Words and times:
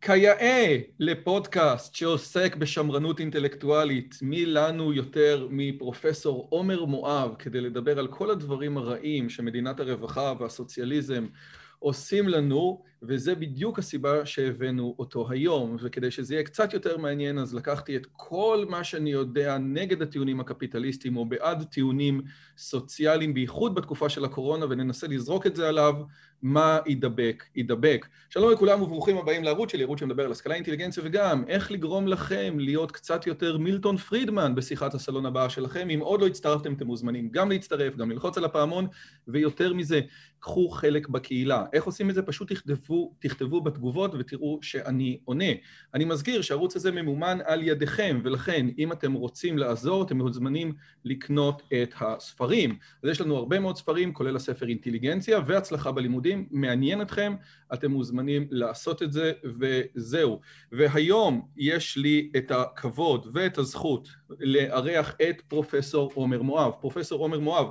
כיאה 0.00 0.78
לפודקאסט 0.98 1.94
שעוסק 1.94 2.56
בשמרנות 2.56 3.20
אינטלקטואלית, 3.20 4.18
מי 4.22 4.46
לנו 4.46 4.92
יותר 4.92 5.48
מפרופסור 5.50 6.46
עומר 6.50 6.84
מואב 6.84 7.34
כדי 7.38 7.60
לדבר 7.60 7.98
על 7.98 8.08
כל 8.08 8.30
הדברים 8.30 8.78
הרעים 8.78 9.30
שמדינת 9.30 9.80
הרווחה 9.80 10.32
והסוציאליזם 10.40 11.26
עושים 11.78 12.28
לנו, 12.28 12.82
וזה 13.02 13.34
בדיוק 13.34 13.78
הסיבה 13.78 14.26
שהבאנו 14.26 14.94
אותו 14.98 15.30
היום. 15.30 15.76
וכדי 15.80 16.10
שזה 16.10 16.34
יהיה 16.34 16.44
קצת 16.44 16.72
יותר 16.72 16.96
מעניין, 16.96 17.38
אז 17.38 17.54
לקחתי 17.54 17.96
את 17.96 18.06
כל 18.12 18.64
מה 18.68 18.84
שאני 18.84 19.10
יודע 19.10 19.58
נגד 19.58 20.02
הטיעונים 20.02 20.40
הקפיטליסטיים 20.40 21.16
או 21.16 21.24
בעד 21.24 21.64
טיעונים 21.64 22.22
סוציאליים, 22.56 23.34
בייחוד 23.34 23.74
בתקופה 23.74 24.08
של 24.08 24.24
הקורונה, 24.24 24.66
וננסה 24.70 25.06
לזרוק 25.06 25.46
את 25.46 25.56
זה 25.56 25.68
עליו. 25.68 25.94
מה 26.42 26.78
ידבק, 26.86 27.44
ידבק. 27.56 28.06
שלום 28.30 28.52
לכולם 28.52 28.82
וברוכים 28.82 29.16
הבאים 29.16 29.44
לערוץ 29.44 29.72
שלי, 29.72 29.82
ערוץ 29.82 30.00
שמדבר 30.00 30.24
על 30.24 30.32
השכלה, 30.32 30.54
אינטליגנציה 30.54 31.02
וגם 31.06 31.44
איך 31.48 31.72
לגרום 31.72 32.08
לכם 32.08 32.54
להיות 32.58 32.92
קצת 32.92 33.26
יותר 33.26 33.58
מילטון 33.58 33.96
פרידמן 33.96 34.54
בשיחת 34.54 34.94
הסלון 34.94 35.26
הבאה 35.26 35.50
שלכם. 35.50 35.90
אם 35.90 36.00
עוד 36.00 36.20
לא 36.20 36.26
הצטרפתם, 36.26 36.72
אתם 36.72 36.86
מוזמנים 36.86 37.28
גם 37.30 37.50
להצטרף, 37.50 37.96
גם 37.96 38.10
ללחוץ 38.10 38.38
על 38.38 38.44
הפעמון, 38.44 38.86
ויותר 39.28 39.72
מזה, 39.72 40.00
קחו 40.40 40.68
חלק 40.68 41.08
בקהילה. 41.08 41.64
איך 41.72 41.84
עושים 41.84 42.10
את 42.10 42.14
זה? 42.14 42.22
פשוט 42.22 42.52
תכתבו, 42.52 43.14
תכתבו 43.18 43.60
בתגובות 43.60 44.14
ותראו 44.18 44.58
שאני 44.62 45.18
עונה. 45.24 45.52
אני 45.94 46.04
מזכיר 46.04 46.42
שהערוץ 46.42 46.76
הזה 46.76 46.90
ממומן 46.90 47.38
על 47.44 47.62
ידיכם, 47.62 48.20
ולכן 48.24 48.66
אם 48.78 48.92
אתם 48.92 49.12
רוצים 49.12 49.58
לעזור, 49.58 50.02
אתם 50.02 50.16
מוזמנים 50.18 50.72
לקנות 51.04 51.62
את 51.82 51.94
הספרים. 52.00 52.76
אז 53.02 53.10
יש 53.10 53.20
לנו 53.20 53.36
הרבה 53.36 53.60
מאוד 53.60 53.76
ספרים, 53.76 54.12
כולל 54.12 54.36
הספר 54.36 54.68
אינטליגנציה 54.68 55.40
והצלחה 55.46 55.92
בלימודים. 55.92 56.27
מעניין 56.50 57.02
אתכם, 57.02 57.34
אתם 57.74 57.90
מוזמנים 57.90 58.46
לעשות 58.50 59.02
את 59.02 59.12
זה, 59.12 59.32
וזהו. 59.58 60.40
והיום 60.72 61.48
יש 61.56 61.96
לי 61.96 62.30
את 62.36 62.50
הכבוד 62.50 63.26
ואת 63.32 63.58
הזכות 63.58 64.08
לארח 64.40 65.14
את 65.28 65.42
פרופסור 65.48 66.12
עומר 66.14 66.42
מואב. 66.42 66.72
פרופסור 66.80 67.20
עומר 67.20 67.40
מואב 67.40 67.66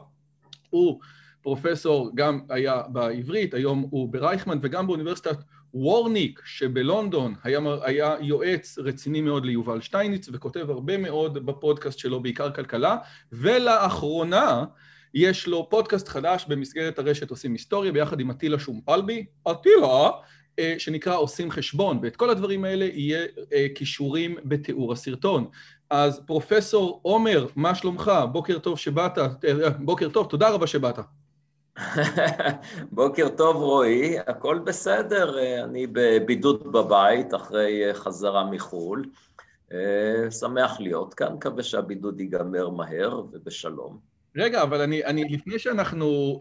הוא 0.70 1.00
פרופסור 1.42 2.12
גם 2.16 2.40
היה 2.50 2.82
בעברית, 2.92 3.54
היום 3.54 3.88
הוא 3.90 4.10
ברייכמן 4.14 4.60
וגם 4.62 4.88
באוניברסיטת 4.88 5.38
וורניק 5.74 6.42
שבלונדון 6.46 7.34
היה, 7.44 7.60
היה 7.82 8.16
יועץ 8.22 8.80
רציני 8.80 9.22
מאוד 9.22 9.46
ליובל 9.46 9.82
שטייניץ 9.82 10.30
וכותב 10.34 10.70
הרבה 10.70 10.98
מאוד 10.98 11.46
בפודקאסט 11.46 12.00
שלו, 12.00 12.22
בעיקר 12.22 12.52
כלכלה, 12.52 12.98
ולאחרונה 13.32 14.66
יש 15.20 15.48
לו 15.48 15.70
פודקאסט 15.70 16.08
חדש 16.08 16.46
במסגרת 16.48 17.00
הרשת 17.00 17.30
עושים 17.30 17.52
היסטוריה 17.54 17.92
ביחד 17.92 18.20
עם 18.20 18.32
אטילה 18.32 18.60
שומפלבי, 18.60 19.26
אטילה, 19.52 20.10
אה, 20.60 20.76
שנקרא 20.78 21.18
עושים 21.18 21.52
חשבון, 21.52 22.00
ואת 22.02 22.16
כל 22.16 22.30
הדברים 22.30 22.64
האלה 22.64 22.86
יהיה 22.86 23.26
אה, 23.54 23.68
כישורים 23.76 24.36
בתיאור 24.46 24.94
הסרטון. 24.94 25.48
אז 25.90 26.22
פרופסור 26.26 27.00
עומר, 27.04 27.48
מה 27.56 27.76
שלומך? 27.76 28.12
בוקר 28.32 28.60
טוב 28.60 28.78
שבאת, 28.78 29.18
אה, 29.18 29.70
בוקר 29.80 30.10
טוב, 30.10 30.28
תודה 30.30 30.50
רבה 30.50 30.68
שבאת. 30.68 31.00
בוקר 32.92 33.30
טוב 33.30 33.56
רועי, 33.56 34.20
הכל 34.20 34.60
בסדר, 34.60 35.38
אני 35.64 35.88
בבידוד 35.92 36.72
בבית 36.72 37.34
אחרי 37.34 37.94
חזרה 37.94 38.52
מחו"ל. 38.52 39.06
שמח 40.30 40.80
להיות 40.80 41.14
כאן, 41.14 41.34
מקווה 41.34 41.64
שהבידוד 41.64 42.20
ייגמר 42.20 42.70
מהר 42.70 43.22
ובשלום. 43.32 44.07
רגע, 44.38 44.64
אבל 44.64 44.82
אני, 44.82 45.06
אני 45.06 45.24
לפני 45.24 45.60
שאנחנו... 45.60 46.38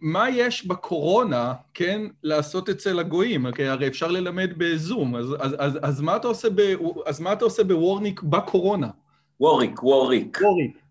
מה 0.00 0.30
יש 0.30 0.66
בקורונה, 0.66 1.54
כן, 1.74 2.02
לעשות 2.22 2.68
אצל 2.68 2.98
הגויים? 2.98 3.52
כי 3.52 3.64
הרי 3.64 3.88
אפשר 3.88 4.08
ללמד 4.08 4.50
בזום, 4.56 5.16
אז, 5.16 5.26
אז, 5.38 5.54
אז, 5.58 5.78
אז, 5.82 6.00
מה, 6.00 6.16
אתה 6.16 6.28
עושה 6.28 6.48
ב, 6.54 6.60
אז 7.06 7.20
מה 7.20 7.32
אתה 7.32 7.44
עושה 7.44 7.64
בוורניק 7.64 8.22
בקורונה? 8.22 8.88
ווריק, 9.40 9.82
ווריק. 9.82 10.38
ווריק. 10.42 10.82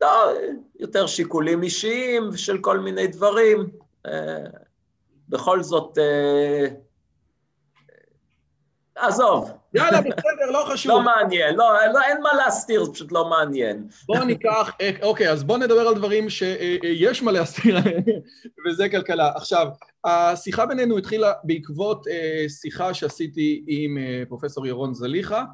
לא, 0.00 0.32
יותר 0.80 1.06
שיקולים 1.06 1.62
אישיים 1.62 2.36
של 2.36 2.58
כל 2.58 2.78
מיני 2.78 3.06
דברים. 3.06 3.66
אה, 4.06 4.44
בכל 5.28 5.62
זאת, 5.62 5.98
אה, 5.98 6.66
עזוב. 9.02 9.50
יאללה, 9.74 10.00
בסדר, 10.00 10.50
לא 10.52 10.64
חשוב. 10.72 10.92
לא 10.92 11.02
מעניין, 11.02 11.54
לא, 11.54 11.64
לא, 11.92 12.02
אין 12.02 12.22
מה 12.22 12.34
להסתיר, 12.34 12.84
זה 12.84 12.92
פשוט 12.92 13.12
לא 13.12 13.30
מעניין. 13.30 13.88
בואו 14.06 14.24
ניקח, 14.24 14.70
אה, 14.80 14.90
אוקיי, 15.02 15.30
אז 15.30 15.44
בואו 15.44 15.58
נדבר 15.58 15.88
על 15.88 15.94
דברים 15.94 16.30
שיש 16.30 17.22
מה 17.22 17.32
להסתיר, 17.32 17.76
וזה 18.66 18.88
כלכלה. 18.88 19.32
עכשיו, 19.34 19.66
השיחה 20.04 20.66
בינינו 20.66 20.98
התחילה 20.98 21.32
בעקבות 21.44 22.06
שיחה 22.48 22.94
שעשיתי 22.94 23.64
עם 23.66 23.98
פרופסור 24.28 24.66
ירון 24.66 24.94
זליכה, 24.94 25.44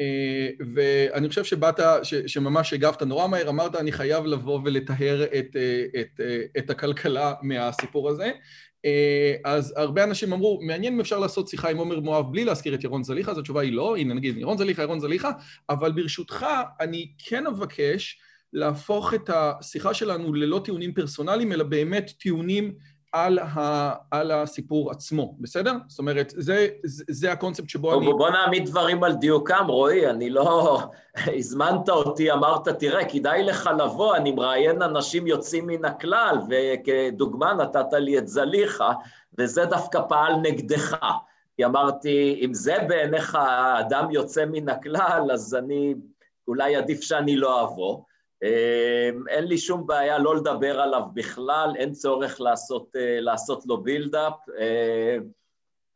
אה, 0.00 0.48
ואני 0.74 1.28
חושב 1.28 1.44
שבאת, 1.44 1.80
שממש 2.26 2.72
הגבת 2.72 3.02
נורא 3.02 3.26
מהר, 3.26 3.48
אמרת 3.48 3.74
אני 3.74 3.92
חייב 3.92 4.24
לבוא 4.24 4.60
ולטהר 4.64 5.24
את, 5.24 5.56
אה, 5.56 6.00
את, 6.00 6.20
אה, 6.20 6.40
את 6.58 6.70
הכלכלה 6.70 7.34
מהסיפור 7.42 8.08
הזה. 8.08 8.30
אז 9.44 9.74
הרבה 9.76 10.04
אנשים 10.04 10.32
אמרו, 10.32 10.60
מעניין 10.62 10.94
אם 10.94 11.00
אפשר 11.00 11.18
לעשות 11.18 11.48
שיחה 11.48 11.70
עם 11.70 11.76
עומר 11.76 12.00
מואב 12.00 12.32
בלי 12.32 12.44
להזכיר 12.44 12.74
את 12.74 12.84
ירון 12.84 13.04
זליכה, 13.04 13.30
אז 13.30 13.38
התשובה 13.38 13.60
היא 13.60 13.72
לא, 13.72 13.96
הנה 13.96 14.14
נגיד 14.14 14.36
ירון 14.36 14.58
זליכה, 14.58 14.82
ירון 14.82 15.00
זליכה, 15.00 15.30
אבל 15.70 15.92
ברשותך 15.92 16.46
אני 16.80 17.12
כן 17.18 17.46
אבקש 17.46 18.18
להפוך 18.52 19.14
את 19.14 19.30
השיחה 19.32 19.94
שלנו 19.94 20.34
ללא 20.34 20.60
טיעונים 20.64 20.94
פרסונליים, 20.94 21.52
אלא 21.52 21.64
באמת 21.64 22.12
טיעונים 22.18 22.74
על, 23.12 23.38
ה, 23.38 23.92
על 24.10 24.30
הסיפור 24.30 24.90
עצמו, 24.90 25.34
בסדר? 25.40 25.72
זאת 25.88 25.98
אומרת, 25.98 26.32
זה, 26.36 26.68
זה, 26.84 27.04
זה 27.08 27.32
הקונספט 27.32 27.68
שבו 27.68 27.90
בוא, 27.90 27.98
אני... 27.98 28.12
בוא 28.12 28.30
נעמיד 28.30 28.66
דברים 28.66 29.04
על 29.04 29.14
דיוקם, 29.14 29.64
רועי, 29.68 30.10
אני 30.10 30.30
לא... 30.30 30.80
הזמנת 31.38 31.88
אותי, 31.88 32.32
אמרת, 32.32 32.68
תראה, 32.68 33.08
כדאי 33.08 33.42
לך 33.42 33.70
לבוא, 33.78 34.16
אני 34.16 34.32
מראיין 34.32 34.82
אנשים 34.82 35.26
יוצאים 35.26 35.66
מן 35.66 35.84
הכלל, 35.84 36.36
וכדוגמה 36.50 37.54
נתת 37.54 37.92
לי 37.92 38.18
את 38.18 38.28
זליכה, 38.28 38.92
וזה 39.38 39.64
דווקא 39.64 40.00
פעל 40.08 40.32
נגדך. 40.42 40.96
כי 41.56 41.64
אמרתי, 41.64 42.40
אם 42.44 42.54
זה 42.54 42.76
בעיניך 42.88 43.34
האדם 43.40 44.10
יוצא 44.10 44.44
מן 44.44 44.68
הכלל, 44.68 45.28
אז 45.32 45.54
אני, 45.54 45.94
אולי 46.48 46.76
עדיף 46.76 47.00
שאני 47.00 47.36
לא 47.36 47.64
אבוא. 47.64 47.98
אמ, 48.42 49.28
אין 49.28 49.44
לי 49.44 49.58
שום 49.58 49.86
בעיה 49.86 50.18
לא 50.18 50.36
לדבר 50.36 50.80
עליו 50.80 51.02
בכלל, 51.14 51.70
אין 51.76 51.92
צורך 51.92 52.40
לעשות, 52.40 52.96
אה, 52.96 53.20
לעשות 53.20 53.66
לו 53.66 53.82
בילדאפ, 53.82 54.34
אה, 54.58 55.16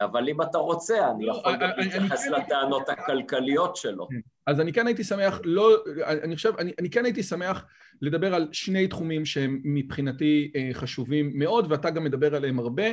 אבל 0.01 0.29
אם 0.29 0.43
אתה 0.43 0.59
רוצה, 0.59 1.11
אני 1.11 1.27
לא, 1.27 1.33
יכול 1.33 1.56
גם 1.56 1.71
להתייחס 1.77 2.25
כן 2.25 2.33
לטענות 2.33 2.89
הכלכליות 2.89 3.77
שלו. 3.77 4.09
כן. 4.09 4.21
אז 4.47 4.61
אני 4.61 4.73
כן 4.73 4.87
הייתי 4.87 5.05
שמח, 5.05 5.41
לא, 5.44 5.77
אני 6.06 6.37
חושב, 6.37 6.53
אני, 6.59 6.73
אני 6.79 6.91
כן 6.91 7.05
הייתי 7.05 7.23
שמח 7.23 7.65
לדבר 8.03 8.35
על 8.35 8.49
שני 8.53 8.88
תחומים 8.88 9.25
שהם 9.25 9.61
מבחינתי 9.65 10.53
אה, 10.56 10.71
חשובים 10.73 11.31
מאוד, 11.35 11.73
ואתה 11.73 11.91
גם 11.91 12.05
מדבר 12.05 12.35
עליהם 12.35 12.59
הרבה. 12.59 12.85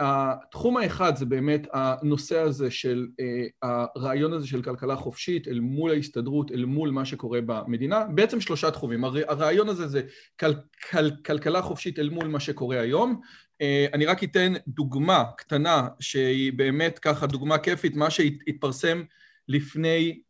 התחום 0.00 0.76
האחד 0.76 1.16
זה 1.16 1.26
באמת 1.26 1.66
הנושא 1.72 2.38
הזה 2.38 2.70
של, 2.70 3.06
אה, 3.20 3.84
הרעיון 3.96 4.32
הזה 4.32 4.46
של 4.46 4.62
כלכלה 4.62 4.96
חופשית 4.96 5.48
אל 5.48 5.60
מול 5.60 5.90
ההסתדרות, 5.90 6.52
אל 6.52 6.64
מול 6.64 6.90
מה 6.90 7.04
שקורה 7.04 7.40
במדינה, 7.46 8.04
בעצם 8.14 8.40
שלושה 8.40 8.70
תחומים. 8.70 9.04
הרעיון 9.04 9.68
הזה 9.68 9.88
זה 9.88 10.02
כל, 10.40 10.52
כל, 10.90 11.10
כלכלה 11.26 11.62
חופשית 11.62 11.98
אל 11.98 12.08
מול 12.08 12.28
מה 12.28 12.40
שקורה 12.40 12.80
היום. 12.80 13.20
אה, 13.60 13.86
אני 13.92 14.06
רק 14.06 14.24
אתן 14.24 14.52
דוגמה 14.68 15.24
קטנה 15.36 15.88
שהיא 16.00 16.52
באמת 16.52 16.98
ככה 16.98 17.26
דוגמה 17.26 17.58
כיפית, 17.58 17.96
מה 17.96 18.10
שהתפרסם 18.10 19.02
לפני 19.48 20.20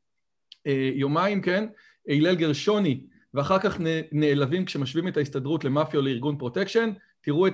אה, 0.67 0.91
יומיים, 0.95 1.41
כן? 1.43 1.67
הלל 2.09 2.35
גרשוני, 2.35 3.07
ואחר 3.35 3.59
כך 3.59 3.77
נעלבים 4.13 4.65
כשמשווים 4.65 5.09
את 5.09 5.17
ההסתדרות 5.17 5.65
למאפיה 5.65 6.01
או 6.01 6.05
לארגון 6.05 6.39
פרוטקשן, 6.39 6.91
תראו 7.23 7.47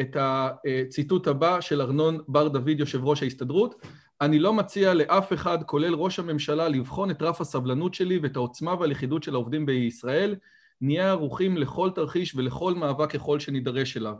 את 0.00 0.16
הציטוט 0.20 1.26
הבא 1.26 1.60
של 1.60 1.80
ארנון 1.80 2.18
בר 2.28 2.48
דוד, 2.48 2.80
יושב 2.80 3.04
ראש 3.04 3.22
ההסתדרות. 3.22 3.74
אני 4.20 4.38
לא 4.38 4.52
מציע 4.52 4.94
לאף 4.94 5.32
אחד, 5.32 5.58
כולל 5.62 5.94
ראש 5.94 6.18
הממשלה, 6.18 6.68
לבחון 6.68 7.10
את 7.10 7.22
רף 7.22 7.40
הסבלנות 7.40 7.94
שלי 7.94 8.18
ואת 8.18 8.36
העוצמה 8.36 8.74
והלכידות 8.80 9.22
של 9.22 9.34
העובדים 9.34 9.66
בישראל. 9.66 10.34
נהיה 10.80 11.10
ערוכים 11.10 11.56
לכל 11.56 11.90
תרחיש 11.94 12.34
ולכל 12.34 12.74
מאבק 12.74 13.10
ככל 13.10 13.40
שנידרש 13.40 13.96
אליו. 13.96 14.14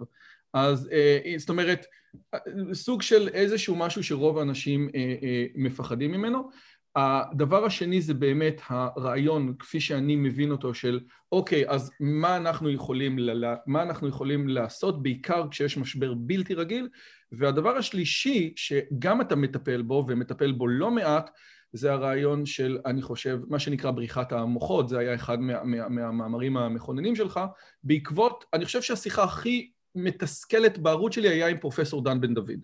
אז 0.55 0.91
זאת 1.39 1.49
אומרת, 1.49 1.87
סוג 2.73 3.03
של 3.03 3.29
איזשהו 3.29 3.77
משהו 3.77 4.03
שרוב 4.03 4.39
האנשים 4.39 4.89
מפחדים 5.55 6.13
ממנו. 6.13 6.51
הדבר 6.97 7.65
השני 7.65 8.01
זה 8.01 8.15
באמת 8.15 8.61
הרעיון, 8.69 9.55
כפי 9.59 9.81
שאני 9.81 10.17
מבין 10.17 10.51
אותו, 10.51 10.75
של 10.75 11.01
אוקיי, 11.33 11.69
אז 11.69 11.91
מה 12.01 12.37
אנחנו 12.37 12.71
יכולים, 12.71 13.19
מה 13.67 13.83
אנחנו 13.83 14.09
יכולים 14.09 14.49
לעשות, 14.49 15.03
בעיקר 15.03 15.45
כשיש 15.51 15.77
משבר 15.77 16.15
בלתי 16.17 16.55
רגיל, 16.55 16.89
והדבר 17.33 17.77
השלישי, 17.77 18.53
שגם 18.57 19.21
אתה 19.21 19.37
מטפל 19.37 19.83
בו, 19.83 20.05
ומטפל 20.09 20.53
בו 20.53 20.69
לא 20.69 20.91
מעט, 20.91 21.31
זה 21.73 21.93
הרעיון 21.93 22.47
של, 22.47 22.79
אני 22.87 23.03
חושב, 23.03 23.39
מה 23.49 23.59
שנקרא 23.59 23.91
בריחת 23.91 24.33
המוחות, 24.33 24.89
זה 24.89 24.99
היה 24.99 25.15
אחד 25.15 25.41
מה, 25.41 25.65
מה, 25.65 25.89
מהמאמרים 25.89 26.57
המכוננים 26.57 27.17
שלך, 27.17 27.41
בעקבות, 27.85 28.45
אני 28.53 28.65
חושב 28.65 28.83
שהשיחה 28.83 29.25
הכי 29.25 29.71
מתסכלת 29.95 30.79
בערוץ 30.79 31.15
שלי 31.15 31.29
היה 31.29 31.49
עם 31.49 31.59
פרופסור 31.59 32.05
דן 32.05 32.21
בן 32.21 32.35
דוד. 32.35 32.61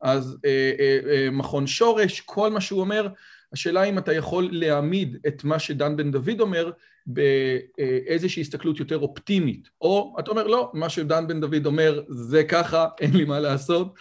אז 0.00 0.38
אה, 0.44 0.72
אה, 0.78 0.98
אה, 1.10 1.30
מכון 1.30 1.66
שורש, 1.66 2.20
כל 2.20 2.50
מה 2.50 2.60
שהוא 2.60 2.80
אומר, 2.80 3.08
השאלה 3.52 3.84
אם 3.84 3.98
אתה 3.98 4.12
יכול 4.12 4.48
להעמיד 4.52 5.16
את 5.26 5.44
מה 5.44 5.58
שדן 5.58 5.96
בן 5.96 6.10
דוד 6.10 6.40
אומר 6.40 6.70
באיזושהי 7.06 8.40
הסתכלות 8.40 8.80
יותר 8.80 8.98
אופטימית, 8.98 9.68
או 9.80 10.16
אתה 10.18 10.30
אומר 10.30 10.46
לא, 10.46 10.70
מה 10.74 10.88
שדן 10.88 11.26
בן 11.26 11.40
דוד 11.40 11.66
אומר 11.66 12.02
זה 12.08 12.44
ככה, 12.44 12.88
אין 13.00 13.16
לי 13.16 13.24
מה 13.24 13.40
לעשות, 13.40 13.94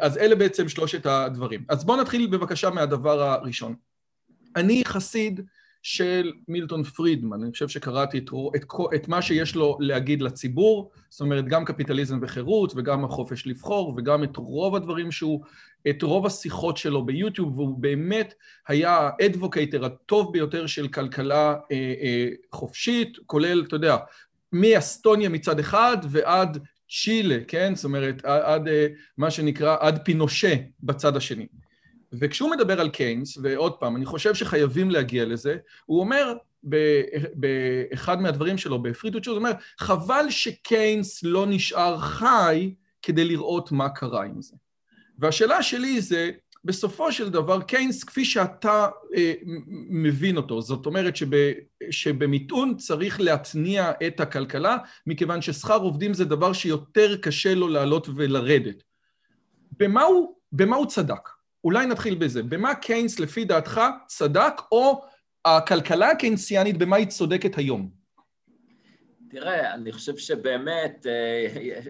אז 0.00 0.18
אלה 0.18 0.34
בעצם 0.34 0.68
שלושת 0.68 1.06
הדברים. 1.06 1.64
אז 1.68 1.84
בואו 1.84 2.00
נתחיל 2.00 2.26
בבקשה 2.26 2.70
מהדבר 2.70 3.22
הראשון. 3.22 3.74
אני 4.56 4.82
חסיד 4.84 5.40
של 5.82 6.32
מילטון 6.48 6.82
פרידמן, 6.84 7.42
אני 7.42 7.52
חושב 7.52 7.68
שקראתי 7.68 8.18
את, 8.18 8.30
את, 8.56 8.64
את 8.94 9.08
מה 9.08 9.22
שיש 9.22 9.54
לו 9.54 9.76
להגיד 9.80 10.22
לציבור, 10.22 10.90
זאת 11.08 11.20
אומרת 11.20 11.48
גם 11.48 11.64
קפיטליזם 11.64 12.18
וחירות 12.22 12.72
וגם 12.76 13.04
החופש 13.04 13.46
לבחור 13.46 13.94
וגם 13.96 14.24
את 14.24 14.36
רוב 14.36 14.76
הדברים 14.76 15.10
שהוא, 15.10 15.42
את 15.90 16.02
רוב 16.02 16.26
השיחות 16.26 16.76
שלו 16.76 17.06
ביוטיוב, 17.06 17.58
והוא 17.58 17.78
באמת 17.78 18.34
היה 18.68 19.10
האדבוקייטר 19.20 19.84
הטוב 19.84 20.32
ביותר 20.32 20.66
של 20.66 20.88
כלכלה 20.88 21.54
אה, 21.72 21.94
אה, 22.02 22.28
חופשית, 22.52 23.18
כולל, 23.26 23.64
אתה 23.68 23.76
יודע, 23.76 23.96
מאסטוניה 24.52 25.28
מצד 25.28 25.58
אחד 25.58 25.96
ועד 26.08 26.58
צ'ילה, 26.90 27.38
כן? 27.48 27.74
זאת 27.74 27.84
אומרת, 27.84 28.24
עד, 28.24 28.42
עד 28.42 28.68
אה, 28.68 28.86
מה 29.16 29.30
שנקרא, 29.30 29.76
עד 29.80 29.98
פינושה 30.04 30.54
בצד 30.82 31.16
השני. 31.16 31.46
וכשהוא 32.12 32.50
מדבר 32.50 32.80
על 32.80 32.88
קיינס, 32.88 33.38
ועוד 33.42 33.72
פעם, 33.72 33.96
אני 33.96 34.06
חושב 34.06 34.34
שחייבים 34.34 34.90
להגיע 34.90 35.24
לזה, 35.24 35.56
הוא 35.86 36.00
אומר 36.00 36.34
באחד 37.34 38.20
מהדברים 38.20 38.58
שלו, 38.58 38.82
בפרידות 38.82 39.26
הוא 39.26 39.36
אומר, 39.36 39.52
חבל 39.78 40.26
שקיינס 40.30 41.22
לא 41.22 41.46
נשאר 41.46 41.98
חי 41.98 42.74
כדי 43.02 43.24
לראות 43.24 43.72
מה 43.72 43.88
קרה 43.88 44.24
עם 44.24 44.42
זה. 44.42 44.56
והשאלה 45.18 45.62
שלי 45.62 46.00
זה, 46.00 46.30
בסופו 46.64 47.12
של 47.12 47.30
דבר, 47.30 47.62
קיינס, 47.62 48.04
כפי 48.04 48.24
שאתה 48.24 48.88
אה, 49.16 49.32
מבין 49.90 50.36
אותו, 50.36 50.62
זאת 50.62 50.86
אומרת 50.86 51.16
שב, 51.16 51.30
שבמיתון 51.90 52.76
צריך 52.76 53.20
להתניע 53.20 53.92
את 54.06 54.20
הכלכלה, 54.20 54.76
מכיוון 55.06 55.42
ששכר 55.42 55.76
עובדים 55.76 56.14
זה 56.14 56.24
דבר 56.24 56.52
שיותר 56.52 57.16
קשה 57.16 57.54
לו 57.54 57.68
לעלות 57.68 58.08
ולרדת. 58.16 58.82
במה 59.78 60.02
הוא, 60.02 60.34
במה 60.52 60.76
הוא 60.76 60.86
צדק? 60.86 61.28
אולי 61.64 61.86
נתחיל 61.86 62.14
בזה. 62.14 62.42
במה 62.42 62.74
קיינס 62.74 63.20
לפי 63.20 63.44
דעתך 63.44 63.80
צדק, 64.06 64.60
או 64.72 65.04
הכלכלה 65.44 66.10
הקיינסיאנית, 66.10 66.78
במה 66.78 66.96
היא 66.96 67.06
צודקת 67.06 67.58
היום? 67.58 67.90
תראה, 69.30 69.74
אני 69.74 69.92
חושב 69.92 70.16
שבאמת, 70.16 71.06
אה, 71.06 71.80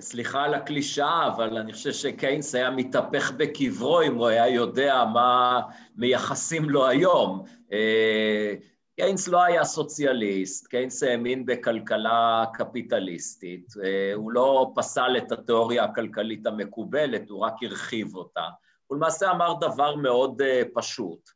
סליחה 0.00 0.42
על 0.44 0.54
הקלישאה, 0.54 1.28
אבל 1.28 1.56
אני 1.56 1.72
חושב 1.72 1.92
שקיינס 1.92 2.54
היה 2.54 2.70
מתהפך 2.70 3.32
בקברו 3.36 4.02
אם 4.02 4.14
הוא 4.14 4.26
היה 4.26 4.48
יודע 4.48 5.04
מה 5.12 5.60
מייחסים 5.96 6.70
לו 6.70 6.86
היום. 6.86 7.44
אה, 7.72 8.54
קיינס 8.96 9.28
לא 9.28 9.42
היה 9.42 9.64
סוציאליסט, 9.64 10.66
קיינס 10.66 11.02
האמין 11.02 11.46
בכלכלה 11.46 12.44
קפיטליסטית, 12.54 13.74
אה, 13.84 14.14
הוא 14.14 14.32
לא 14.32 14.72
פסל 14.74 15.16
את 15.16 15.32
התיאוריה 15.32 15.84
הכלכלית 15.84 16.46
המקובלת, 16.46 17.30
הוא 17.30 17.40
רק 17.40 17.54
הרחיב 17.62 18.16
אותה. 18.16 18.48
הוא 18.86 18.96
למעשה 18.96 19.30
אמר 19.30 19.54
דבר 19.60 19.96
מאוד 19.96 20.42
uh, 20.42 20.44
פשוט. 20.74 21.30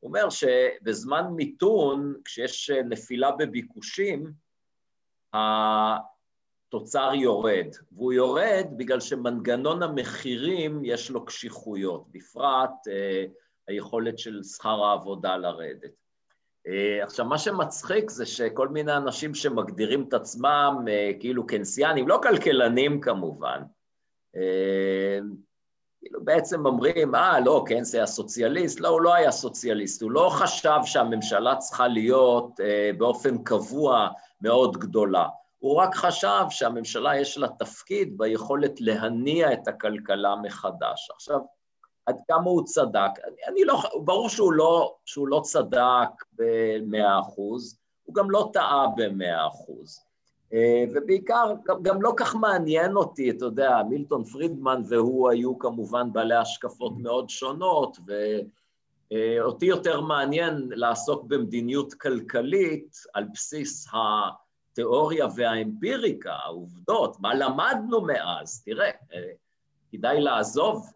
הוא 0.00 0.08
אומר 0.08 0.30
שבזמן 0.30 1.24
מיתון, 1.36 2.14
כשיש 2.24 2.70
נפילה 2.70 3.30
בביקושים, 3.30 4.32
התוצר 6.74 7.10
יורד, 7.14 7.66
והוא 7.92 8.12
יורד 8.12 8.66
בגלל 8.76 9.00
שמנגנון 9.00 9.82
המחירים 9.82 10.84
יש 10.84 11.10
לו 11.10 11.24
קשיחויות, 11.24 12.04
בפרט 12.10 12.70
uh, 12.86 13.30
היכולת 13.68 14.18
של 14.18 14.42
שכר 14.42 14.84
העבודה 14.84 15.36
לרדת. 15.36 15.90
Uh, 16.68 16.70
עכשיו, 17.04 17.26
מה 17.26 17.38
שמצחיק 17.38 18.10
זה 18.10 18.26
שכל 18.26 18.68
מיני 18.68 18.96
אנשים 18.96 19.34
שמגדירים 19.34 20.04
את 20.08 20.14
עצמם 20.14 20.84
uh, 20.84 21.20
כאילו 21.20 21.46
קנסיאנים, 21.46 22.08
לא 22.08 22.20
כלכלנים 22.22 23.00
כמובן, 23.00 23.62
uh, 24.36 25.24
כאילו 26.04 26.24
בעצם 26.24 26.66
אומרים, 26.66 27.14
אה, 27.14 27.40
לא, 27.40 27.64
קיינס 27.66 27.94
היה 27.94 28.06
סוציאליסט. 28.06 28.80
לא, 28.80 28.88
הוא 28.88 29.00
לא 29.00 29.14
היה 29.14 29.30
סוציאליסט, 29.30 30.02
הוא 30.02 30.10
לא 30.10 30.30
חשב 30.32 30.78
שהממשלה 30.84 31.56
צריכה 31.56 31.88
להיות 31.88 32.60
אה, 32.60 32.90
באופן 32.98 33.38
קבוע 33.44 34.08
מאוד 34.40 34.76
גדולה. 34.76 35.26
הוא 35.64 35.76
רק 35.76 35.94
חשב 35.94 36.44
שהממשלה 36.50 37.20
יש 37.20 37.38
לה 37.38 37.48
תפקיד 37.48 38.18
ביכולת 38.18 38.80
להניע 38.80 39.52
את 39.52 39.68
הכלכלה 39.68 40.36
מחדש. 40.36 41.10
עכשיו, 41.14 41.40
עד 42.06 42.16
כמה 42.28 42.50
הוא 42.50 42.64
צדק? 42.64 43.10
אני, 43.24 43.36
אני 43.48 43.64
לא, 43.64 43.82
ברור 44.04 44.28
שהוא 44.28 44.52
לא, 44.52 44.94
שהוא 45.04 45.28
לא 45.28 45.40
צדק 45.44 46.08
במאה 46.32 47.20
אחוז, 47.20 47.78
הוא 48.02 48.14
גם 48.14 48.30
לא 48.30 48.50
טעה 48.52 48.86
במאה 48.96 49.46
אחוז. 49.46 50.00
אה, 50.52 50.84
ובעיקר, 50.94 51.52
גם, 51.66 51.82
גם 51.82 52.02
לא 52.02 52.12
כך 52.16 52.34
מעניין 52.34 52.96
אותי, 52.96 53.30
אתה 53.30 53.44
יודע, 53.44 53.82
מילטון 53.88 54.24
פרידמן 54.24 54.82
והוא 54.88 55.30
היו 55.30 55.58
כמובן 55.58 56.12
בעלי 56.12 56.36
השקפות 56.36 56.92
מאוד 56.98 57.30
שונות, 57.30 57.98
ואותי 59.10 59.66
יותר 59.66 60.00
מעניין 60.00 60.68
לעסוק 60.70 61.24
במדיניות 61.24 61.94
כלכלית 61.94 62.96
על 63.14 63.24
בסיס 63.32 63.86
התיאוריה 64.74 65.26
והאמפיריקה, 65.36 66.32
העובדות, 66.32 67.20
מה 67.20 67.34
למדנו 67.34 68.00
מאז. 68.00 68.62
תראה, 68.64 68.90
אה, 69.14 69.30
כדאי 69.92 70.20
לעזוב, 70.20 70.90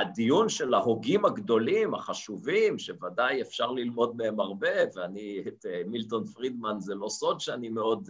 הדיון 0.00 0.48
של 0.48 0.74
ההוגים 0.74 1.24
הגדולים, 1.24 1.94
החשובים, 1.94 2.78
שוודאי 2.78 3.42
אפשר 3.42 3.70
ללמוד 3.70 4.16
מהם 4.16 4.40
הרבה, 4.40 4.68
ואני 4.94 5.42
את 5.48 5.66
אה, 5.66 5.82
מילטון 5.86 6.26
פרידמן 6.26 6.80
זה 6.80 6.94
לא 6.94 7.08
סוד 7.08 7.40
שאני 7.40 7.68
מאוד 7.68 8.08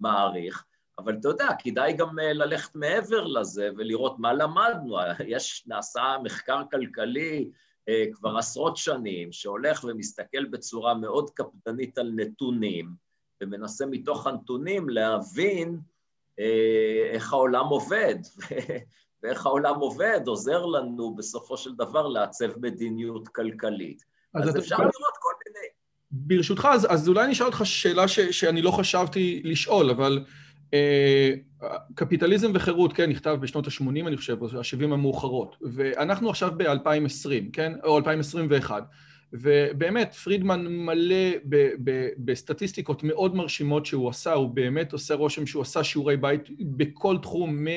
מעריך, 0.00 0.64
אבל 0.98 1.16
אתה 1.20 1.28
יודע, 1.28 1.48
כדאי 1.58 1.92
גם 1.92 2.18
אה, 2.18 2.32
ללכת 2.32 2.76
מעבר 2.76 3.24
לזה 3.24 3.70
ולראות 3.76 4.18
מה 4.18 4.32
למדנו. 4.32 4.96
יש, 5.26 5.64
נעשה 5.66 6.16
מחקר 6.22 6.62
כלכלי 6.70 7.50
אה, 7.88 8.04
כבר 8.12 8.36
עשרות 8.36 8.76
שנים, 8.76 9.32
שהולך 9.32 9.84
ומסתכל 9.84 10.44
בצורה 10.44 10.94
מאוד 10.94 11.30
קפדנית 11.30 11.98
על 11.98 12.12
נתונים, 12.16 13.03
ומנסה 13.42 13.86
מתוך 13.86 14.26
הנתונים 14.26 14.88
להבין 14.88 15.78
אה, 16.40 17.08
איך 17.10 17.32
העולם 17.32 17.66
עובד, 17.66 18.14
ואיך 19.22 19.46
העולם 19.46 19.74
עובד 19.74 20.20
עוזר 20.26 20.66
לנו 20.66 21.14
בסופו 21.14 21.56
של 21.56 21.74
דבר 21.74 22.08
לעצב 22.08 22.58
מדיניות 22.60 23.28
כלכלית. 23.28 24.02
אז, 24.34 24.48
אז 24.48 24.56
אפשר 24.58 24.76
לראות 24.76 25.16
כל 25.18 25.32
מיני... 25.46 25.66
ברשותך, 26.10 26.68
אז, 26.72 26.86
אז 26.90 27.08
אולי 27.08 27.24
אני 27.24 27.32
אשאל 27.32 27.46
אותך 27.46 27.60
שאלה 27.64 28.08
ש, 28.08 28.20
שאני 28.20 28.62
לא 28.62 28.70
חשבתי 28.70 29.42
לשאול, 29.44 29.90
אבל 29.90 30.24
אה, 30.74 31.32
קפיטליזם 31.94 32.50
וחירות, 32.54 32.92
כן, 32.92 33.10
נכתב 33.10 33.36
בשנות 33.40 33.66
ה-80, 33.66 33.88
אני 33.88 34.16
חושב, 34.16 34.42
או 34.42 34.46
ה-70 34.46 34.84
המאוחרות, 34.84 35.56
ואנחנו 35.72 36.30
עכשיו 36.30 36.52
ב-2020, 36.56 37.50
כן, 37.52 37.72
או 37.84 37.96
2021, 37.98 38.84
ובאמת, 39.34 40.14
פרידמן 40.14 40.66
מלא 40.66 41.30
ב- 41.48 41.72
ב- 41.84 42.08
בסטטיסטיקות 42.18 43.04
מאוד 43.04 43.34
מרשימות 43.34 43.86
שהוא 43.86 44.10
עשה, 44.10 44.32
הוא 44.32 44.48
באמת 44.48 44.92
עושה 44.92 45.14
רושם 45.14 45.46
שהוא 45.46 45.62
עשה 45.62 45.84
שיעורי 45.84 46.16
בית 46.16 46.48
בכל 46.60 47.18
תחום, 47.22 47.64
מ... 47.64 47.68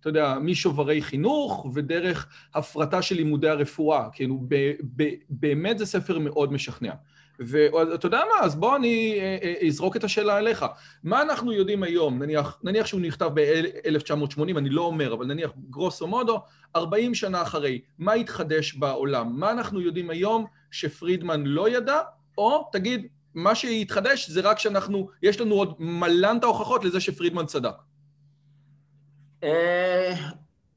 אתה 0.00 0.08
יודע, 0.08 0.38
משוברי 0.40 1.02
חינוך 1.02 1.66
ודרך 1.74 2.28
הפרטה 2.54 3.02
של 3.02 3.16
לימודי 3.16 3.48
הרפואה, 3.48 4.08
כאילו, 4.12 4.44
ב- 4.48 4.72
ב- 4.96 5.14
באמת 5.28 5.78
זה 5.78 5.86
ספר 5.86 6.18
מאוד 6.18 6.52
משכנע. 6.52 6.92
ואתה 7.38 8.06
יודע 8.06 8.22
מה, 8.28 8.46
אז 8.46 8.54
בוא 8.54 8.76
אני 8.76 9.18
אה, 9.20 9.38
אה, 9.42 9.66
אזרוק 9.66 9.96
את 9.96 10.04
השאלה 10.04 10.38
אליך. 10.38 10.64
מה 11.04 11.22
אנחנו 11.22 11.52
יודעים 11.52 11.82
היום, 11.82 12.22
נניח, 12.22 12.58
נניח 12.62 12.86
שהוא 12.86 13.00
נכתב 13.00 13.30
ב-1980, 13.34 14.58
אני 14.58 14.70
לא 14.70 14.82
אומר, 14.82 15.14
אבל 15.14 15.26
נניח 15.26 15.50
גרוסו 15.70 16.06
מודו, 16.06 16.42
40 16.76 17.14
שנה 17.14 17.42
אחרי, 17.42 17.80
מה 17.98 18.12
התחדש 18.12 18.74
בעולם? 18.74 19.40
מה 19.40 19.50
אנחנו 19.50 19.80
יודעים 19.80 20.10
היום 20.10 20.46
שפרידמן 20.70 21.42
לא 21.44 21.68
ידע, 21.68 22.00
או 22.38 22.68
תגיד, 22.72 23.06
מה 23.34 23.54
שהתחדש 23.54 24.30
זה 24.30 24.40
רק 24.40 24.58
שאנחנו, 24.58 25.08
יש 25.22 25.40
לנו 25.40 25.54
עוד 25.54 25.74
מלנת 25.78 26.44
ההוכחות 26.44 26.84
לזה 26.84 27.00
שפרידמן 27.00 27.46
צדק. 27.46 27.74
אה, 29.42 30.14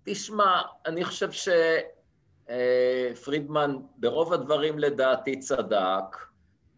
תשמע, 0.04 0.62
אני 0.86 1.06
חושב 1.06 1.30
שפרידמן 3.16 3.76
ברוב 3.98 4.34
הדברים 4.34 4.80
לדעתי 4.80 5.40
צדק. 5.40 6.27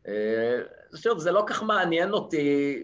אה, 0.09 0.61
שוב, 0.95 1.19
זה 1.19 1.31
לא 1.31 1.43
כך 1.47 1.63
מעניין 1.63 2.11
אותי, 2.11 2.83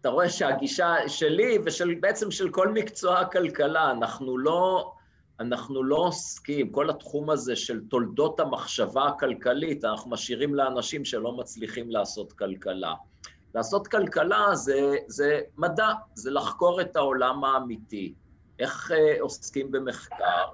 אתה 0.00 0.08
רואה 0.08 0.28
שהגישה 0.30 0.94
שלי 1.08 1.58
ובעצם 1.58 2.30
של 2.30 2.50
כל 2.50 2.68
מקצוע 2.68 3.18
הכלכלה, 3.18 3.90
אנחנו 3.90 4.38
לא, 4.38 4.92
אנחנו 5.40 5.82
לא 5.82 5.96
עוסקים, 5.96 6.72
כל 6.72 6.90
התחום 6.90 7.30
הזה 7.30 7.56
של 7.56 7.80
תולדות 7.90 8.40
המחשבה 8.40 9.06
הכלכלית, 9.06 9.84
אנחנו 9.84 10.10
משאירים 10.10 10.54
לאנשים 10.54 11.04
שלא 11.04 11.32
מצליחים 11.32 11.90
לעשות 11.90 12.32
כלכלה. 12.32 12.94
לעשות 13.54 13.88
כלכלה 13.88 14.54
זה, 14.54 14.96
זה 15.06 15.40
מדע, 15.56 15.92
זה 16.14 16.30
לחקור 16.30 16.80
את 16.80 16.96
העולם 16.96 17.44
האמיתי. 17.44 18.14
איך 18.58 18.90
uh, 18.90 19.20
עוסקים 19.20 19.72
במחקר? 19.72 20.44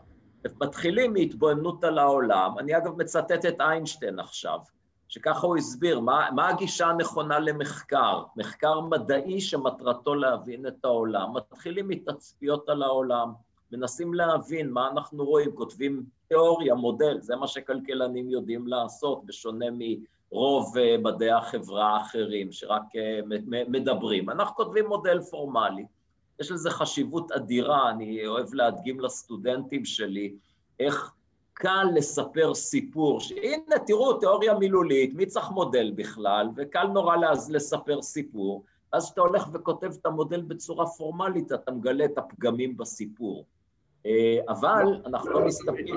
מתחילים 0.61 1.13
מהתבוננות 1.13 1.85
על 1.85 1.99
העולם. 1.99 2.59
אני 2.59 2.77
אגב 2.77 2.97
מצטט 2.97 3.45
את 3.49 3.61
איינשטיין 3.61 4.19
עכשיו. 4.19 4.59
שככה 5.09 5.47
הוא 5.47 5.57
הסביר, 5.57 6.01
מה, 6.01 6.29
מה 6.35 6.49
הגישה 6.49 6.87
הנכונה 6.87 7.39
למחקר? 7.39 8.23
מחקר 8.37 8.81
מדעי 8.81 9.41
שמטרתו 9.41 10.15
להבין 10.15 10.67
את 10.67 10.85
העולם. 10.85 11.37
מתחילים 11.37 11.89
מתצפיות 11.89 12.69
על 12.69 12.83
העולם, 12.83 13.33
מנסים 13.73 14.15
להבין 14.15 14.71
מה 14.71 14.91
אנחנו 14.91 15.25
רואים, 15.25 15.53
כותבים 15.55 16.05
תיאוריה, 16.29 16.75
מודל, 16.75 17.21
זה 17.21 17.37
מה 17.37 17.47
שכלכלנים 17.47 18.31
יודעים 18.31 18.69
לעשות, 18.69 19.27
בשונה 19.27 19.67
מרוב 19.71 20.79
אה, 20.79 20.97
מדעי 20.99 21.33
החברה 21.33 21.97
האחרים, 21.97 22.53
שרק 22.53 22.83
אה, 22.97 23.21
מדברים. 23.69 24.31
אנחנו 24.31 24.57
כותבים 24.57 24.87
מודל 24.87 25.21
פורמלי. 25.21 25.87
יש 26.41 26.51
לזה 26.51 26.71
חשיבות 26.71 27.33
אדירה, 27.33 27.91
אני 27.91 28.27
אוהב 28.27 28.55
להדגים 28.55 29.01
לסטודנטים 29.01 29.85
שלי 29.85 30.35
איך 30.81 31.13
קל 31.55 31.85
לספר 31.95 32.55
סיפור, 32.55 33.21
שהנה 33.21 33.79
תראו 33.87 34.13
תיאוריה 34.13 34.55
מילולית, 34.59 35.15
מי 35.15 35.27
צריך 35.27 35.51
מודל 35.51 35.93
בכלל, 35.97 36.49
וקל 36.57 36.87
נורא 36.87 37.17
לספר 37.49 38.03
סיפור, 38.03 38.65
אז 38.93 39.05
כשאתה 39.05 39.21
הולך 39.21 39.49
וכותב 39.53 39.93
את 40.01 40.07
המודל 40.07 40.43
בצורה 40.43 40.87
פורמלית, 40.87 41.53
אתה 41.53 41.73
מגלה 41.73 42.05
את 42.05 42.19
הפגמים 42.19 42.77
בסיפור. 42.77 43.45
אה, 44.07 44.39
אבל 44.49 45.01
אנחנו 45.07 45.31
לא 45.31 45.47
מסתפקים... 45.47 45.95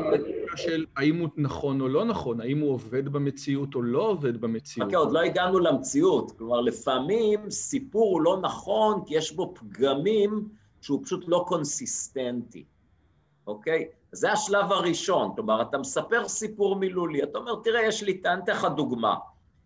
של 0.56 0.86
האם 0.98 1.20
הוא 1.20 1.30
נכון 1.38 1.82
או 1.82 1.88
לא 1.88 2.06
נכון, 2.06 2.42
האם 2.42 2.60
הוא 2.60 2.72
עובד 2.72 3.10
במציאות 3.10 3.76
או 3.76 3.82
לא 3.82 4.02
עובד 4.02 4.42
במציאות. 4.42 4.86
אוקיי, 4.86 4.98
עוד 4.98 5.12
לא 5.12 5.20
הגענו 5.20 5.60
למציאות. 5.60 6.32
כלומר, 6.32 6.62
לפעמים 6.62 7.50
סיפור 7.50 8.12
הוא 8.12 8.22
לא 8.22 8.40
נכון 8.42 9.02
כי 9.06 9.18
יש 9.18 9.32
בו 9.32 9.54
פגמים 9.56 10.50
שהוא 10.82 11.04
פשוט 11.04 11.24
לא 11.28 11.46
קונסיסטנטי, 11.48 12.64
אוקיי? 13.48 13.88
זה 14.18 14.32
השלב 14.32 14.72
הראשון, 14.72 15.32
כלומר, 15.36 15.62
אתה 15.62 15.78
מספר 15.78 16.28
סיפור 16.28 16.76
מילולי, 16.76 17.24
אתה 17.24 17.38
אומר, 17.38 17.56
תראה, 17.64 17.82
יש 17.82 18.04
לי, 18.04 18.18
טענה, 18.18 18.44
אתן 18.44 18.52
לך 18.52 18.68
דוגמה. 18.76 19.16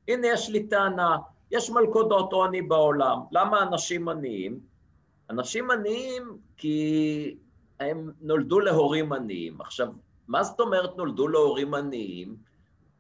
הנה, 0.07 0.27
יש 0.27 0.49
לי 0.49 0.67
טענה, 0.67 1.17
יש 1.51 1.69
מלכודות 1.69 2.33
עוני 2.33 2.61
בעולם. 2.61 3.19
למה 3.31 3.63
אנשים 3.63 4.09
עניים? 4.09 4.59
אנשים 5.29 5.71
עניים 5.71 6.37
כי 6.57 7.35
הם 7.79 8.11
נולדו 8.21 8.59
להורים 8.59 9.13
עניים. 9.13 9.61
עכשיו, 9.61 9.87
מה 10.27 10.43
זאת 10.43 10.59
אומרת 10.59 10.97
נולדו 10.97 11.27
להורים 11.27 11.73
עניים? 11.73 12.35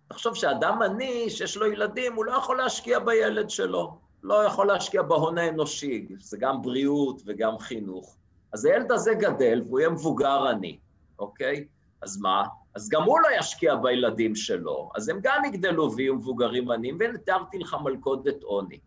תחשוב 0.07 0.35
שאדם 0.35 0.81
עני 0.81 1.29
שיש 1.29 1.57
לו 1.57 1.65
ילדים, 1.65 2.15
הוא 2.15 2.25
לא 2.25 2.31
יכול 2.31 2.57
להשקיע 2.57 2.99
בילד 2.99 3.49
שלו, 3.49 3.97
לא 4.23 4.43
יכול 4.43 4.67
להשקיע 4.67 5.01
בהון 5.01 5.37
האנושי, 5.37 6.07
זה 6.19 6.37
גם 6.37 6.61
בריאות 6.61 7.21
וגם 7.25 7.59
חינוך. 7.59 8.15
אז 8.53 8.65
הילד 8.65 8.91
הזה 8.91 9.13
גדל 9.13 9.61
והוא 9.65 9.79
יהיה 9.79 9.89
מבוגר 9.89 10.47
עני. 10.47 10.77
אוקיי? 11.21 11.67
אז 12.01 12.17
מה? 12.17 12.43
אז 12.75 12.89
גם 12.89 13.03
הוא 13.03 13.19
לא 13.19 13.27
ישקיע 13.39 13.75
בילדים 13.75 14.35
שלו, 14.35 14.89
אז 14.95 15.09
הם 15.09 15.19
גם 15.23 15.45
יגדלו 15.45 15.91
ויהיו 15.95 16.15
מבוגרים 16.15 16.71
עניים, 16.71 16.97
והנה 16.99 17.17
תיארתי 17.17 17.59
לך 17.59 17.75
מלכודת 17.83 18.43
עוני. 18.43 18.79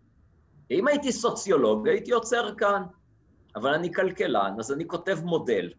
אם 0.70 0.88
הייתי 0.88 1.12
סוציולוג, 1.12 1.88
הייתי 1.88 2.12
עוצר 2.12 2.54
כאן, 2.54 2.82
אבל 3.56 3.74
אני 3.74 3.92
כלכלן, 3.92 4.54
אז 4.58 4.72
אני 4.72 4.86
כותב 4.86 5.18
מודל. 5.24 5.72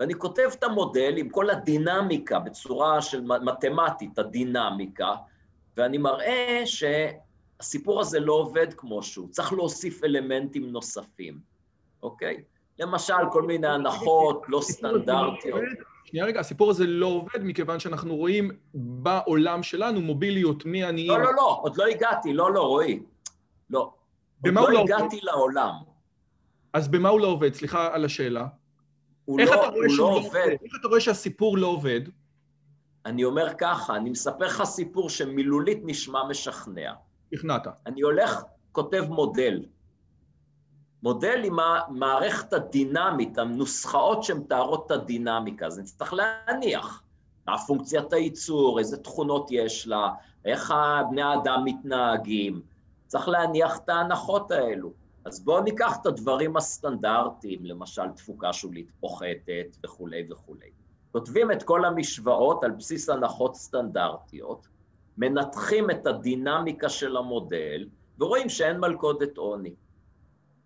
ואני 0.00 0.14
כותב 0.14 0.50
את 0.52 0.64
המודל 0.64 1.14
עם 1.16 1.28
כל 1.28 1.50
הדינמיקה, 1.50 2.38
בצורה 2.38 3.02
של 3.02 3.20
מתמטית, 3.20 4.18
הדינמיקה, 4.18 5.14
ואני 5.76 5.98
מראה 5.98 6.62
שהסיפור 6.64 8.00
הזה 8.00 8.20
לא 8.20 8.32
עובד 8.32 8.74
כמו 8.74 9.02
שהוא, 9.02 9.28
צריך 9.28 9.52
להוסיף 9.52 10.04
אלמנטים 10.04 10.70
נוספים, 10.70 11.40
אוקיי? 12.02 12.44
למשל, 12.82 13.14
כל 13.32 13.42
מיני 13.42 13.66
הנחות 13.66 14.42
לא 14.48 14.60
סטנדרטיות. 14.60 15.60
שנייה 16.04 16.26
רגע, 16.26 16.40
הסיפור 16.40 16.70
הזה 16.70 16.86
לא 16.86 17.06
עובד 17.06 17.44
מכיוון 17.44 17.80
שאנחנו 17.80 18.16
רואים 18.16 18.50
בעולם 18.74 19.62
שלנו 19.62 20.00
מוביליות 20.00 20.66
מעניים... 20.66 21.10
לא, 21.10 21.20
לא, 21.22 21.34
לא, 21.36 21.58
עוד 21.62 21.76
לא 21.76 21.86
הגעתי, 21.86 22.32
לא, 22.32 22.52
לא, 22.52 22.60
רועי. 22.60 23.02
לא. 23.70 23.92
עוד 24.44 24.54
לא, 24.54 24.72
לא 24.72 24.80
הגעתי 24.80 25.20
לעולם. 25.22 25.72
אז 26.72 26.88
במה 26.88 27.08
הוא 27.08 27.20
לא 27.20 27.26
עובד? 27.26 27.54
סליחה 27.54 27.94
על 27.94 28.04
השאלה. 28.04 28.46
הוא 29.24 29.40
לא, 29.40 29.54
הוא 29.54 29.84
לא, 29.84 29.96
לא 29.98 30.04
עובד. 30.04 30.56
איך 30.64 30.72
אתה 30.80 30.88
רואה 30.88 31.00
שהסיפור 31.00 31.58
לא 31.58 31.66
עובד? 31.66 32.00
אני 33.06 33.24
אומר 33.24 33.46
ככה, 33.58 33.96
אני 33.96 34.10
מספר 34.10 34.46
לך 34.46 34.64
סיפור 34.64 35.10
שמילולית 35.10 35.78
נשמע 35.84 36.24
משכנע. 36.28 36.92
שכנעת. 37.34 37.66
אני 37.86 38.00
הולך, 38.00 38.42
כותב 38.72 39.04
מודל. 39.08 39.64
מודל 41.02 41.40
עם 41.44 41.58
המערכת 41.58 42.52
הדינמית, 42.52 43.38
הנוסחאות 43.38 44.22
שמתארות 44.22 44.86
את 44.86 44.90
הדינמיקה, 44.90 45.66
אז 45.66 45.78
נצטרך 45.78 46.12
להניח 46.12 47.02
מה 47.46 47.58
פונקציית 47.58 48.12
הייצור, 48.12 48.78
איזה 48.78 48.96
תכונות 48.96 49.46
יש 49.50 49.86
לה, 49.86 50.08
איך 50.44 50.74
בני 51.10 51.22
האדם 51.22 51.64
מתנהגים, 51.64 52.62
צריך 53.06 53.28
להניח 53.28 53.78
את 53.78 53.88
ההנחות 53.88 54.50
האלו. 54.50 54.92
אז 55.24 55.44
בואו 55.44 55.62
ניקח 55.62 55.96
את 56.00 56.06
הדברים 56.06 56.56
הסטנדרטיים, 56.56 57.64
למשל 57.64 58.08
תפוקה 58.16 58.52
שולית 58.52 58.90
פוחתת 59.00 59.76
וכולי 59.84 60.26
וכולי. 60.30 60.70
כותבים 61.12 61.52
את 61.52 61.62
כל 61.62 61.84
המשוואות 61.84 62.64
על 62.64 62.70
בסיס 62.70 63.08
הנחות 63.08 63.54
סטנדרטיות, 63.54 64.68
מנתחים 65.18 65.90
את 65.90 66.06
הדינמיקה 66.06 66.88
של 66.88 67.16
המודל, 67.16 67.88
ורואים 68.18 68.48
שאין 68.48 68.80
מלכודת 68.80 69.36
עוני. 69.36 69.74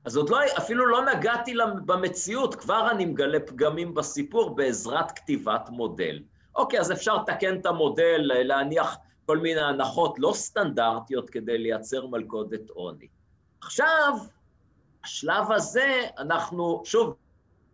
אז 0.06 0.16
עוד 0.16 0.30
לא, 0.30 0.38
אפילו 0.58 0.86
לא 0.86 1.04
נגעתי 1.04 1.54
במציאות, 1.84 2.54
כבר 2.54 2.90
אני 2.90 3.04
מגלה 3.04 3.40
פגמים 3.40 3.94
בסיפור 3.94 4.54
בעזרת 4.56 5.12
כתיבת 5.18 5.68
מודל. 5.70 6.22
אוקיי, 6.54 6.80
אז 6.80 6.92
אפשר 6.92 7.16
לתקן 7.16 7.60
את 7.60 7.66
המודל, 7.66 8.16
להניח 8.18 8.96
כל 9.26 9.38
מיני 9.38 9.60
הנחות 9.60 10.18
לא 10.18 10.32
סטנדרטיות 10.34 11.30
כדי 11.30 11.58
לייצר 11.58 12.06
מלכודת 12.06 12.70
עוני. 12.70 13.06
עכשיו, 13.60 14.12
השלב 15.04 15.52
הזה, 15.52 16.02
אנחנו, 16.18 16.82
שוב, 16.84 17.14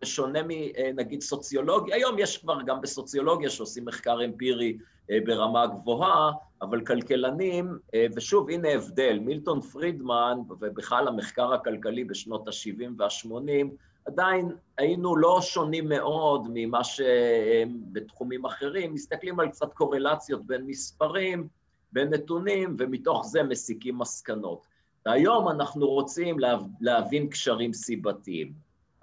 בשונה 0.01 0.39
מנגיד 0.47 1.21
סוציולוגיה, 1.21 1.95
היום 1.95 2.19
יש 2.19 2.37
כבר 2.37 2.61
גם 2.61 2.81
בסוציולוגיה 2.81 3.49
שעושים 3.49 3.85
מחקר 3.85 4.25
אמפירי 4.25 4.77
אה, 5.11 5.17
ברמה 5.25 5.67
גבוהה, 5.67 6.31
אבל 6.63 6.85
כלכלנים, 6.85 7.77
אה, 7.93 8.05
ושוב, 8.15 8.49
הנה 8.49 8.69
הבדל, 8.69 9.19
מילטון 9.19 9.61
פרידמן 9.61 10.37
ובכלל 10.49 11.07
המחקר 11.07 11.53
הכלכלי 11.53 12.03
בשנות 12.03 12.47
ה-70 12.47 12.91
וה-80, 12.97 13.67
עדיין 14.05 14.51
היינו 14.77 15.15
לא 15.15 15.41
שונים 15.41 15.89
מאוד 15.89 16.47
ממה 16.53 16.83
שהם 16.83 17.77
בתחומים 17.91 18.45
אחרים, 18.45 18.93
מסתכלים 18.93 19.39
על 19.39 19.49
קצת 19.49 19.73
קורלציות 19.73 20.45
בין 20.45 20.65
מספרים, 20.65 21.47
בין 21.91 22.09
נתונים, 22.13 22.75
ומתוך 22.79 23.25
זה 23.25 23.43
מסיקים 23.43 23.97
מסקנות. 23.97 24.67
והיום 25.05 25.49
אנחנו 25.49 25.87
רוצים 25.87 26.37
להבין 26.81 27.29
קשרים 27.29 27.73
סיבתיים. 27.73 28.53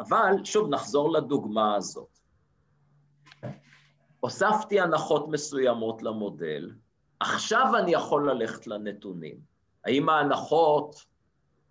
אבל 0.00 0.34
שוב, 0.44 0.70
נחזור 0.70 1.12
לדוגמה 1.12 1.74
הזאת. 1.74 2.18
הוספתי 4.20 4.80
הנחות 4.80 5.28
מסוימות 5.28 6.02
למודל, 6.02 6.70
עכשיו 7.20 7.72
אני 7.78 7.92
יכול 7.92 8.30
ללכת 8.30 8.66
לנתונים. 8.66 9.36
האם 9.84 10.08
ההנחות 10.08 11.04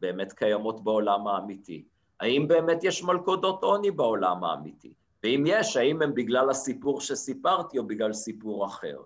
באמת 0.02 0.34
קיימות 0.34 0.84
בעולם 0.84 1.28
האמיתי? 1.28 1.84
האם 2.20 2.48
באמת 2.48 2.84
יש 2.84 3.04
מלכודות 3.04 3.64
עוני 3.64 3.92
בעולם 3.92 4.44
האמיתי? 4.44 4.94
ואם 5.24 5.44
יש, 5.48 5.78
האם 5.78 6.02
הם 6.02 6.14
בגלל 6.14 6.50
הסיפור 6.50 7.02
שסיפרתי 7.02 7.78
או 7.78 7.88
בגלל 7.88 8.14
סיפור 8.14 8.66
אחר? 8.66 8.98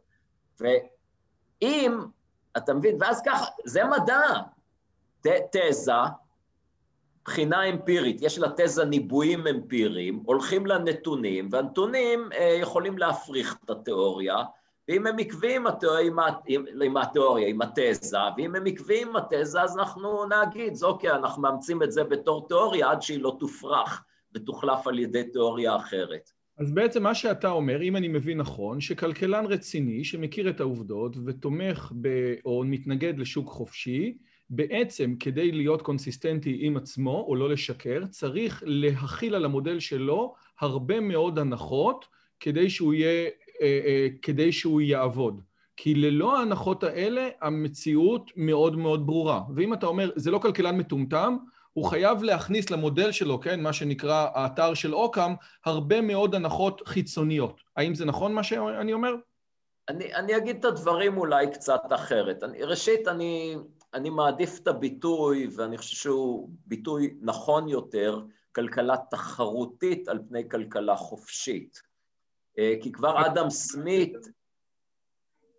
ואם 0.59 1.97
אתה 2.57 2.73
מבין? 2.73 2.97
ואז 3.00 3.21
ככה, 3.25 3.45
זה 3.65 3.81
מדע. 3.85 4.21
ת, 5.21 5.27
תזה, 5.51 5.91
בחינה 7.25 7.63
אמפירית, 7.63 8.21
יש 8.21 8.38
לה 8.38 8.47
תזה 8.57 8.85
ניבויים 8.85 9.47
אמפיריים, 9.47 10.23
הולכים 10.25 10.65
לנתונים, 10.65 11.50
והנתונים 11.51 12.29
אה, 12.33 12.57
יכולים 12.62 12.97
להפריך 12.97 13.57
את 13.65 13.69
התיאוריה, 13.69 14.38
ואם 14.87 15.07
הם 15.07 15.19
עקביים 15.19 15.65
עם, 16.81 16.97
התיאוריה, 16.97 17.47
עם 17.47 17.61
התזה, 17.61 18.17
ואם 18.37 18.55
הם 18.55 18.65
עקביים 18.65 19.07
עם 19.09 19.15
התזה, 19.15 19.61
אז 19.61 19.77
אנחנו 19.77 20.25
נגיד, 20.25 20.73
אוקיי, 20.83 21.11
אנחנו 21.11 21.41
מאמצים 21.41 21.83
את 21.83 21.91
זה 21.91 22.03
בתור 22.03 22.47
תיאוריה 22.47 22.91
עד 22.91 23.01
שהיא 23.01 23.21
לא 23.21 23.37
תופרך 23.39 24.03
ותוחלף 24.35 24.87
על 24.87 24.99
ידי 24.99 25.23
תיאוריה 25.23 25.75
אחרת. 25.75 26.29
אז 26.57 26.71
בעצם 26.71 27.03
מה 27.03 27.15
שאתה 27.15 27.49
אומר, 27.49 27.81
אם 27.81 27.95
אני 27.95 28.07
מבין 28.07 28.37
נכון, 28.37 28.81
שכלכלן 28.81 29.45
רציני 29.45 30.03
שמכיר 30.03 30.49
את 30.49 30.59
העובדות 30.59 31.17
ותומך 31.25 31.91
ב, 32.01 32.33
או 32.45 32.63
מתנגד 32.65 33.19
לשוק 33.19 33.49
חופשי, 33.49 34.17
בעצם 34.49 35.15
כדי 35.19 35.51
להיות 35.51 35.81
קונסיסטנטי 35.81 36.57
עם 36.61 36.77
עצמו 36.77 37.25
או 37.27 37.35
לא 37.35 37.49
לשקר, 37.49 38.05
צריך 38.09 38.63
להכיל 38.65 39.35
על 39.35 39.45
המודל 39.45 39.79
שלו 39.79 40.33
הרבה 40.59 40.99
מאוד 40.99 41.39
הנחות 41.39 42.05
כדי 42.39 42.69
שהוא 42.69 42.93
יהיה, 42.93 43.29
כדי 44.22 44.51
שהוא 44.51 44.81
יעבוד. 44.81 45.41
כי 45.77 45.95
ללא 45.95 46.38
ההנחות 46.38 46.83
האלה 46.83 47.29
המציאות 47.41 48.31
מאוד 48.36 48.77
מאוד 48.77 49.05
ברורה. 49.05 49.41
ואם 49.55 49.74
אתה 49.74 49.86
אומר, 49.86 50.12
זה 50.15 50.31
לא 50.31 50.38
כלכלן 50.39 50.77
מטומטם, 50.77 51.38
הוא 51.74 51.86
חייב 51.86 52.24
להכניס 52.24 52.69
למודל 52.69 53.12
שלו, 53.12 53.39
כן, 53.39 53.62
מה 53.62 53.74
שנקרא 53.74 54.27
האתר 54.33 54.74
של 54.74 54.95
אוקאם, 54.95 55.33
הרבה 55.65 56.01
מאוד 56.01 56.36
הנחות 56.36 56.81
חיצוניות. 56.86 57.62
האם 57.77 57.95
זה 57.95 58.05
נכון 58.05 58.33
מה 58.33 58.43
שאני 58.43 58.93
אומר? 58.93 59.15
אני, 59.89 60.15
אני 60.15 60.38
אגיד 60.38 60.55
את 60.55 60.65
הדברים 60.65 61.17
אולי 61.17 61.51
קצת 61.51 61.81
אחרת. 61.89 62.43
אני, 62.43 62.63
ראשית, 62.63 63.07
אני, 63.07 63.55
אני 63.93 64.10
מעדיף 64.10 64.60
את 64.60 64.67
הביטוי, 64.67 65.48
ואני 65.55 65.77
חושב 65.77 65.95
שהוא 65.95 66.50
ביטוי 66.65 67.13
נכון 67.22 67.69
יותר, 67.69 68.22
כלכלה 68.55 68.95
תחרותית 69.12 70.07
על 70.07 70.19
פני 70.29 70.50
כלכלה 70.50 70.95
חופשית. 70.95 71.92
אה, 72.60 72.74
כי 72.81 72.91
כבר 72.91 73.25
אדם 73.25 73.50
סמית... 73.50 74.13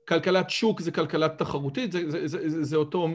כלכלת 0.08 0.50
שוק 0.50 0.80
זה 0.80 0.92
כלכלת 0.92 1.38
תחרותית? 1.38 1.92
זה, 1.92 2.10
זה, 2.10 2.26
זה, 2.26 2.48
זה, 2.48 2.64
זה 2.64 2.76
אותו... 2.76 3.08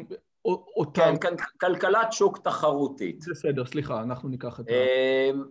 אותם... 0.45 1.13
כן, 1.21 1.35
כלכלת 1.59 2.13
שוק 2.13 2.37
תחרותית. 2.37 3.25
בסדר, 3.29 3.65
סליחה, 3.65 4.01
אנחנו 4.01 4.29
ניקח 4.29 4.59
את 4.59 4.65
ה... 4.67 4.71
אמ, 4.71 5.43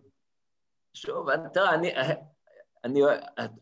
שוב, 0.94 1.26
תראה, 1.52 1.74
אני, 1.74 1.90
אני, 2.84 3.00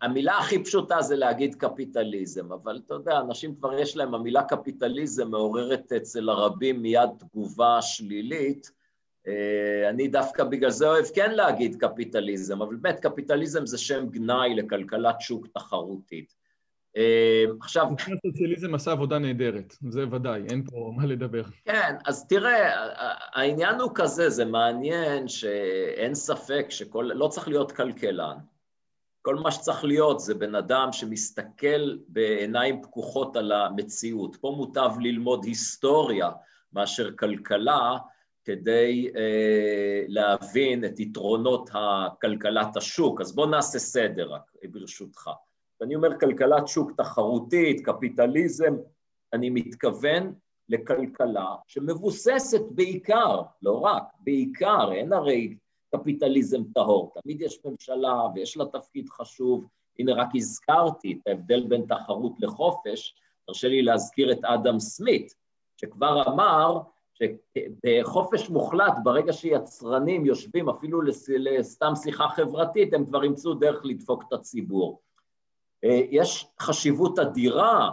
המילה 0.03 0.39
הכי 0.39 0.65
פשוטה 0.65 1.03
זה 1.03 1.17
להגיד 1.17 1.55
קפיטליזם, 1.55 2.53
אבל 2.53 2.81
אתה 2.87 2.95
יודע, 2.95 3.21
אנשים 3.21 3.57
כבר 3.57 3.79
יש 3.79 3.97
להם, 3.97 4.15
המילה 4.15 4.43
קפיטליזם 4.43 5.31
מעוררת 5.31 5.93
אצל 5.93 6.29
הרבים 6.29 6.83
מיד 6.83 7.11
תגובה 7.19 7.83
שלילית. 7.83 8.71
אה, 9.29 9.91
אני 9.91 10.09
דווקא 10.09 10.45
בגלל 10.45 10.71
זה 10.71 10.89
אוהב 10.89 11.05
כן 11.15 11.31
להגיד 11.35 11.77
קפיטליזם, 11.77 12.63
אבל 12.63 12.77
באמת 12.77 13.01
קפיטליזם 13.01 13.67
זה 13.67 13.79
שם 13.79 14.07
גנאי 14.11 14.55
לכלכלת 14.55 15.21
שוק 15.21 15.47
תחרותית. 15.47 16.35
אה, 16.97 17.45
עכשיו... 17.61 17.87
הסוציאליזם 18.17 18.75
עשה 18.75 18.93
עבודה 18.93 19.19
נהדרת, 19.19 19.77
זה 19.91 20.05
ודאי, 20.11 20.43
אין 20.51 20.65
פה 20.71 20.93
מה 20.97 21.07
לדבר. 21.07 21.43
כן, 21.65 21.95
אז 22.07 22.27
תראה, 22.29 22.87
העניין 23.33 23.81
הוא 23.81 23.91
כזה, 23.95 24.31
זה 24.31 24.45
מעניין 24.45 25.29
שאין 25.29 26.15
ספק 26.15 26.67
שכל... 26.69 27.11
לא 27.15 27.29
צריך 27.29 27.49
להיות 27.49 27.73
כלכלן. 27.73 28.37
כל 29.23 29.35
מה 29.35 29.51
שצריך 29.51 29.85
להיות 29.85 30.21
זה 30.21 30.35
בן 30.35 30.55
אדם 30.55 30.89
שמסתכל 30.93 31.97
בעיניים 32.09 32.83
פקוחות 32.83 33.37
על 33.37 33.53
המציאות. 33.53 34.37
פה 34.37 34.55
מוטב 34.57 34.91
ללמוד 35.01 35.45
היסטוריה 35.45 36.31
מאשר 36.73 37.17
כלכלה, 37.17 37.97
כדי 38.47 39.11
אה, 39.17 40.05
להבין 40.09 40.85
את 40.85 41.01
יתרונות 41.01 41.71
הכלכלת 41.73 42.77
השוק. 42.77 43.21
אז 43.21 43.35
בואו 43.35 43.51
נעשה 43.51 43.79
סדר 43.79 44.33
רק, 44.33 44.53
ברשותך. 44.71 45.31
כשאני 45.77 45.95
אומר 45.95 46.21
כלכלת 46.21 46.69
שוק 46.69 46.93
תחרותית, 46.97 47.87
קפיטליזם, 47.87 48.75
אני 49.33 49.51
מתכוון 49.51 50.35
לכלכלה 50.69 51.55
שמבוססת 51.67 52.63
בעיקר, 52.71 53.43
לא 53.63 53.81
רק, 53.81 54.03
בעיקר, 54.21 54.93
אין 54.93 55.13
הרי 55.13 55.57
קפיטליזם 55.97 56.63
טהור, 56.75 57.13
תמיד 57.23 57.41
יש 57.41 57.61
ממשלה 57.65 58.27
ויש 58.35 58.57
לה 58.57 58.65
תפקיד 58.67 59.09
חשוב, 59.09 59.67
הנה 59.99 60.15
רק 60.15 60.29
הזכרתי 60.35 61.13
את 61.13 61.29
ההבדל 61.29 61.67
בין 61.69 61.87
תחרות 61.89 62.33
לחופש, 62.41 63.15
תרשה 63.47 63.69
לי 63.69 63.83
להזכיר 63.83 64.33
את 64.33 64.45
אדם 64.45 64.79
סמית, 64.79 65.35
שכבר 65.77 66.23
אמר 66.29 66.81
שבחופש 67.19 68.51
מוחלט, 68.51 68.95
ברגע 69.03 69.33
שיצרנים 69.33 70.27
יושבים 70.27 70.69
אפילו 70.69 71.01
לסתם 71.29 71.93
שיחה 72.03 72.29
חברתית, 72.29 72.95
הם 72.95 73.07
כבר 73.07 73.25
ימצאו 73.25 73.55
דרך 73.55 73.81
לדפוק 73.85 74.25
את 74.29 74.33
הציבור. 74.33 75.01
אה, 75.85 76.01
יש 76.11 76.47
חשיבות 76.61 77.19
אדירה 77.19 77.91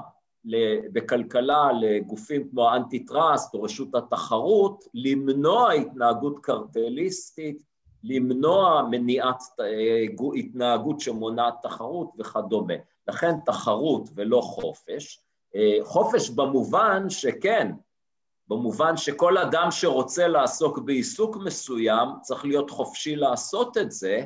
בכלכלה 0.94 1.70
לגופים 1.82 2.50
כמו 2.50 2.70
האנטי 2.70 3.06
טראסט 3.06 3.54
או 3.54 3.64
רשות 3.64 3.96
התחרות, 3.96 4.84
למנוע 4.94 5.72
התנהגות 5.72 6.40
קרטליסטית, 6.40 7.64
למנוע 8.04 8.88
מניעת 8.92 9.44
אה, 9.60 10.06
התנהגות 10.36 11.00
שמונעת 11.00 11.54
תחרות 11.62 12.10
וכדומה. 12.20 12.74
לכן 13.08 13.36
תחרות 13.46 14.10
ולא 14.16 14.42
חופש. 14.42 15.20
אה, 15.56 15.78
חופש 15.84 16.30
במובן 16.30 17.10
שכן, 17.10 17.72
במובן 18.54 18.98
שכל 18.98 19.38
אדם 19.38 19.68
שרוצה 19.72 20.28
לעסוק 20.28 20.80
בעיסוק 20.80 21.38
מסוים 21.38 22.10
צריך 22.22 22.46
להיות 22.46 22.70
חופשי 22.70 23.16
לעשות 23.16 23.78
את 23.78 23.92
זה, 23.92 24.26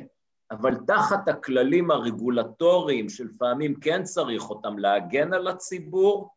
אבל 0.50 0.74
תחת 0.86 1.28
הכללים 1.28 1.90
הרגולטוריים 1.90 3.08
שלפעמים 3.08 3.74
כן 3.80 4.02
צריך 4.02 4.50
אותם 4.50 4.78
להגן 4.78 5.32
על 5.32 5.48
הציבור, 5.48 6.30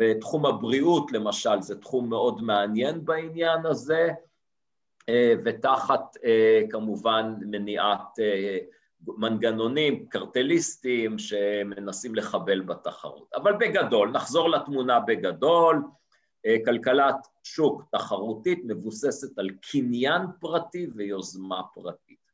ותחום 0.00 0.46
הבריאות 0.46 1.12
למשל 1.12 1.60
זה 1.62 1.80
תחום 1.80 2.10
מאוד 2.10 2.42
מעניין 2.42 3.04
בעניין 3.04 3.66
הזה, 3.66 4.10
אה, 5.08 5.34
ותחת 5.44 6.16
אה, 6.24 6.62
כמובן 6.70 7.34
מניעת 7.40 8.18
אה, 8.20 8.58
מנגנונים 9.06 10.06
קרטליסטיים 10.06 11.18
שמנסים 11.18 12.14
לחבל 12.14 12.60
בתחרות. 12.60 13.30
אבל 13.34 13.52
בגדול, 13.52 14.10
נחזור 14.10 14.50
לתמונה 14.50 15.00
בגדול, 15.00 15.82
כלכלת 16.64 17.16
שוק 17.42 17.82
תחרותית 17.92 18.60
מבוססת 18.64 19.38
על 19.38 19.50
קניין 19.60 20.22
פרטי 20.40 20.86
ויוזמה 20.94 21.62
פרטית. 21.74 22.24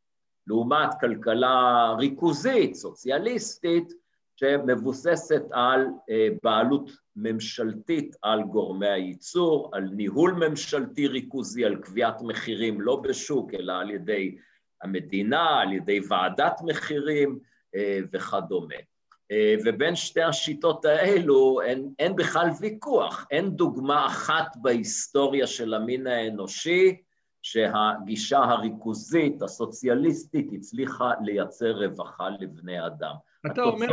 לעומת 0.47 0.89
כלכלה 1.01 1.95
ריכוזית, 1.99 2.75
סוציאליסטית, 2.75 3.93
שמבוססת 4.37 5.43
על 5.53 5.87
אה, 6.11 6.29
בעלות 6.43 6.91
ממשלתית 7.17 8.17
על 8.23 8.43
גורמי 8.43 8.89
הייצור, 8.89 9.71
על 9.73 9.83
ניהול 9.93 10.33
ממשלתי 10.33 11.07
ריכוזי, 11.07 11.65
על 11.65 11.77
קביעת 11.77 12.23
מחירים 12.23 12.81
לא 12.81 12.97
בשוק, 12.97 13.55
אלא 13.55 13.73
על 13.73 13.91
ידי 13.91 14.37
המדינה, 14.83 15.61
על 15.61 15.73
ידי 15.73 16.01
ועדת 16.09 16.61
מחירים 16.65 17.39
אה, 17.75 17.99
וכדומה. 18.13 18.75
אה, 19.31 19.55
ובין 19.65 19.97
שתי 19.97 20.23
השיטות 20.23 20.85
האלו 20.85 21.61
אין, 21.61 21.89
אין 21.99 22.17
בכלל 22.17 22.49
ויכוח, 22.61 23.27
אין 23.31 23.51
דוגמה 23.51 24.07
אחת 24.07 24.57
בהיסטוריה 24.57 25.47
של 25.47 25.75
המין 25.75 26.07
האנושי 26.07 26.97
שהגישה 27.43 28.39
הריכוזית, 28.39 29.43
הסוציאליסטית, 29.43 30.51
הצליחה 30.53 31.11
לייצר 31.25 31.85
רווחה 31.85 32.29
לבני 32.41 32.87
אדם. 32.87 33.15
אתה 33.47 33.63
אומר, 33.63 33.87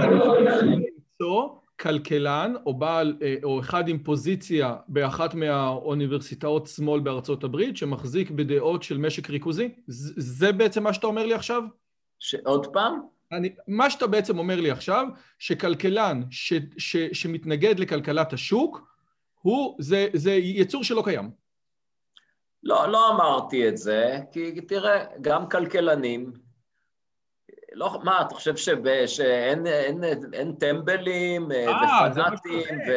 למצוא 0.61 1.49
כלכלן 1.79 2.53
או 2.65 2.73
בעל, 2.73 3.17
אה, 3.21 3.35
או 3.43 3.59
אחד 3.59 3.87
עם 3.87 4.03
פוזיציה 4.03 4.75
באחת 4.87 5.33
מהאוניברסיטאות 5.33 6.67
שמאל 6.67 6.99
בארצות 6.99 7.43
הברית 7.43 7.77
שמחזיק 7.77 8.31
בדעות 8.31 8.83
של 8.83 8.97
משק 8.97 9.29
ריכוזי? 9.29 9.69
זה 9.87 10.51
בעצם 10.51 10.83
מה 10.83 10.93
שאתה 10.93 11.07
אומר 11.07 11.25
לי 11.25 11.33
עכשיו? 11.33 11.63
עוד 12.45 12.67
פעם? 12.73 13.16
אני, 13.31 13.55
מה 13.67 13.89
שאתה 13.89 14.07
בעצם 14.07 14.39
אומר 14.39 14.61
לי 14.61 14.71
עכשיו, 14.71 15.07
שכלכלן 15.39 16.21
ש, 16.31 16.53
ש, 16.77 16.97
שמתנגד 17.13 17.79
לכלכלת 17.79 18.33
השוק, 18.33 18.87
הוא, 19.41 19.75
זה, 19.79 20.07
זה 20.13 20.31
יצור 20.31 20.83
שלא 20.83 21.01
קיים. 21.05 21.31
לא, 22.63 22.87
לא 22.87 23.09
אמרתי 23.09 23.69
את 23.69 23.77
זה, 23.77 24.19
כי 24.31 24.61
תראה, 24.61 25.05
גם 25.21 25.49
כלכלנים, 25.49 26.33
לא, 27.73 27.99
מה, 28.03 28.21
אתה 28.21 28.35
חושב 28.35 28.55
שב, 28.55 29.05
שאין 29.05 29.67
אין, 29.67 30.03
אין, 30.03 30.33
אין 30.33 30.55
טמבלים 30.59 31.51
אה, 31.51 32.11
ופנאטים 32.11 32.79
ו... 32.87 32.91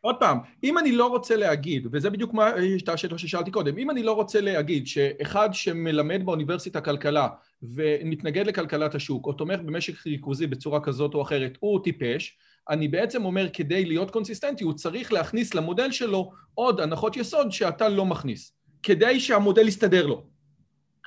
עוד 0.00 0.16
פעם, 0.20 0.38
אם 0.64 0.78
אני 0.78 0.92
לא 0.92 1.06
רוצה 1.06 1.36
להגיד, 1.36 1.86
וזה 1.92 2.10
בדיוק 2.10 2.34
מה 2.34 2.50
השאלה 2.92 3.18
ששאלתי 3.18 3.50
קודם, 3.50 3.78
אם 3.78 3.90
אני 3.90 4.02
לא 4.02 4.12
רוצה 4.12 4.40
להגיד 4.40 4.86
שאחד 4.86 5.48
שמלמד 5.52 6.26
באוניברסיטה 6.26 6.80
כלכלה 6.80 7.28
ומתנגד 7.62 8.46
לכלכלת 8.46 8.94
השוק, 8.94 9.26
או 9.26 9.32
תומך 9.32 9.60
במשק 9.60 10.06
ריכוזי 10.06 10.46
בצורה 10.46 10.80
כזאת 10.80 11.14
או 11.14 11.22
אחרת, 11.22 11.58
הוא 11.60 11.84
טיפש, 11.84 12.38
אני 12.68 12.88
בעצם 12.88 13.24
אומר, 13.24 13.48
כדי 13.52 13.84
להיות 13.84 14.10
קונסיסטנטי, 14.10 14.64
הוא 14.64 14.72
צריך 14.72 15.12
להכניס 15.12 15.54
למודל 15.54 15.92
שלו 15.92 16.32
עוד 16.54 16.80
הנחות 16.80 17.16
יסוד 17.16 17.52
שאתה 17.52 17.88
לא 17.88 18.06
מכניס, 18.06 18.52
כדי 18.82 19.20
שהמודל 19.20 19.68
יסתדר 19.68 20.06
לו. 20.06 20.37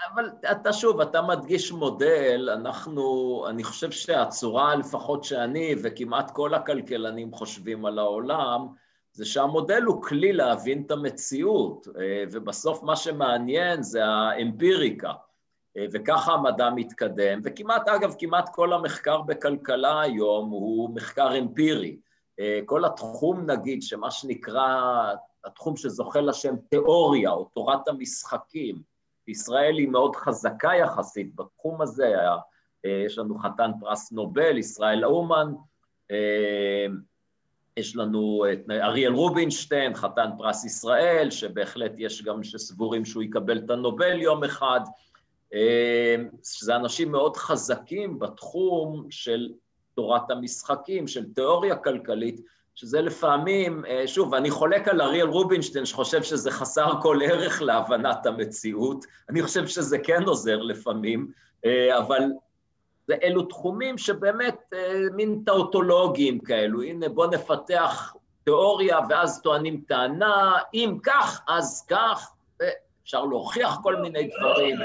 אבל 0.09 0.29
אתה 0.51 0.73
שוב, 0.73 1.01
אתה 1.01 1.21
מדגיש 1.21 1.71
מודל, 1.71 2.49
אנחנו, 2.53 3.45
אני 3.49 3.63
חושב 3.63 3.91
שהצורה 3.91 4.75
לפחות 4.75 5.23
שאני 5.23 5.75
וכמעט 5.83 6.31
כל 6.31 6.53
הכלכלנים 6.53 7.31
חושבים 7.31 7.85
על 7.85 7.99
העולם, 7.99 8.67
זה 9.13 9.25
שהמודל 9.25 9.83
הוא 9.83 10.03
כלי 10.03 10.33
להבין 10.33 10.83
את 10.85 10.91
המציאות, 10.91 11.87
אה, 11.99 12.23
ובסוף 12.31 12.83
מה 12.83 12.95
שמעניין 12.95 13.83
זה 13.83 14.05
האמפיריקה, 14.05 15.11
אה, 15.77 15.85
וככה 15.93 16.33
המדע 16.33 16.69
מתקדם, 16.69 17.39
וכמעט, 17.43 17.87
אגב, 17.87 18.13
כמעט 18.19 18.49
כל 18.49 18.73
המחקר 18.73 19.21
בכלכלה 19.21 20.01
היום 20.01 20.49
הוא 20.49 20.95
מחקר 20.95 21.37
אמפירי. 21.37 21.97
אה, 22.39 22.59
כל 22.65 22.85
התחום, 22.85 23.45
נגיד, 23.45 23.81
שמה 23.81 24.11
שנקרא, 24.11 25.13
התחום 25.45 25.77
שזוכה 25.77 26.21
לשם 26.21 26.55
תיאוריה, 26.69 27.31
או 27.31 27.45
תורת 27.45 27.87
המשחקים, 27.87 28.90
ישראל 29.31 29.77
היא 29.77 29.87
מאוד 29.87 30.15
חזקה 30.15 30.71
יחסית 30.75 31.35
בתחום 31.35 31.81
הזה, 31.81 32.13
יש 32.83 33.17
לנו 33.17 33.37
חתן 33.39 33.71
פרס 33.79 34.11
נובל, 34.11 34.57
ישראל 34.57 35.05
אומן, 35.05 35.53
יש 37.77 37.95
לנו 37.95 38.45
את 38.53 38.59
אריאל 38.69 39.13
רובינשטיין, 39.13 39.95
חתן 39.95 40.29
פרס 40.37 40.65
ישראל, 40.65 41.31
שבהחלט 41.31 41.91
יש 41.97 42.23
גם 42.23 42.43
שסבורים 42.43 43.05
שהוא 43.05 43.23
יקבל 43.23 43.57
את 43.57 43.69
הנובל 43.69 44.21
יום 44.21 44.43
אחד, 44.43 44.79
שזה 46.43 46.75
אנשים 46.75 47.11
מאוד 47.11 47.37
חזקים 47.37 48.19
בתחום 48.19 49.07
של 49.09 49.49
תורת 49.95 50.31
המשחקים, 50.31 51.07
של 51.07 51.33
תיאוריה 51.33 51.75
כלכלית, 51.75 52.41
שזה 52.75 53.01
לפעמים, 53.01 53.83
שוב, 54.05 54.33
אני 54.33 54.51
חולק 54.51 54.87
על 54.87 55.01
אריאל 55.01 55.27
רובינשטיין 55.27 55.85
שחושב 55.85 56.23
שזה 56.23 56.51
חסר 56.51 56.91
כל 57.01 57.19
ערך 57.23 57.61
להבנת 57.61 58.25
המציאות, 58.25 59.05
אני 59.29 59.41
חושב 59.41 59.67
שזה 59.67 59.99
כן 59.99 60.23
עוזר 60.23 60.57
לפעמים, 60.61 61.31
אבל 61.97 62.23
ואלו 63.11 63.43
תחומים 63.43 63.97
שבאמת 63.97 64.55
אה, 64.73 64.99
מין 65.15 65.41
טאוטולוגיים 65.45 66.39
כאלו, 66.39 66.81
הנה 66.81 67.09
בוא 67.09 67.27
נפתח 67.27 68.15
תיאוריה 68.43 68.99
ואז 69.09 69.41
טוענים 69.41 69.81
טענה, 69.87 70.53
אם 70.73 70.97
כך, 71.03 71.41
אז 71.47 71.85
כך, 71.89 72.31
ואפשר 72.59 73.25
להוכיח 73.25 73.77
כל 73.83 73.95
מיני 73.95 74.29
דברים. 74.39 74.75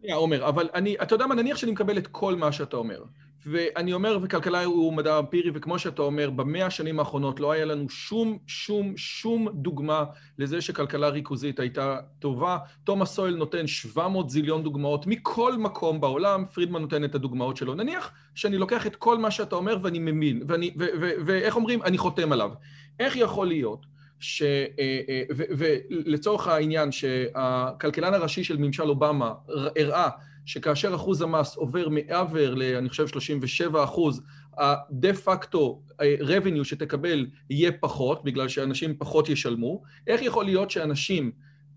שנייה, 0.00 0.16
עומר, 0.16 0.48
אבל 0.48 0.68
אני, 0.74 0.96
אתה 1.02 1.14
יודע 1.14 1.26
מה, 1.26 1.34
נניח 1.34 1.56
שאני 1.56 1.72
מקבל 1.72 1.98
את 1.98 2.06
כל 2.06 2.34
מה 2.34 2.52
שאתה 2.52 2.76
אומר. 2.76 3.02
ואני 3.46 3.92
אומר, 3.92 4.18
וכלכלה 4.22 4.64
הוא 4.64 4.92
מדע 4.92 5.18
אמפירי, 5.18 5.50
וכמו 5.54 5.78
שאתה 5.78 6.02
אומר, 6.02 6.30
במאה 6.30 6.66
השנים 6.66 6.98
האחרונות 6.98 7.40
לא 7.40 7.52
היה 7.52 7.64
לנו 7.64 7.88
שום, 7.88 8.38
שום, 8.46 8.96
שום 8.96 9.48
דוגמה 9.54 10.04
לזה 10.38 10.60
שכלכלה 10.60 11.08
ריכוזית 11.08 11.60
הייתה 11.60 11.96
טובה. 12.18 12.58
תומאס 12.84 13.14
סויל 13.14 13.36
נותן 13.36 13.66
700 13.66 14.30
זיליון 14.30 14.62
דוגמאות 14.62 15.06
מכל 15.06 15.56
מקום 15.56 16.00
בעולם, 16.00 16.44
פרידמן 16.54 16.80
נותן 16.82 17.04
את 17.04 17.14
הדוגמאות 17.14 17.56
שלו. 17.56 17.74
נניח 17.74 18.10
שאני 18.34 18.58
לוקח 18.58 18.86
את 18.86 18.96
כל 18.96 19.18
מה 19.18 19.30
שאתה 19.30 19.56
אומר 19.56 19.78
ואני 19.82 19.98
ממין, 19.98 20.42
ואני, 20.48 20.74
ואיך 21.26 21.56
אומרים? 21.56 21.82
אני 21.82 21.98
חותם 21.98 22.32
עליו. 22.32 22.50
איך 23.00 23.16
יכול 23.16 23.46
להיות 23.46 23.86
ש... 24.20 24.42
אה, 24.42 25.00
אה, 25.08 25.22
ולצורך 25.30 26.48
העניין 26.48 26.92
שהכלכלן 26.92 28.14
הראשי 28.14 28.44
של 28.44 28.56
ממשל 28.56 28.88
אובמה 28.88 29.32
הראה 29.76 30.08
שכאשר 30.48 30.94
אחוז 30.94 31.22
המס 31.22 31.56
עובר 31.56 31.88
מעבר 31.88 32.54
ל... 32.54 32.62
אני 32.62 32.88
חושב 32.88 33.06
37 33.06 33.84
אחוז, 33.84 34.22
הדה 34.58 35.14
פקטו 35.14 35.82
revenue 36.20 36.64
שתקבל 36.64 37.26
יהיה 37.50 37.72
פחות, 37.72 38.24
בגלל 38.24 38.48
שאנשים 38.48 38.94
פחות 38.98 39.28
ישלמו. 39.28 39.82
איך 40.06 40.22
יכול 40.22 40.44
להיות 40.44 40.70
שאנשים, 40.70 41.30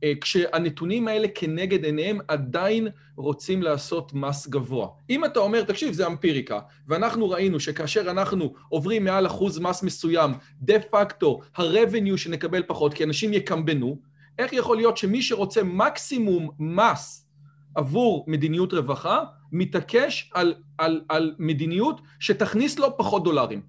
אה, 0.04 0.14
כשהנתונים 0.22 1.08
האלה 1.08 1.28
כנגד 1.36 1.86
עיניהם, 1.86 2.20
עדיין 2.28 2.88
רוצים 3.16 3.64
לעשות 3.64 4.14
מס 4.14 4.48
גבוה? 4.48 4.88
אם 5.10 5.26
אתה 5.26 5.40
אומר, 5.40 5.64
תקשיב, 5.64 5.94
זה 5.94 6.08
אמפיריקה, 6.08 6.60
ואנחנו 6.88 7.30
ראינו 7.30 7.60
שכאשר 7.60 8.12
אנחנו 8.12 8.54
עוברים 8.70 9.04
מעל 9.04 9.28
אחוז 9.28 9.60
מס 9.60 9.84
מסוים, 9.84 10.32
דה 10.62 10.80
פקטו, 10.80 11.40
ה-revenue 11.56 12.18
שנקבל 12.18 12.64
פחות, 12.68 12.94
כי 12.94 13.04
אנשים 13.04 13.34
יקמבנו, 13.34 13.98
איך 14.40 14.54
יכול 14.54 14.78
להיות 14.78 14.98
שמי 14.98 15.22
שרוצה 15.22 15.64
מקסימום 15.64 16.50
מס 16.60 17.31
עבור 17.76 18.26
מדיניות 18.28 18.74
רווחה, 18.74 19.24
מתעקש 19.52 20.32
על, 20.34 20.54
על, 20.78 21.02
על 21.10 21.36
מדיניות 21.40 22.02
שתכניס 22.20 22.80
לו 22.80 22.98
פחות 22.98 23.24
דולרים. 23.24 23.62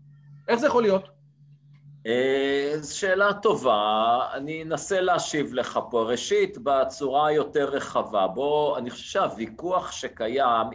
איך 0.48 0.60
זה 0.60 0.66
יכול 0.66 0.82
להיות? 0.82 1.08
אה, 2.06 2.74
שאלה 2.82 3.32
טובה, 3.32 4.18
אני 4.32 4.62
אנסה 4.62 5.00
להשיב 5.00 5.54
לך 5.54 5.80
פה. 5.90 6.02
ראשית, 6.02 6.58
בצורה 6.58 7.26
היותר 7.26 7.68
רחבה, 7.68 8.26
בוא, 8.26 8.78
אני 8.78 8.90
חושב 8.90 9.04
שהוויכוח 9.04 9.92
שקיים, 9.92 10.66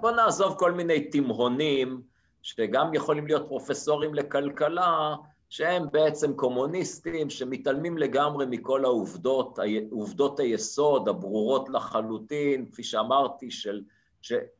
בוא 0.00 0.10
נעזוב 0.10 0.54
כל 0.58 0.72
מיני 0.72 1.00
תימהונים, 1.00 2.02
שגם 2.42 2.94
יכולים 2.94 3.26
להיות 3.26 3.48
פרופסורים 3.48 4.14
לכלכלה, 4.14 5.14
שהם 5.52 5.86
בעצם 5.92 6.32
קומוניסטים 6.32 7.30
שמתעלמים 7.30 7.98
לגמרי 7.98 8.46
מכל 8.48 8.84
העובדות, 8.84 9.58
עובדות 9.90 10.40
היסוד 10.40 11.08
הברורות 11.08 11.68
לחלוטין, 11.68 12.66
כפי 12.72 12.82
שאמרתי, 12.82 13.50
של, 13.50 13.82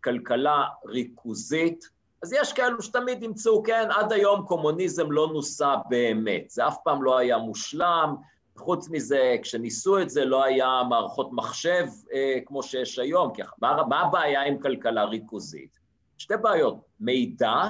כלכלה 0.05 0.65
ריכוזית. 0.87 1.85
אז 2.23 2.33
יש 2.33 2.53
כאלו 2.53 2.83
שתמיד 2.83 3.23
ימצאו, 3.23 3.63
כן, 3.63 3.89
עד 3.91 4.13
היום 4.13 4.47
קומוניזם 4.47 5.13
לא 5.13 5.29
נוסה 5.33 5.75
באמת, 5.89 6.51
זה 6.51 6.69
אף 6.69 6.77
פעם 6.85 7.03
לא 7.03 7.19
היה 7.19 7.39
מושלם, 7.39 8.15
חוץ 8.57 8.89
מזה, 8.89 9.37
כשניסו 9.43 9.99
את 9.99 10.11
זה 10.11 10.25
לא 10.25 10.45
היה 10.45 10.83
מערכות 10.89 11.29
מחשב 11.33 11.87
אה, 12.13 12.39
כמו 12.47 12.63
שיש 12.63 12.99
היום, 12.99 13.35
כי 13.35 13.43
מה, 13.63 13.83
מה 13.89 14.01
הבעיה 14.01 14.43
עם 14.43 14.59
כלכלה 14.59 15.05
ריכוזית? 15.05 15.79
שתי 16.19 16.35
בעיות, 16.43 16.77
מידע 17.01 17.63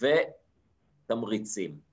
ותמריצים. 0.00 1.87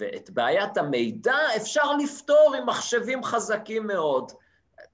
ואת 0.00 0.30
בעיית 0.30 0.76
המידע 0.76 1.36
אפשר 1.56 1.96
לפתור 1.96 2.54
עם 2.58 2.66
מחשבים 2.66 3.24
חזקים 3.24 3.86
מאוד. 3.86 4.32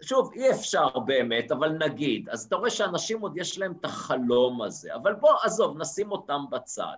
שוב, 0.02 0.30
אי 0.34 0.50
אפשר 0.50 0.88
באמת, 0.98 1.52
אבל 1.52 1.68
נגיד. 1.68 2.28
אז 2.28 2.44
אתה 2.44 2.56
רואה 2.56 2.70
שאנשים 2.70 3.20
עוד 3.20 3.36
יש 3.36 3.58
להם 3.58 3.72
את 3.80 3.84
החלום 3.84 4.62
הזה, 4.62 4.94
אבל 4.94 5.14
בוא, 5.14 5.30
עזוב, 5.42 5.78
נשים 5.78 6.12
אותם 6.12 6.44
בצד. 6.50 6.96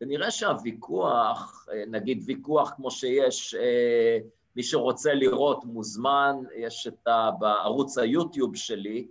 ונראה 0.00 0.30
שהוויכוח, 0.30 1.66
נגיד 1.86 2.22
ויכוח 2.26 2.72
כמו 2.76 2.90
שיש, 2.90 3.54
אה, 3.54 4.18
מי 4.56 4.62
שרוצה 4.62 5.14
לראות 5.14 5.64
מוזמן, 5.64 6.36
יש 6.56 6.86
את 6.86 7.06
ה... 7.06 7.30
בערוץ 7.38 7.98
היוטיוב 7.98 8.56
שלי, 8.56 9.06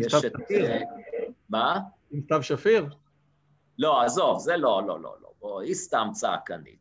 יש 0.00 0.14
את... 0.14 0.32
שפיר. 0.44 0.66
אה, 0.66 0.80
מה? 1.48 1.80
עם 2.10 2.20
סתיו 2.24 2.42
שפיר? 2.42 2.86
לא, 3.78 4.02
עזוב, 4.02 4.38
זה 4.38 4.56
לא, 4.56 4.82
לא, 4.86 5.00
לא, 5.00 5.14
לא. 5.22 5.30
בוא, 5.40 5.60
היא 5.60 5.74
סתם 5.74 6.08
צעקנית. 6.12 6.79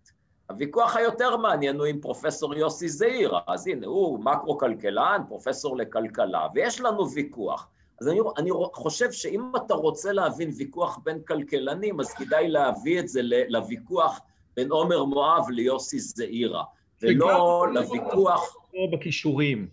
הוויכוח 0.50 0.96
היותר 0.96 1.38
מעניין 1.38 1.76
הוא 1.76 1.86
עם 1.86 2.00
פרופסור 2.00 2.56
יוסי 2.56 2.90
זעיר, 2.90 3.34
אז 3.48 3.68
הנה, 3.68 3.88
הוא 3.88 4.20
מקרו-כלכלן, 4.20 5.22
פרופסור 5.28 5.78
לכלכלה, 5.78 6.48
ויש 6.56 6.82
לנו 6.82 7.12
ויכוח. 7.12 7.68
אז 8.02 8.08
אני, 8.08 8.20
אני 8.38 8.50
חושב 8.74 9.12
שאם 9.12 9.52
אתה 9.56 9.74
רוצה 9.74 10.12
להבין 10.12 10.52
ויכוח 10.58 11.00
בין 11.04 11.22
כלכלנים, 11.28 12.00
אז 12.00 12.14
כדאי 12.14 12.48
להביא 12.48 13.00
את 13.00 13.08
זה 13.08 13.22
לוויכוח 13.24 14.20
בין 14.56 14.72
עומר 14.72 15.04
מואב 15.04 15.50
ליוסי 15.50 16.00
זעירה, 16.00 16.64
ולא 17.02 17.66
לוויכוח... 17.74 18.56
פה 18.72 18.98
בכישורים. 18.98 19.68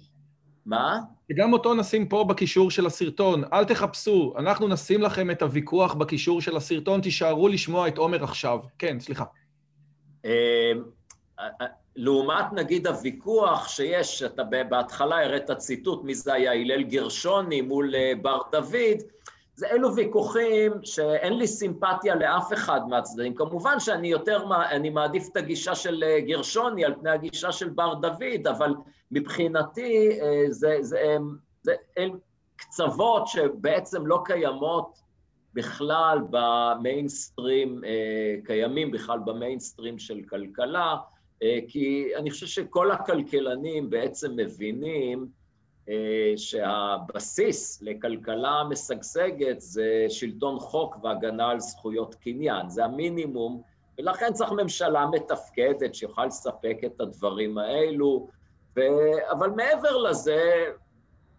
מה? 0.67 1.01
וגם 1.31 1.53
אותו 1.53 1.75
נשים 1.75 2.09
פה 2.09 2.25
בקישור 2.25 2.71
של 2.71 2.87
הסרטון. 2.87 3.43
אל 3.53 3.65
תחפשו, 3.65 4.35
אנחנו 4.39 4.69
נשים 4.69 5.03
לכם 5.03 5.31
את 5.31 5.43
הוויכוח 5.43 5.95
בקישור 5.95 6.41
של 6.41 6.57
הסרטון, 6.57 7.01
תישארו 7.01 7.49
לשמוע 7.49 7.89
את 7.89 7.99
עומר 7.99 8.25
עכשיו. 8.25 8.59
כן, 8.79 9.01
סליחה. 9.01 9.25
אמ, 10.27 10.83
לעומת 11.97 12.53
נגיד 12.53 12.87
הוויכוח 12.87 13.69
שיש, 13.69 14.23
אתה 14.23 14.43
בהתחלה 14.45 15.25
הראת 15.25 15.51
ציטוט 15.51 16.05
מי 16.05 16.15
זה 16.15 16.33
היה 16.33 16.53
הלל 16.53 16.83
גרשוני 16.83 17.61
מול 17.61 17.95
אה, 17.95 18.13
בר 18.23 18.41
דוד, 18.53 19.03
זה 19.55 19.67
אלו 19.67 19.95
ויכוחים 19.95 20.73
שאין 20.83 21.39
לי 21.39 21.47
סימפתיה 21.47 22.15
לאף 22.15 22.53
אחד 22.53 22.81
מהצדדים. 22.89 23.35
כמובן 23.35 23.81
שאני 23.81 24.09
יותר, 24.09 24.45
אני 24.71 24.91
מעדיף 24.91 25.29
את 25.33 25.37
הגישה 25.37 25.75
של 25.75 26.05
אה, 26.07 26.21
גרשוני 26.21 26.85
על 26.85 26.95
פני 27.01 27.11
הגישה 27.11 27.53
של 27.53 27.69
בר 27.69 27.95
דוד, 27.95 28.47
אבל 28.51 28.75
מבחינתי 29.11 30.19
אה, 30.21 30.45
זה, 30.49 30.77
זה, 30.81 31.17
זה, 31.63 31.75
זה 31.97 32.05
קצוות 32.57 33.27
שבעצם 33.27 34.07
לא 34.07 34.23
קיימות 34.25 35.06
בכלל 35.57 36.19
במיינסטרים, 36.31 37.85
אה, 37.85 38.35
קיימים 38.45 38.91
בכלל 38.91 39.19
במיינסטרים 39.19 39.99
של 39.99 40.21
כלכלה, 40.29 40.97
אה, 41.43 41.59
כי 41.69 42.11
אני 42.17 42.31
חושב 42.31 42.47
שכל 42.47 42.91
הכלכלנים 42.91 43.91
בעצם 43.91 44.37
מבינים 44.37 45.27
אה, 45.89 46.33
שהבסיס 46.37 47.83
לכלכלה 47.83 48.65
משגשגת 48.69 49.61
זה 49.61 50.07
שלטון 50.09 50.59
חוק 50.59 50.97
והגנה 51.03 51.51
על 51.51 51.61
זכויות 51.61 52.15
קניין, 52.15 52.69
זה 52.69 52.85
המינימום 52.85 53.63
ולכן 53.99 54.33
צריך 54.33 54.53
ממשלה 54.53 55.07
מתפקדת 55.07 55.95
שיוכל 55.95 56.27
לספק 56.27 56.77
את 56.87 57.01
הדברים 57.01 57.59
האלו, 57.59 58.29
ו... 58.77 58.81
אבל 59.31 59.51
מעבר 59.51 59.97
לזה, 59.97 60.65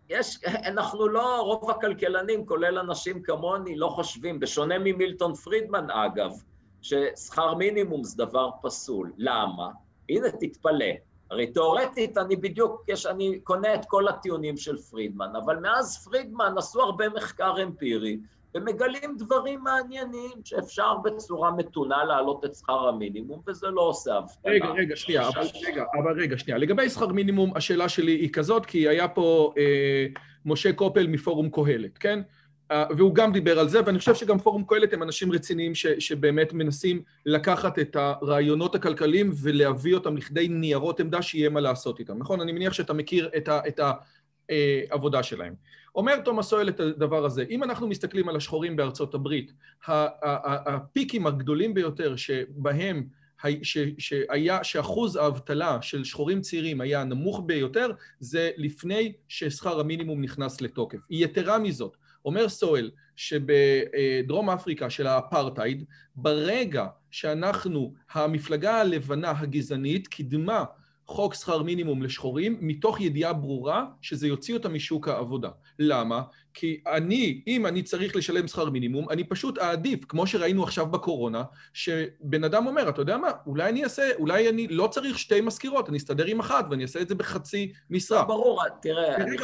יש, 0.10 0.44
אנחנו 0.46 1.08
לא, 1.08 1.42
רוב 1.42 1.70
הכלכלנים, 1.70 2.46
כולל 2.46 2.80
אנשים 2.80 3.22
כמוני, 3.24 3.76
לא 3.76 3.88
חושבים, 3.88 4.40
בשונה 4.40 4.80
ממילטון 4.80 5.34
פרידמן 5.36 5.90
אגב, 5.90 6.32
ששכר 6.82 7.54
מינימום 7.54 8.04
זה 8.04 8.18
דבר 8.18 8.50
פסול. 8.62 9.14
למה? 9.18 9.70
הנה, 10.10 10.28
תתפלא. 10.40 10.86
הרי 11.32 11.48
תאורטית 11.48 12.18
אני 12.18 12.36
בדיוק, 12.36 12.84
יש, 12.88 13.06
אני 13.06 13.40
קונה 13.40 13.76
את 13.76 13.86
כל 13.86 14.08
הטיעונים 14.08 14.58
של 14.58 14.78
פרידמן, 14.78 15.36
אבל 15.36 15.60
מאז 15.60 16.06
פרידמן 16.06 16.54
עשו 16.58 16.82
הרבה 16.82 17.10
מחקר 17.10 17.64
אמפירי, 17.64 18.18
ומגלים 18.62 19.16
דברים 19.18 19.64
מעניינים 19.64 20.32
שאפשר 20.44 20.98
בצורה 20.98 21.52
מתונה 21.52 22.04
להעלות 22.04 22.46
את 22.46 22.56
שכר 22.56 22.88
המינימום, 22.88 23.42
וזה 23.48 23.68
לא 23.68 23.82
עושה 23.82 24.16
הבטלה. 24.16 24.52
רגע, 24.52 24.68
רגע, 24.68 24.96
שנייה, 24.96 25.28
אבל 25.28 25.42
רגע, 25.68 25.84
אבל 26.04 26.22
רגע, 26.22 26.38
שנייה. 26.38 26.58
לגבי 26.58 26.90
שכר 26.90 27.08
מינימום, 27.08 27.52
השאלה 27.56 27.90
שלי 27.90 28.12
היא 28.12 28.30
כזאת, 28.30 28.66
כי 28.66 28.88
היה 28.88 29.08
פה 29.08 29.54
אה, 29.58 30.06
משה 30.46 30.74
קופל 30.74 31.08
מפורום 31.08 31.50
קהלת, 31.50 31.98
כן? 31.98 32.20
אה, 32.72 32.86
והוא 32.98 33.16
גם 33.16 33.32
דיבר 33.32 33.60
על 33.60 33.70
זה, 33.70 33.80
ואני 33.86 34.00
חושב 34.00 34.16
שגם 34.16 34.40
פורום 34.40 34.64
קהלת 34.68 34.94
הם 34.94 35.04
אנשים 35.04 35.32
רציניים 35.32 35.76
ש, 35.76 35.88
שבאמת 35.88 36.54
מנסים 36.54 37.02
לקחת 37.26 37.80
את 37.80 37.96
הרעיונות 37.96 38.76
הכלכליים 38.76 39.32
ולהביא 39.42 39.96
אותם 39.96 40.18
לכדי 40.18 40.48
ניירות 40.48 41.00
עמדה 41.00 41.22
שיהיה 41.22 41.50
מה 41.50 41.60
לעשות 41.60 42.00
איתם, 42.00 42.18
נכון? 42.18 42.42
אני 42.42 42.52
מניח 42.52 42.74
שאתה 42.74 42.94
מכיר 42.94 43.30
את, 43.38 43.48
ה, 43.48 43.60
את 43.68 43.80
העבודה 44.90 45.24
שלהם. 45.24 45.54
אומר 45.98 46.20
תומאס 46.20 46.48
סואל 46.48 46.70
את 46.70 46.80
הדבר 46.80 47.26
הזה, 47.26 47.46
אם 47.50 47.64
אנחנו 47.64 47.88
מסתכלים 47.88 48.30
על 48.30 48.36
השחורים 48.36 48.76
בארצות 48.76 49.14
הברית, 49.14 49.54
הפיקים 49.88 51.28
הגדולים 51.28 51.74
ביותר 51.74 52.16
שבהם 52.16 53.08
שהיה, 53.64 54.64
שאחוז 54.64 55.16
האבטלה 55.16 55.82
של 55.82 56.04
שחורים 56.04 56.42
צעירים 56.42 56.82
היה 56.82 57.02
הנמוך 57.02 57.44
ביותר, 57.46 57.92
זה 58.20 58.52
לפני 58.58 59.14
ששכר 59.28 59.80
המינימום 59.80 60.22
נכנס 60.22 60.62
לתוקף. 60.62 60.98
יתרה 61.10 61.60
מזאת, 61.60 61.98
אומר 62.26 62.50
סואל 62.50 62.92
שבדרום 63.16 64.50
אפריקה 64.50 64.90
של 64.90 65.08
האפרטהייד, 65.08 65.84
ברגע 66.16 66.88
שאנחנו, 67.12 67.94
המפלגה 68.12 68.82
הלבנה 68.82 69.34
הגזענית 69.40 70.08
קידמה 70.08 70.64
חוק 71.08 71.34
שכר 71.34 71.64
מינימום 71.64 72.04
לשחורים, 72.04 72.58
מתוך 72.62 73.02
ידיעה 73.02 73.34
ברורה 73.34 73.86
שזה 74.02 74.28
יוציא 74.28 74.54
אותם 74.54 74.74
משוק 74.74 75.08
העבודה. 75.08 75.50
למה? 75.80 76.22
כי 76.54 76.82
אני, 76.88 77.42
אם 77.48 77.66
אני 77.66 77.84
צריך 77.84 78.16
לשלם 78.16 78.48
שכר 78.48 78.70
מינימום, 78.70 79.10
אני 79.10 79.24
פשוט 79.24 79.58
אעדיף, 79.58 80.06
כמו 80.06 80.28
שראינו 80.28 80.64
עכשיו 80.64 80.86
בקורונה, 80.86 81.44
שבן 81.74 82.44
אדם 82.44 82.68
אומר, 82.68 82.90
אתה 82.90 83.02
יודע 83.02 83.18
מה, 83.18 83.32
אולי 83.46 83.70
אני 83.70 83.84
אעשה, 83.84 84.12
אולי 84.20 84.50
אני 84.50 84.68
לא 84.68 84.88
צריך 84.88 85.20
שתי 85.20 85.42
מזכירות, 85.42 85.90
אני 85.90 85.98
אסתדר 85.98 86.26
עם 86.26 86.40
אחת 86.40 86.66
ואני 86.70 86.84
אעשה 86.84 87.02
את 87.02 87.10
זה 87.10 87.16
בחצי 87.16 87.74
משרה. 87.90 88.26
ברור, 88.26 88.62
תראה, 88.82 89.16
אני 89.16 89.38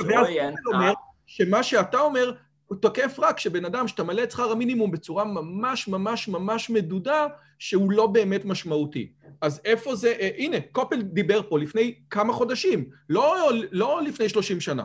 רואה... 0.65 0.91
שמה 1.25 1.63
שאתה 1.63 1.99
אומר, 1.99 2.33
הוא 2.67 2.77
תוקף 2.77 3.15
רק 3.19 3.39
שבן 3.39 3.65
אדם 3.65 3.87
שאתה 3.87 4.03
מלא 4.03 4.23
את 4.23 4.31
שכר 4.31 4.51
המינימום 4.51 4.91
בצורה 4.91 5.23
ממש 5.23 5.87
ממש 5.87 6.27
ממש 6.27 6.69
מדודה, 6.69 7.27
שהוא 7.59 7.91
לא 7.91 8.07
באמת 8.07 8.45
משמעותי. 8.45 9.11
אז 9.41 9.61
איפה 9.65 9.95
זה, 9.95 10.13
אה, 10.19 10.29
הנה, 10.37 10.57
קופל 10.71 11.01
דיבר 11.01 11.41
פה 11.49 11.59
לפני 11.59 11.95
כמה 12.09 12.33
חודשים, 12.33 12.85
לא, 13.09 13.51
לא 13.71 14.01
לפני 14.01 14.29
30 14.29 14.61
שנה. 14.61 14.83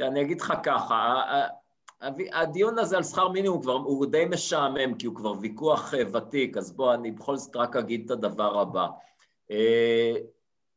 תראה, 0.00 0.10
אני 0.10 0.20
אגיד 0.22 0.40
לך 0.40 0.52
ככה, 0.62 1.22
הדיון 2.32 2.78
הזה 2.78 2.96
על 2.96 3.02
שכר 3.02 3.28
מינימום 3.28 3.62
כבר, 3.62 3.72
הוא 3.72 4.06
די 4.06 4.24
משעמם, 4.30 4.94
כי 4.94 5.06
הוא 5.06 5.16
כבר 5.16 5.32
ויכוח 5.40 5.94
אה, 5.94 6.02
ותיק, 6.12 6.56
אז 6.56 6.72
בוא, 6.72 6.94
אני 6.94 7.10
בכל 7.10 7.36
זאת 7.36 7.56
רק 7.56 7.76
אגיד 7.76 8.04
את 8.04 8.10
הדבר 8.10 8.60
הבא. 8.60 8.86
אה, 9.50 10.14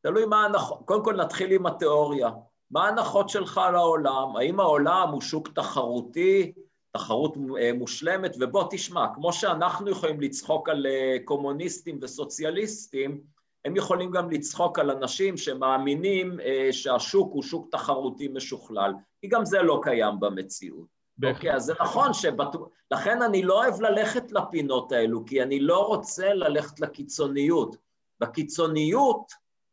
תלוי 0.00 0.24
מה 0.24 0.46
אנחנו, 0.46 0.76
קודם 0.76 1.04
כל 1.04 1.16
נתחיל 1.16 1.52
עם 1.52 1.66
התיאוריה. 1.66 2.30
מה 2.70 2.84
ההנחות 2.84 3.28
שלך 3.28 3.60
לעולם? 3.72 4.36
האם 4.36 4.60
העולם 4.60 5.08
הוא 5.12 5.20
שוק 5.20 5.48
תחרותי, 5.48 6.52
תחרות 6.92 7.36
אה, 7.60 7.70
מושלמת? 7.72 8.36
ובוא 8.40 8.64
תשמע, 8.70 9.06
כמו 9.14 9.32
שאנחנו 9.32 9.90
יכולים 9.90 10.20
לצחוק 10.20 10.68
על 10.68 10.86
קומוניסטים 11.24 11.98
וסוציאליסטים, 12.02 13.20
הם 13.64 13.76
יכולים 13.76 14.10
גם 14.10 14.30
לצחוק 14.30 14.78
על 14.78 14.90
אנשים 14.90 15.36
שמאמינים 15.36 16.38
שהשוק 16.72 17.32
הוא 17.32 17.42
שוק 17.42 17.68
תחרותי 17.70 18.28
משוכלל, 18.28 18.92
כי 19.24 19.28
גם 19.28 19.44
זה 19.44 19.62
לא 19.62 19.80
קיים 19.82 20.20
במציאות. 20.20 20.86
אוקיי, 21.24 21.54
אז 21.54 21.64
זה 21.64 21.74
נכון 21.80 22.12
שבט... 22.12 22.54
לכן 22.90 23.22
אני 23.22 23.42
לא 23.42 23.62
אוהב 23.62 23.80
ללכת 23.80 24.32
לפינות 24.32 24.92
האלו, 24.92 25.24
כי 25.26 25.42
אני 25.42 25.60
לא 25.60 25.86
רוצה 25.86 26.34
ללכת 26.34 26.80
לקיצוניות. 26.80 27.76
בקיצוניות 28.20 29.32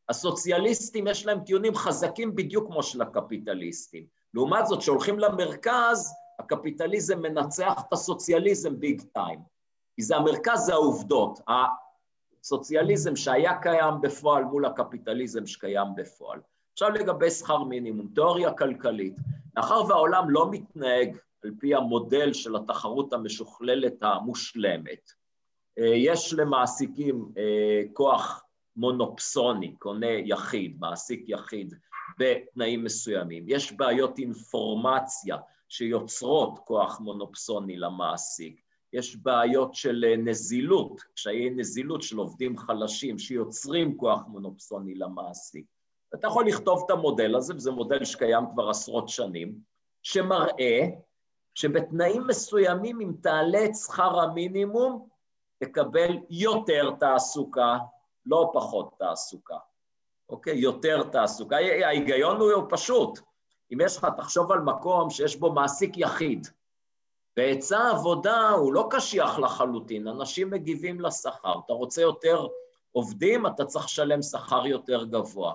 הסוציאליסטים 0.10 1.08
יש 1.08 1.26
להם 1.26 1.40
טיעונים 1.40 1.76
חזקים 1.76 2.36
בדיוק 2.36 2.68
כמו 2.68 2.84
של 2.84 3.02
הקפיטליסטים. 3.02 4.06
לעומת 4.34 4.68
זאת, 4.68 4.80
כשהולכים 4.80 5.20
למרכז, 5.20 6.14
הקפיטליזם 6.40 7.22
מנצח 7.22 7.84
את 7.88 7.94
הסוציאליזם 7.94 8.80
ביג 8.80 9.02
טיים. 9.14 9.40
כי 9.96 10.02
זה 10.02 10.16
המרכז, 10.16 10.60
זה 10.66 10.74
העובדות. 10.74 11.40
הסוציאליזם 12.44 13.16
שהיה 13.16 13.62
קיים 13.62 13.94
בפועל 14.02 14.44
מול 14.44 14.66
הקפיטליזם 14.66 15.46
שקיים 15.46 15.88
בפועל. 15.96 16.40
עכשיו 16.74 16.90
לגבי 16.90 17.30
שכר 17.30 17.64
מינימום, 17.64 18.08
תיאוריה 18.16 18.54
כלכלית. 18.54 19.16
מאחר 19.58 19.82
והעולם 19.90 20.30
לא 20.30 20.52
מתנהג 20.52 21.18
על 21.44 21.52
פי 21.60 21.76
המודל 21.76 22.34
של 22.34 22.56
התחרות 22.56 23.14
המשוכללת 23.14 24.04
המושלמת, 24.04 25.12
אה, 25.80 25.86
יש 25.96 26.34
למעסיקים 26.34 27.26
אה, 27.38 27.82
כוח 27.94 28.44
מונופסוני, 28.76 29.76
קונה 29.76 30.12
יחיד, 30.12 30.78
מעסיק 30.80 31.24
יחיד, 31.28 31.74
בתנאים 32.20 32.84
מסוימים. 32.84 33.44
יש 33.48 33.72
בעיות 33.72 34.20
אינפורמציה 34.20 35.38
שיוצרות 35.70 36.60
כוח 36.66 37.00
מונופסוני 37.00 37.78
למעסיק. 37.78 38.62
יש 38.94 39.16
בעיות 39.16 39.76
של 39.76 40.06
אה, 40.08 40.18
נזילות, 40.18 41.02
קשיי 41.16 41.50
נזילות 41.50 42.02
של 42.02 42.18
עובדים 42.18 42.58
חלשים 42.58 43.20
שיוצרים 43.20 43.98
כוח 43.98 44.22
מונופסוני 44.28 44.96
למעסיק. 44.96 45.66
אתה 46.15 46.28
יכול 46.28 46.47
לכתוב 46.47 46.84
את 46.86 46.91
המודל 46.91 47.36
הזה, 47.36 47.56
וזה 47.56 47.71
מודל 47.71 48.06
שקיים 48.06 48.43
כבר 48.54 48.69
עשרות 48.69 49.10
שנים, 49.10 49.56
שמראה 50.04 50.88
שבתנאים 51.56 52.28
מסוימים, 52.28 53.02
אם 53.02 53.12
תעלה 53.21 53.65
את 53.65 53.76
שכר 53.76 54.19
המינימום, 54.19 55.08
תקבל 55.60 56.17
יותר 56.30 56.91
תעסוקה, 57.00 57.78
לא 58.26 58.52
פחות 58.54 58.93
תעסוקה, 59.00 59.58
אוקיי? 60.30 60.58
יותר 60.58 61.04
תעסוקה. 61.04 61.56
ההיגיון 61.56 62.38
הוא 62.38 62.63
פשוט. 62.69 63.19
אם 63.74 63.78
יש 63.82 63.97
לך, 63.97 64.08
תחשוב 64.17 64.52
על 64.52 64.60
מקום 64.60 65.10
שיש 65.10 65.36
בו 65.36 65.52
מעסיק 65.52 65.97
יחיד, 65.97 66.47
והיצע 67.38 67.80
העבודה 67.80 68.50
הוא 68.50 68.74
לא 68.74 68.88
קשיח 68.89 69.39
לחלוטין, 69.39 70.08
אנשים 70.08 70.50
מגיבים 70.50 71.02
לשכר. 71.02 71.54
אתה 71.65 71.74
רוצה 71.74 72.02
יותר 72.02 72.47
עובדים, 72.91 73.47
אתה 73.47 73.65
צריך 73.65 73.86
לשלם 73.86 74.21
שכר 74.21 74.67
יותר 74.67 75.04
גבוה. 75.04 75.54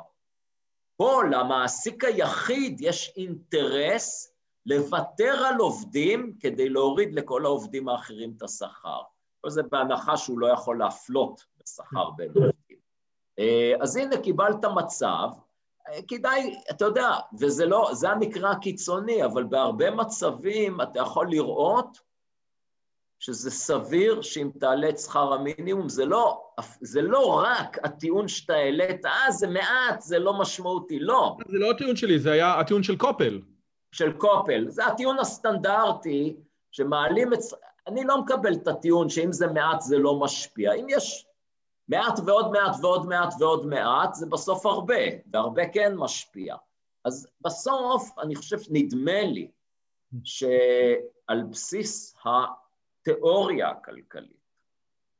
פה 0.96 1.22
למעסיק 1.30 2.04
היחיד 2.04 2.80
יש 2.80 3.12
אינטרס 3.16 4.32
לוותר 4.66 5.44
על 5.46 5.56
עובדים 5.56 6.36
כדי 6.40 6.68
להוריד 6.68 7.14
לכל 7.14 7.44
העובדים 7.44 7.88
האחרים 7.88 8.34
את 8.36 8.42
השכר. 8.42 9.00
כל 9.40 9.50
זה 9.50 9.62
בהנחה 9.62 10.16
שהוא 10.16 10.38
לא 10.38 10.46
יכול 10.46 10.78
להפלות 10.78 11.44
בשכר 11.62 12.10
בין 12.10 12.28
עובדים. 12.28 12.78
אה, 13.38 13.72
אז 13.80 13.96
הנה 13.96 14.16
קיבלת 14.16 14.64
מצב, 14.64 15.28
אה, 15.88 15.98
כדאי, 16.08 16.60
אתה 16.70 16.84
יודע, 16.84 17.10
וזה 17.40 17.66
לא, 17.66 17.90
זה 17.92 18.10
המקרה 18.10 18.50
הקיצוני, 18.50 19.24
אבל 19.24 19.44
בהרבה 19.44 19.90
מצבים 19.90 20.80
אתה 20.80 20.98
יכול 20.98 21.30
לראות 21.30 22.05
שזה 23.18 23.50
סביר 23.50 24.22
שאם 24.22 24.50
תעלה 24.60 24.88
את 24.88 24.98
שכר 24.98 25.32
המינימום, 25.32 25.88
זה 25.88 26.04
לא, 26.04 26.50
זה 26.80 27.02
לא 27.02 27.26
רק 27.26 27.78
הטיעון 27.84 28.28
שאתה 28.28 28.54
העלית, 28.54 29.06
אה, 29.06 29.30
זה 29.30 29.46
מעט, 29.46 30.00
זה 30.00 30.18
לא 30.18 30.38
משמעותי, 30.38 30.98
לא. 30.98 31.36
זה 31.48 31.58
לא 31.58 31.70
הטיעון 31.70 31.96
שלי, 31.96 32.18
זה 32.18 32.32
היה 32.32 32.60
הטיעון 32.60 32.82
של 32.82 32.96
קופל. 32.96 33.40
של 33.92 34.12
קופל. 34.12 34.64
זה 34.68 34.86
הטיעון 34.86 35.18
הסטנדרטי 35.18 36.36
שמעלים 36.72 37.32
את... 37.32 37.38
אני 37.86 38.04
לא 38.04 38.20
מקבל 38.20 38.54
את 38.54 38.68
הטיעון 38.68 39.08
שאם 39.08 39.32
זה 39.32 39.46
מעט 39.46 39.80
זה 39.80 39.98
לא 39.98 40.20
משפיע. 40.20 40.72
אם 40.72 40.86
יש 40.88 41.26
מעט 41.88 42.20
ועוד 42.26 42.50
מעט 42.50 42.76
ועוד 42.82 43.06
מעט 43.06 43.34
ועוד 43.38 43.66
מעט, 43.66 44.14
זה 44.14 44.26
בסוף 44.26 44.66
הרבה, 44.66 44.94
והרבה 45.32 45.68
כן 45.68 45.94
משפיע. 45.94 46.56
אז 47.04 47.28
בסוף 47.40 48.18
אני 48.22 48.34
חושב, 48.34 48.56
נדמה 48.70 49.22
לי, 49.22 49.50
שעל 50.24 51.42
בסיס 51.50 52.14
התיאוריה 53.08 53.70
הכלכלית, 53.70 54.46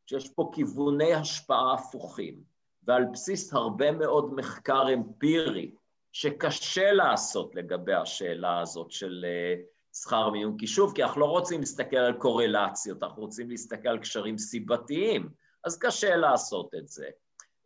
שיש 0.07 0.29
פה 0.29 0.51
כיווני 0.55 1.15
השפעה 1.15 1.75
הפוכים, 1.75 2.43
ועל 2.83 3.05
בסיס 3.13 3.55
הרבה 3.55 3.93
מאוד 3.93 4.35
מחקר 4.35 4.95
אמפירי, 4.95 5.75
שקשה 6.13 6.93
לעשות 6.93 7.55
לגבי 7.55 7.95
השאלה 7.95 8.61
הזאת 8.61 8.91
של 8.91 9.25
אה, 9.29 9.63
שכר 9.95 10.31
מינימום, 10.31 10.57
כי 10.59 10.67
שוב, 10.67 10.95
כי 10.95 11.03
אנחנו 11.03 11.21
לא 11.21 11.27
רוצים 11.27 11.61
להסתכל 11.61 11.97
על 11.97 12.13
קורלציות, 12.13 13.03
אנחנו 13.03 13.23
רוצים 13.23 13.51
להסתכל 13.51 13.89
על 13.89 13.99
קשרים 13.99 14.39
סיבתיים. 14.39 15.29
אז 15.65 15.79
קשה 15.79 16.17
לעשות 16.17 16.75
את 16.75 16.89
זה. 16.89 17.07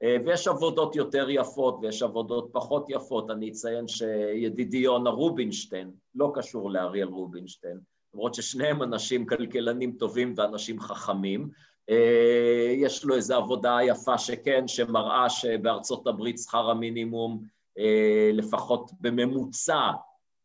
אה, 0.02 0.16
ויש 0.26 0.48
עבודות 0.48 0.96
יותר 0.96 1.30
יפות 1.30 1.78
ויש 1.82 2.02
עבודות 2.02 2.50
פחות 2.52 2.86
יפות. 2.88 3.30
אני 3.30 3.50
אציין 3.50 3.88
שידידי 3.88 4.76
יונה 4.76 5.10
רובינשטיין, 5.10 5.90
לא 6.14 6.32
קשור 6.34 6.70
לאריאל 6.70 7.08
רובינשטיין, 7.08 7.80
למרות 8.14 8.34
ששניהם 8.34 8.82
אנשים 8.82 9.26
כלכלנים 9.26 9.92
טובים 9.92 10.34
ואנשים 10.36 10.80
חכמים, 10.80 11.50
אה, 11.90 12.72
יש 12.76 13.04
לו 13.04 13.14
איזו 13.14 13.36
עבודה 13.36 13.78
יפה 13.82 14.18
שכן, 14.18 14.68
שמראה 14.68 15.30
שבארצות 15.30 16.06
הברית 16.06 16.38
שכר 16.38 16.70
המינימום 16.70 17.44
אה, 17.78 18.30
לפחות 18.32 18.90
בממוצע, 19.00 19.90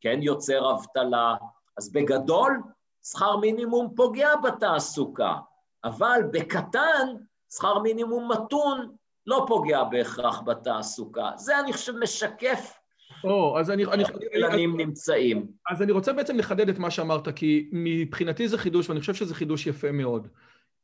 כן 0.01 0.19
יוצר 0.21 0.71
אבטלה. 0.71 1.35
אז 1.77 1.91
בגדול, 1.91 2.61
שכר 3.03 3.37
מינימום 3.37 3.93
פוגע 3.95 4.35
בתעסוקה, 4.35 5.35
אבל 5.83 6.19
בקטן, 6.31 7.15
שכר 7.53 7.79
מינימום 7.79 8.31
מתון 8.31 8.95
לא 9.25 9.45
פוגע 9.47 9.83
בהכרח 9.83 10.41
בתעסוקה. 10.41 11.31
זה, 11.35 11.59
אני 11.59 11.73
חושב, 11.73 11.93
משקף 11.97 12.79
או, 13.25 13.59
אז 13.59 13.71
אני... 13.71 13.85
כלכלנים 13.85 14.77
נמצאים. 14.77 15.47
אז 15.71 15.81
אני 15.81 15.91
רוצה 15.91 16.13
בעצם 16.13 16.37
לחדד 16.37 16.69
את 16.69 16.79
מה 16.79 16.91
שאמרת, 16.91 17.29
כי 17.35 17.69
מבחינתי 17.71 18.47
זה 18.47 18.57
חידוש, 18.57 18.89
ואני 18.89 18.99
חושב 18.99 19.13
שזה 19.13 19.35
חידוש 19.35 19.67
יפה 19.67 19.91
מאוד. 19.91 20.27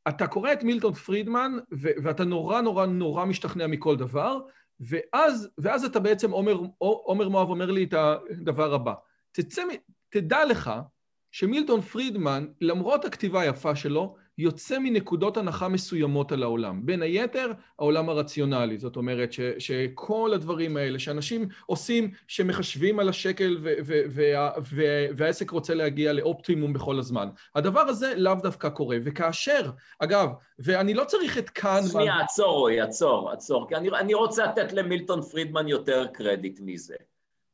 אתה 0.10 0.28
קורא 0.28 0.54
את 0.54 0.64
מילטון 0.64 0.94
פרידמן, 0.94 1.52
ואתה 1.72 2.24
נורא 2.24 2.62
נורא 2.62 2.86
נורא 2.86 3.26
משתכנע 3.26 3.68
מכל 3.68 3.96
דבר, 3.96 4.40
ואז, 4.80 5.50
ואז 5.58 5.86
אתה 5.86 6.00
בעצם, 6.00 6.32
עומר, 6.32 6.60
עומר 6.78 7.30
מואב 7.30 7.50
אומר 7.50 7.72
לי 7.72 7.84
את 7.84 7.94
הדבר 7.94 8.74
הבא. 8.74 8.94
תצא, 9.32 9.64
תדע 10.10 10.46
לך 10.46 10.72
שמילטון 11.32 11.82
פרידמן, 11.82 12.46
למרות 12.62 13.06
הכתיבה 13.06 13.42
היפה 13.42 13.76
שלו, 13.76 14.16
יוצא 14.38 14.80
מנקודות 14.80 15.38
הנחה 15.38 15.68
מסוימות 15.68 16.32
על 16.32 16.44
העולם. 16.44 16.86
בין 16.86 17.02
היתר, 17.02 17.52
העולם 17.80 18.10
הרציונלי. 18.10 18.78
זאת 18.78 18.96
אומרת 18.96 19.34
ש, 19.34 19.40
שכל 19.60 20.32
הדברים 20.34 20.78
האלה 20.78 21.00
שאנשים 21.00 21.48
עושים, 21.66 22.12
שמחשבים 22.28 23.00
על 23.00 23.10
השקל 23.10 23.58
ו, 23.64 23.74
ו, 23.86 24.02
וה, 24.10 24.52
ו, 24.72 25.06
והעסק 25.18 25.52
רוצה 25.52 25.74
להגיע 25.74 26.14
לאופטימום 26.14 26.74
בכל 26.74 27.00
הזמן. 27.00 27.30
הדבר 27.56 27.82
הזה 27.82 28.14
לאו 28.18 28.36
דווקא 28.36 28.70
קורה. 28.70 28.98
וכאשר, 29.04 29.72
אגב, 30.00 30.30
ואני 30.60 30.94
לא 30.94 31.04
צריך 31.04 31.38
את 31.38 31.50
כאן... 31.50 31.82
שנייה. 31.92 32.20
עצור 32.20 32.52
רועי, 32.52 32.82
עצור, 32.82 33.32
עצור. 33.32 33.68
כי 33.70 33.76
אני, 33.76 33.90
אני 33.90 34.14
רוצה 34.14 34.46
לתת 34.46 34.74
למילטון 34.74 35.22
פרידמן 35.22 35.68
יותר 35.68 36.08
קרדיט 36.14 36.60
מזה. 36.64 36.96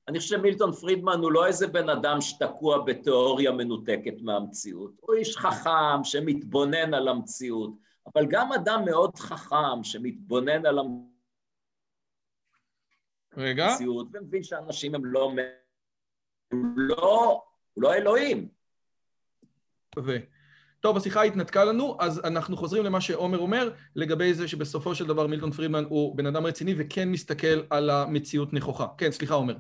אני 0.08 0.20
חושב 0.20 0.38
שמילטון 0.38 0.72
פרידמן 0.72 1.20
הוא 1.20 1.32
לא 1.32 1.48
איזה 1.48 1.68
בן 1.68 1.90
אדם 1.90 2.22
שתקוע 2.22 2.84
בתיאוריה 2.86 3.52
מנותקת 3.52 4.22
מהמציאות. 4.22 4.92
הוא 5.02 5.16
איש 5.16 5.38
חכם 5.38 6.04
שמתבונן 6.04 6.94
על 6.94 7.08
המציאות, 7.08 7.72
אבל 8.16 8.26
גם 8.30 8.54
אדם 8.54 8.82
מאוד 8.86 9.16
חכם 9.16 9.84
שמתבונן 9.84 10.66
על 10.66 10.80
רגע. 13.38 13.66
המציאות, 13.66 14.08
ומבין 14.14 14.44
שאנשים 14.44 14.96
הם 14.96 15.06
לא... 15.06 15.32
הוא 16.52 16.60
לא, 16.76 17.42
הוא 17.74 17.84
לא 17.84 17.94
אלוהים. 17.94 18.48
ו... 20.00 20.18
טוב, 20.80 20.98
השיחה 20.98 21.24
התנתקה 21.24 21.64
לנו, 21.64 21.98
אז 22.00 22.22
אנחנו 22.26 22.58
חוזרים 22.58 22.84
למה 22.84 23.02
שעומר 23.02 23.38
אומר, 23.38 23.74
לגבי 23.96 24.34
זה 24.34 24.48
שבסופו 24.48 24.96
של 24.96 25.06
דבר 25.06 25.28
מילטון 25.28 25.52
פרידמן 25.52 25.84
הוא 25.90 26.18
בן 26.18 26.26
אדם 26.26 26.46
רציני 26.46 26.74
וכן 26.78 27.10
מסתכל 27.10 27.62
על 27.70 27.90
המציאות 27.90 28.54
נכוחה. 28.54 28.88
כן, 28.98 29.12
סליחה, 29.12 29.34
עומר. 29.34 29.56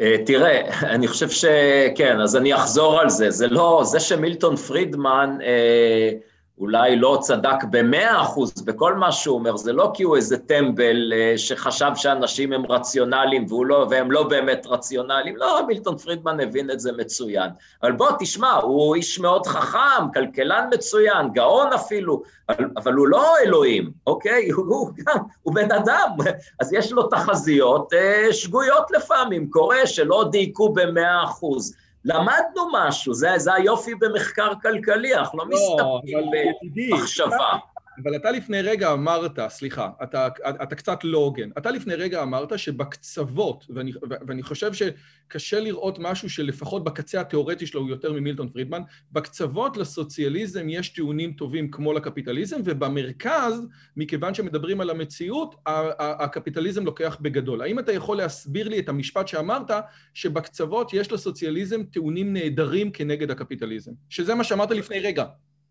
אה, 0.00 0.16
תראה, 0.26 0.60
אני 0.94 1.08
חושב 1.08 1.30
שכן, 1.30 2.20
אז 2.20 2.36
אני 2.36 2.54
אחזור 2.54 3.00
על 3.00 3.10
זה. 3.10 3.30
זה 3.30 3.48
לא, 3.48 3.82
זה 3.84 4.00
שמילטון 4.00 4.56
פרידמן 4.56 5.38
אה, 5.42 6.10
אולי 6.58 6.96
לא 6.96 7.18
צדק 7.20 7.64
במאה 7.70 8.22
אחוז 8.22 8.52
בכל 8.52 8.94
מה 8.94 9.12
שהוא 9.12 9.38
אומר, 9.38 9.56
זה 9.56 9.72
לא 9.72 9.90
כי 9.94 10.02
הוא 10.02 10.16
איזה 10.16 10.38
טמבל 10.38 11.12
אה, 11.12 11.38
שחשב 11.38 11.90
שאנשים 11.94 12.52
הם 12.52 12.66
רציונליים 12.66 13.46
לא, 13.68 13.86
והם 13.90 14.10
לא 14.10 14.22
באמת 14.22 14.66
רציונליים, 14.66 15.36
לא, 15.36 15.66
מילטון 15.66 15.98
פרידמן 15.98 16.40
הבין 16.40 16.70
את 16.70 16.80
זה 16.80 16.92
מצוין. 16.92 17.50
אבל 17.82 17.92
בוא, 17.92 18.10
תשמע, 18.18 18.52
הוא 18.52 18.94
איש 18.94 19.20
מאוד 19.20 19.46
חכם, 19.46 20.12
כלכלן 20.14 20.68
מצוין, 20.74 21.32
גאון 21.32 21.72
אפילו, 21.72 22.22
אבל, 22.48 22.64
אבל 22.76 22.92
הוא 22.92 23.08
לא 23.08 23.34
אלוהים, 23.44 23.90
אוקיי? 24.06 24.50
הוא, 24.56 24.90
גם, 24.96 25.16
הוא 25.42 25.54
בן 25.54 25.72
אדם, 25.72 26.08
אז 26.60 26.72
יש 26.72 26.92
לו 26.92 27.02
תחזיות 27.02 27.92
אה, 27.92 28.32
שגויות 28.32 28.90
לפעמים, 28.90 29.50
קורה 29.50 29.86
שלא 29.86 30.28
דייקו 30.30 30.72
במאה 30.72 31.24
אחוז. 31.24 31.83
למדנו 32.04 32.68
משהו, 32.72 33.14
זה, 33.14 33.28
זה 33.36 33.54
היופי 33.54 33.94
במחקר 33.94 34.52
כלכלי, 34.62 35.14
אנחנו 35.14 35.38
לא, 35.38 35.46
לא 35.50 36.00
מסתפקים 36.02 36.30
במחשבה. 36.74 37.73
אבל 38.02 38.16
אתה 38.16 38.30
לפני 38.30 38.62
רגע 38.62 38.92
אמרת, 38.92 39.38
סליחה, 39.48 39.90
אתה, 40.02 40.28
אתה 40.62 40.74
קצת 40.74 40.98
לא 41.04 41.18
הוגן, 41.18 41.50
אתה 41.58 41.70
לפני 41.70 41.94
רגע 41.94 42.22
אמרת 42.22 42.58
שבקצוות, 42.58 43.64
ואני, 43.74 43.92
ואני 44.26 44.42
חושב 44.42 44.70
שקשה 44.72 45.60
לראות 45.60 45.98
משהו 45.98 46.30
שלפחות 46.30 46.84
בקצה 46.84 47.20
התיאורטי 47.20 47.66
שלו 47.66 47.80
הוא 47.80 47.90
יותר 47.90 48.12
ממילטון 48.12 48.48
פרידמן, 48.48 48.82
בקצוות 49.12 49.76
לסוציאליזם 49.76 50.68
יש 50.68 50.88
טיעונים 50.88 51.32
טובים 51.32 51.70
כמו 51.70 51.92
לקפיטליזם, 51.92 52.60
ובמרכז, 52.64 53.66
מכיוון 53.96 54.34
שמדברים 54.34 54.80
על 54.80 54.90
המציאות, 54.90 55.54
הקפיטליזם 55.98 56.84
לוקח 56.84 57.16
בגדול. 57.20 57.62
האם 57.62 57.78
אתה 57.78 57.92
יכול 57.92 58.16
להסביר 58.16 58.68
לי 58.68 58.78
את 58.78 58.88
המשפט 58.88 59.28
שאמרת, 59.28 59.70
שבקצוות 60.14 60.92
יש 60.92 61.12
לסוציאליזם 61.12 61.82
טיעונים 61.82 62.32
נהדרים 62.32 62.90
כנגד 62.90 63.30
הקפיטליזם? 63.30 63.92
שזה 64.08 64.34
מה 64.34 64.44
שאמרת 64.44 64.70
לפני 64.70 65.00
רגע. 65.00 65.24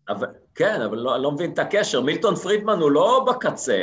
אבל, 0.08 0.26
כן, 0.54 0.80
אבל 0.80 0.98
לא, 0.98 1.18
לא 1.18 1.32
מבין 1.32 1.52
את 1.52 1.58
הקשר. 1.58 2.00
מילטון 2.00 2.36
פרידמן 2.36 2.78
הוא 2.78 2.90
לא 2.90 3.26
בקצה. 3.28 3.82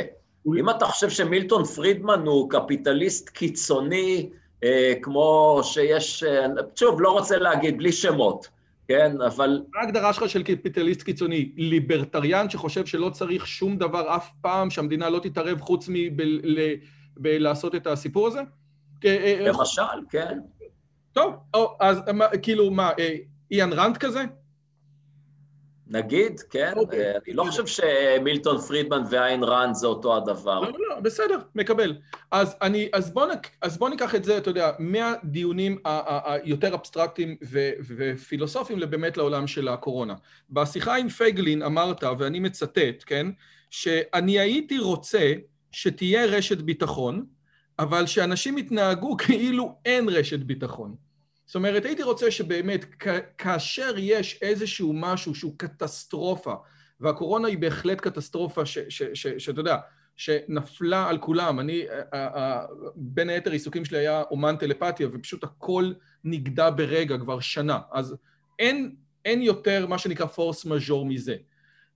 אם 0.58 0.70
אתה 0.70 0.86
חושב 0.86 1.10
שמילטון 1.10 1.64
פרידמן 1.64 2.26
הוא 2.26 2.50
קפיטליסט 2.50 3.28
קיצוני, 3.28 4.30
אה, 4.64 4.92
כמו 5.02 5.60
שיש, 5.62 6.22
אה, 6.22 6.46
שוב, 6.76 7.00
לא 7.00 7.10
רוצה 7.10 7.38
להגיד, 7.38 7.78
בלי 7.78 7.92
שמות, 7.92 8.48
כן, 8.88 9.20
אבל... 9.26 9.62
מה 9.74 9.80
ההגדרה 9.80 10.12
שלך 10.12 10.28
של 10.28 10.42
קפיטליסט 10.42 11.02
קיצוני? 11.02 11.52
ליברטריאן 11.56 12.50
שחושב 12.50 12.86
שלא 12.86 13.10
צריך 13.10 13.46
שום 13.46 13.76
דבר 13.76 14.16
אף 14.16 14.30
פעם, 14.40 14.70
שהמדינה 14.70 15.10
לא 15.10 15.18
תתערב 15.18 15.60
חוץ 15.60 15.88
מלעשות 17.16 17.74
את 17.74 17.86
הסיפור 17.86 18.26
הזה? 18.26 18.40
אה, 19.04 19.16
אה, 19.16 19.40
למשל, 19.40 19.82
כן. 20.10 20.38
טוב, 21.12 21.34
אז 21.80 21.98
כאילו 22.42 22.70
מה, 22.70 22.90
אה, 22.98 23.16
איאן 23.50 23.72
רנד 23.72 23.96
כזה? 23.96 24.24
נגיד, 25.86 26.40
כן, 26.40 26.72
אוקיי. 26.76 27.00
אה, 27.00 27.12
אני 27.26 27.34
לא 27.34 27.44
חושב 27.44 27.66
שמילטון 27.66 28.58
פרידמן 28.58 29.02
ואיין 29.10 29.44
רן 29.44 29.74
זה 29.74 29.86
אותו 29.86 30.16
הדבר. 30.16 30.60
לא, 30.60 30.72
לא, 30.88 31.00
בסדר, 31.00 31.38
מקבל. 31.54 31.96
אז, 32.30 32.56
אני, 32.62 32.88
אז, 32.92 33.10
בוא 33.10 33.26
נק, 33.26 33.48
אז 33.62 33.78
בוא 33.78 33.88
ניקח 33.88 34.14
את 34.14 34.24
זה, 34.24 34.38
אתה 34.38 34.50
יודע, 34.50 34.70
מהדיונים 34.78 35.78
היותר 36.24 36.74
אבסטרקטיים 36.74 37.36
ו, 37.44 37.70
ופילוסופיים 37.96 38.80
באמת 38.90 39.16
לעולם 39.16 39.46
של 39.46 39.68
הקורונה. 39.68 40.14
בשיחה 40.50 40.96
עם 40.96 41.08
פייגלין 41.08 41.62
אמרת, 41.62 42.04
ואני 42.18 42.40
מצטט, 42.40 43.04
כן, 43.06 43.26
שאני 43.70 44.38
הייתי 44.38 44.78
רוצה 44.78 45.32
שתהיה 45.72 46.26
רשת 46.26 46.58
ביטחון, 46.58 47.24
אבל 47.78 48.06
שאנשים 48.06 48.58
יתנהגו 48.58 49.16
כאילו 49.26 49.78
אין 49.84 50.08
רשת 50.08 50.38
ביטחון. 50.38 50.94
זאת 51.46 51.54
אומרת, 51.54 51.84
הייתי 51.84 52.02
רוצה 52.02 52.30
שבאמת, 52.30 52.84
כאשר 53.38 53.94
יש 53.98 54.38
איזשהו 54.42 54.92
משהו 54.92 55.34
שהוא 55.34 55.54
קטסטרופה, 55.56 56.54
והקורונה 57.00 57.48
היא 57.48 57.58
בהחלט 57.58 58.00
קטסטרופה 58.00 58.66
שאתה 59.14 59.60
יודע, 59.60 59.76
שנפלה 60.16 61.08
על 61.08 61.18
כולם. 61.18 61.60
אני, 61.60 61.82
בין 62.96 63.28
היתר 63.28 63.50
עיסוקים 63.50 63.84
שלי 63.84 63.98
היה 63.98 64.22
אומן 64.30 64.56
טלפתיה, 64.56 65.08
ופשוט 65.12 65.44
הכל 65.44 65.92
נגדע 66.24 66.70
ברגע 66.70 67.18
כבר 67.18 67.40
שנה. 67.40 67.80
אז 67.92 68.16
אין, 68.58 68.94
אין 69.24 69.42
יותר 69.42 69.86
מה 69.86 69.98
שנקרא 69.98 70.26
פורס 70.26 70.64
מז'ור 70.64 71.06
מזה. 71.06 71.36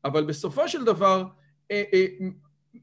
אבל 0.04 0.24
בסופו 0.24 0.68
של 0.68 0.84
דבר, 0.84 1.24
אה, 1.70 1.82
אה, 1.94 2.06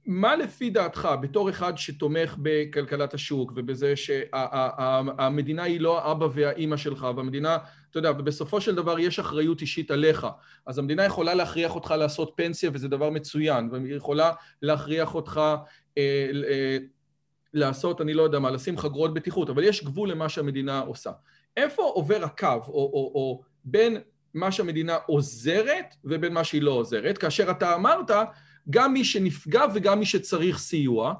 מה 0.05 0.35
לפי 0.35 0.69
דעתך, 0.69 1.09
בתור 1.21 1.49
אחד 1.49 1.77
שתומך 1.77 2.35
בכלכלת 2.41 3.13
השוק 3.13 3.53
ובזה 3.55 3.95
שהמדינה 3.95 5.63
היא 5.63 5.81
לא 5.81 6.05
האבא 6.05 6.27
והאימא 6.33 6.77
שלך, 6.77 7.07
והמדינה, 7.15 7.57
אתה 7.91 7.99
יודע, 7.99 8.11
ובסופו 8.11 8.61
של 8.61 8.75
דבר 8.75 8.99
יש 8.99 9.19
אחריות 9.19 9.61
אישית 9.61 9.91
עליך, 9.91 10.27
אז 10.65 10.79
המדינה 10.79 11.05
יכולה 11.05 11.33
להכריח 11.33 11.75
אותך 11.75 11.93
לעשות 11.97 12.33
פנסיה 12.35 12.69
וזה 12.73 12.87
דבר 12.87 13.09
מצוין, 13.09 13.69
והיא 13.71 13.95
יכולה 13.95 14.31
להכריח 14.61 15.15
אותך 15.15 15.41
אה, 15.97 16.29
אה, 16.47 16.77
לעשות, 17.53 18.01
אני 18.01 18.13
לא 18.13 18.23
יודע 18.23 18.39
מה, 18.39 18.51
לשים 18.51 18.77
חגרות 18.77 19.13
בטיחות, 19.13 19.49
אבל 19.49 19.63
יש 19.63 19.83
גבול 19.83 20.11
למה 20.11 20.29
שהמדינה 20.29 20.79
עושה. 20.79 21.11
איפה 21.57 21.83
עובר 21.83 22.23
הקו, 22.23 22.47
או, 22.47 22.73
או, 22.73 23.11
או 23.15 23.41
בין 23.65 23.97
מה 24.33 24.51
שהמדינה 24.51 24.97
עוזרת 25.05 25.95
ובין 26.05 26.33
מה 26.33 26.43
שהיא 26.43 26.61
לא 26.61 26.71
עוזרת, 26.71 27.17
כאשר 27.17 27.51
אתה 27.51 27.75
אמרת 27.75 28.11
גם 28.69 28.93
מי 28.93 29.05
שנפגע 29.05 29.65
וגם 29.73 29.99
מי 29.99 30.05
שצריך 30.05 30.57
סיוע. 30.57 31.13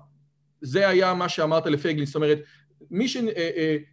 זה 0.61 0.87
היה 0.87 1.13
מה 1.13 1.29
שאמרת 1.29 1.65
לפייגלין, 1.65 2.05
זאת 2.05 2.15
אומרת, 2.15 2.39
מי, 2.91 3.07
ש, 3.07 3.17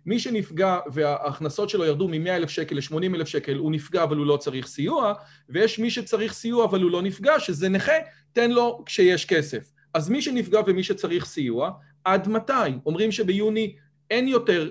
מי 0.06 0.18
שנפגע 0.18 0.78
וההכנסות 0.92 1.70
שלו 1.70 1.84
ירדו 1.84 2.08
מ-100 2.08 2.28
אלף 2.28 2.50
שקל 2.50 2.76
ל-80 2.76 3.14
אלף 3.14 3.28
שקל, 3.28 3.56
הוא 3.56 3.72
נפגע 3.72 4.02
אבל 4.02 4.16
הוא 4.16 4.26
לא 4.26 4.36
צריך 4.36 4.66
סיוע, 4.66 5.14
ויש 5.48 5.78
מי 5.78 5.90
שצריך 5.90 6.32
סיוע 6.32 6.64
אבל 6.64 6.82
הוא 6.82 6.90
לא 6.90 7.02
נפגע, 7.02 7.40
שזה 7.40 7.68
נכה, 7.68 7.92
תן 8.32 8.50
לו 8.50 8.82
כשיש 8.86 9.24
כסף. 9.24 9.72
אז 9.94 10.08
מי 10.08 10.22
שנפגע 10.22 10.60
ומי 10.66 10.82
שצריך 10.82 11.24
סיוע, 11.24 11.70
עד 12.04 12.28
מתי? 12.28 12.52
אומרים 12.86 13.12
שביוני 13.12 13.76
אין 14.10 14.28
יותר, 14.28 14.70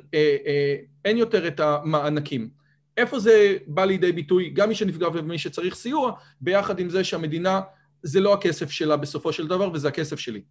אין 1.06 1.18
יותר 1.18 1.48
את 1.48 1.60
המענקים. 1.60 2.50
איפה 2.98 3.20
זה 3.20 3.58
בא 3.68 3.86
לידי 3.86 4.12
ביטוי, 4.12 4.50
גם 4.50 4.70
מי 4.70 4.76
שנפגע 4.76 5.08
ומי 5.14 5.38
שצריך 5.38 5.76
סיוע, 5.76 6.12
ביחד 6.42 6.80
עם 6.80 6.90
זה 6.90 7.04
שהמדינה, 7.04 7.62
זה 8.04 8.20
לא 8.20 8.34
הכסף 8.34 8.72
שלה 8.72 8.98
בסופו 8.98 9.34
של 9.34 9.48
דבר, 9.48 9.70
וזה 9.74 9.88
הכסף 9.88 10.20
שלי. 10.20 10.42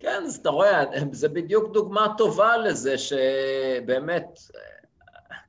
כן, 0.00 0.22
אז 0.26 0.36
אתה 0.36 0.48
רואה, 0.48 0.84
זה 1.12 1.28
בדיוק 1.28 1.72
דוגמה 1.72 2.06
טובה 2.18 2.56
לזה 2.56 2.94
שבאמת, 2.98 4.38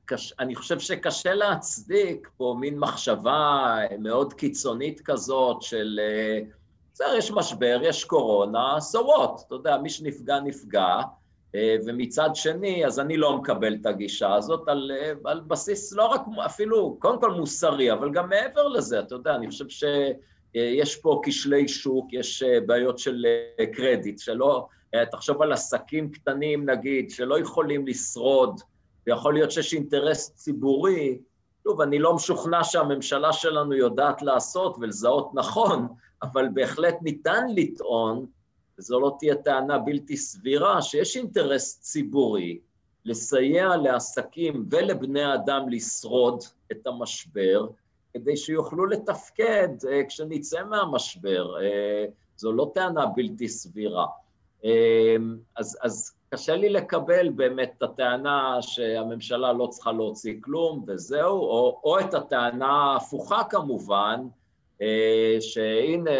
קש, 0.04 0.34
אני 0.38 0.54
חושב 0.54 0.78
שקשה 0.78 1.34
להצדיק 1.34 2.30
פה 2.36 2.56
מין 2.60 2.78
מחשבה 2.78 3.76
מאוד 3.98 4.32
קיצונית 4.32 5.00
כזאת 5.00 5.62
של, 5.62 6.00
בסדר, 6.94 7.14
יש 7.16 7.30
משבר, 7.30 7.80
יש 7.82 8.04
קורונה, 8.04 8.76
so 8.78 8.98
what? 8.98 9.46
אתה 9.46 9.54
יודע, 9.54 9.78
מי 9.78 9.90
שנפגע, 9.90 10.40
נפגע. 10.40 11.00
אה, 11.54 11.76
ומצד 11.86 12.30
שני, 12.34 12.86
אז 12.86 13.00
אני 13.00 13.16
לא 13.16 13.36
מקבל 13.36 13.74
את 13.74 13.86
הגישה 13.86 14.34
הזאת 14.34 14.68
על, 14.68 14.90
אה, 14.94 15.12
על 15.24 15.40
בסיס 15.40 15.92
לא 15.92 16.06
רק 16.06 16.20
אפילו, 16.46 16.96
קודם 16.98 17.20
כל 17.20 17.30
מוסרי, 17.30 17.92
אבל 17.92 18.10
גם 18.12 18.28
מעבר 18.28 18.68
לזה, 18.68 19.00
אתה 19.00 19.14
יודע, 19.14 19.34
אני 19.34 19.46
חושב 19.48 19.68
שיש 19.68 20.96
פה 20.96 21.20
כשלי 21.24 21.68
שוק, 21.68 22.12
יש 22.12 22.42
אה, 22.42 22.60
בעיות 22.60 22.98
של 22.98 23.26
קרדיט, 23.72 24.18
שלא, 24.18 24.66
תחשוב 25.10 25.42
על 25.42 25.52
עסקים 25.52 26.10
קטנים 26.10 26.70
נגיד, 26.70 27.10
שלא 27.10 27.38
יכולים 27.38 27.86
לשרוד, 27.86 28.60
ויכול 29.06 29.34
להיות 29.34 29.50
שיש 29.50 29.74
אינטרס 29.74 30.30
ציבורי, 30.34 31.18
שוב, 31.62 31.80
אני 31.80 31.98
לא 31.98 32.14
משוכנע 32.14 32.64
שהממשלה 32.64 33.32
שלנו 33.32 33.74
יודעת 33.74 34.22
לעשות 34.22 34.76
ולזהות 34.80 35.30
נכון, 35.34 35.88
אבל 36.22 36.48
בהחלט 36.54 36.94
ניתן 37.02 37.44
לטעון 37.56 38.26
וזו 38.80 39.00
לא 39.00 39.16
תהיה 39.18 39.34
טענה 39.34 39.78
בלתי 39.78 40.16
סבירה, 40.16 40.82
שיש 40.82 41.16
אינטרס 41.16 41.80
ציבורי 41.80 42.58
לסייע 43.04 43.76
לעסקים 43.76 44.66
ולבני 44.70 45.34
אדם 45.34 45.68
לשרוד 45.68 46.44
את 46.72 46.86
המשבר, 46.86 47.66
כדי 48.14 48.36
שיוכלו 48.36 48.86
לתפקד 48.86 49.68
uh, 49.82 50.08
כשנצא 50.08 50.64
מהמשבר. 50.64 51.56
Uh, 51.56 52.10
זו 52.36 52.52
לא 52.52 52.70
טענה 52.74 53.06
בלתי 53.06 53.48
סבירה. 53.48 54.06
Uh, 54.62 54.66
אז, 55.56 55.78
אז 55.82 56.12
קשה 56.34 56.56
לי 56.56 56.68
לקבל 56.68 57.28
באמת 57.28 57.72
את 57.78 57.82
הטענה 57.82 58.56
שהממשלה 58.60 59.52
לא 59.52 59.66
צריכה 59.66 59.92
להוציא 59.92 60.34
כלום 60.40 60.84
וזהו, 60.86 61.38
או, 61.38 61.80
או 61.84 62.00
את 62.00 62.14
הטענה 62.14 62.66
ההפוכה 62.66 63.44
כמובן, 63.50 64.20
אה, 64.20 64.39
שהנה, 65.40 66.10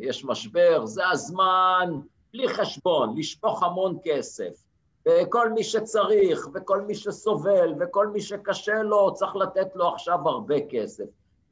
יש 0.00 0.24
משבר, 0.24 0.86
זה 0.86 1.08
הזמן, 1.08 2.00
בלי 2.32 2.48
חשבון, 2.48 3.18
לשפוך 3.18 3.62
המון 3.62 3.98
כסף. 4.04 4.64
וכל 5.08 5.52
מי 5.52 5.64
שצריך, 5.64 6.48
וכל 6.54 6.80
מי 6.80 6.94
שסובל, 6.94 7.74
וכל 7.80 8.06
מי 8.06 8.20
שקשה 8.20 8.82
לו, 8.82 9.14
צריך 9.14 9.36
לתת 9.36 9.76
לו 9.76 9.88
עכשיו 9.88 10.28
הרבה 10.28 10.56
כסף. 10.68 11.04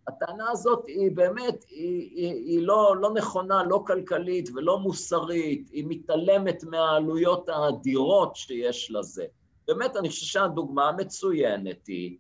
הטענה 0.08 0.50
הזאת 0.50 0.86
היא 0.86 1.10
באמת, 1.14 1.64
היא, 1.68 2.10
היא, 2.16 2.32
היא 2.32 2.62
לא, 2.62 2.96
לא 3.00 3.10
נכונה, 3.10 3.62
לא 3.62 3.84
כלכלית 3.86 4.50
ולא 4.54 4.78
מוסרית, 4.78 5.68
היא 5.72 5.84
מתעלמת 5.88 6.64
מהעלויות 6.64 7.48
האדירות 7.48 8.36
שיש 8.36 8.90
לזה. 8.90 9.24
באמת, 9.68 9.96
אני 9.96 10.08
חושב 10.08 10.26
שהדוגמה 10.26 10.88
המצוינת 10.88 11.86
היא 11.86 12.16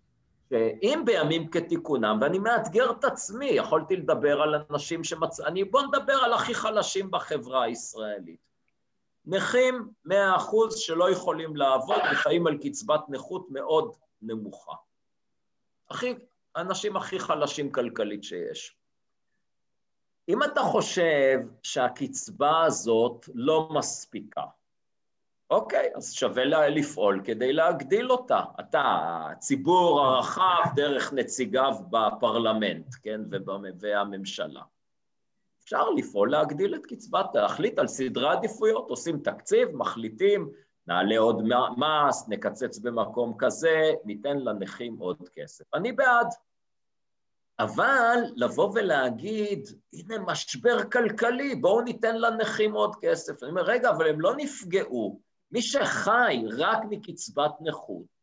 שאם 0.50 1.02
בימים 1.04 1.50
כתיקונם, 1.50 2.18
ואני 2.20 2.38
מאתגר 2.38 2.90
את 2.90 3.04
עצמי, 3.04 3.46
יכולתי 3.46 3.96
לדבר 3.96 4.42
על 4.42 4.54
אנשים 4.70 5.04
שמצ... 5.04 5.40
אני... 5.40 5.64
בואו 5.64 5.86
נדבר 5.86 6.14
על 6.24 6.32
הכי 6.32 6.54
חלשים 6.54 7.10
בחברה 7.10 7.64
הישראלית. 7.64 8.40
נכים 9.24 9.88
מאה 10.04 10.36
אחוז 10.36 10.78
שלא 10.78 11.10
יכולים 11.10 11.56
לעבוד 11.56 12.00
וחיים 12.12 12.46
על 12.46 12.58
קצבת 12.58 13.00
נכות 13.08 13.46
מאוד 13.50 13.96
נמוכה. 14.22 14.72
הכי, 15.90 16.14
האנשים 16.54 16.96
הכי 16.96 17.18
חלשים 17.18 17.72
כלכלית 17.72 18.24
שיש. 18.24 18.76
אם 20.28 20.42
אתה 20.42 20.60
חושב 20.60 21.38
שהקצבה 21.62 22.64
הזאת 22.64 23.28
לא 23.34 23.68
מספיקה, 23.72 24.42
אוקיי, 25.50 25.88
אז 25.94 26.12
שווה 26.12 26.68
לפעול 26.68 27.20
כדי 27.24 27.52
להגדיל 27.52 28.10
אותה. 28.10 28.40
אתה, 28.60 28.82
הציבור 29.30 30.00
הרחב 30.00 30.62
דרך 30.74 31.12
נציגיו 31.12 31.74
בפרלמנט, 31.90 32.86
כן, 33.02 33.20
והממשלה. 33.80 34.62
אפשר 35.64 35.90
לפעול 35.90 36.30
להגדיל 36.30 36.74
את 36.74 36.86
קצבת, 36.86 37.26
להחליט 37.34 37.78
על 37.78 37.86
סדרי 37.86 38.28
עדיפויות, 38.28 38.90
עושים 38.90 39.18
תקציב, 39.18 39.76
מחליטים, 39.76 40.50
נעלה 40.86 41.18
עוד 41.18 41.42
מס, 41.76 42.28
נקצץ 42.28 42.78
במקום 42.78 43.34
כזה, 43.38 43.92
ניתן 44.04 44.38
לנכים 44.38 44.96
עוד 44.98 45.28
כסף. 45.34 45.74
אני 45.74 45.92
בעד. 45.92 46.26
אבל 47.58 48.18
לבוא 48.36 48.70
ולהגיד, 48.74 49.68
הנה 49.92 50.18
משבר 50.18 50.90
כלכלי, 50.90 51.54
בואו 51.54 51.80
ניתן 51.80 52.16
לנכים 52.16 52.72
עוד 52.72 52.96
כסף. 53.00 53.42
אני 53.42 53.50
אומר, 53.50 53.62
רגע, 53.62 53.90
אבל 53.90 54.08
הם 54.08 54.20
לא 54.20 54.36
נפגעו. 54.36 55.25
מי 55.52 55.62
שחי 55.62 56.42
רק 56.58 56.78
מקצבת 56.90 57.52
נכות, 57.60 58.16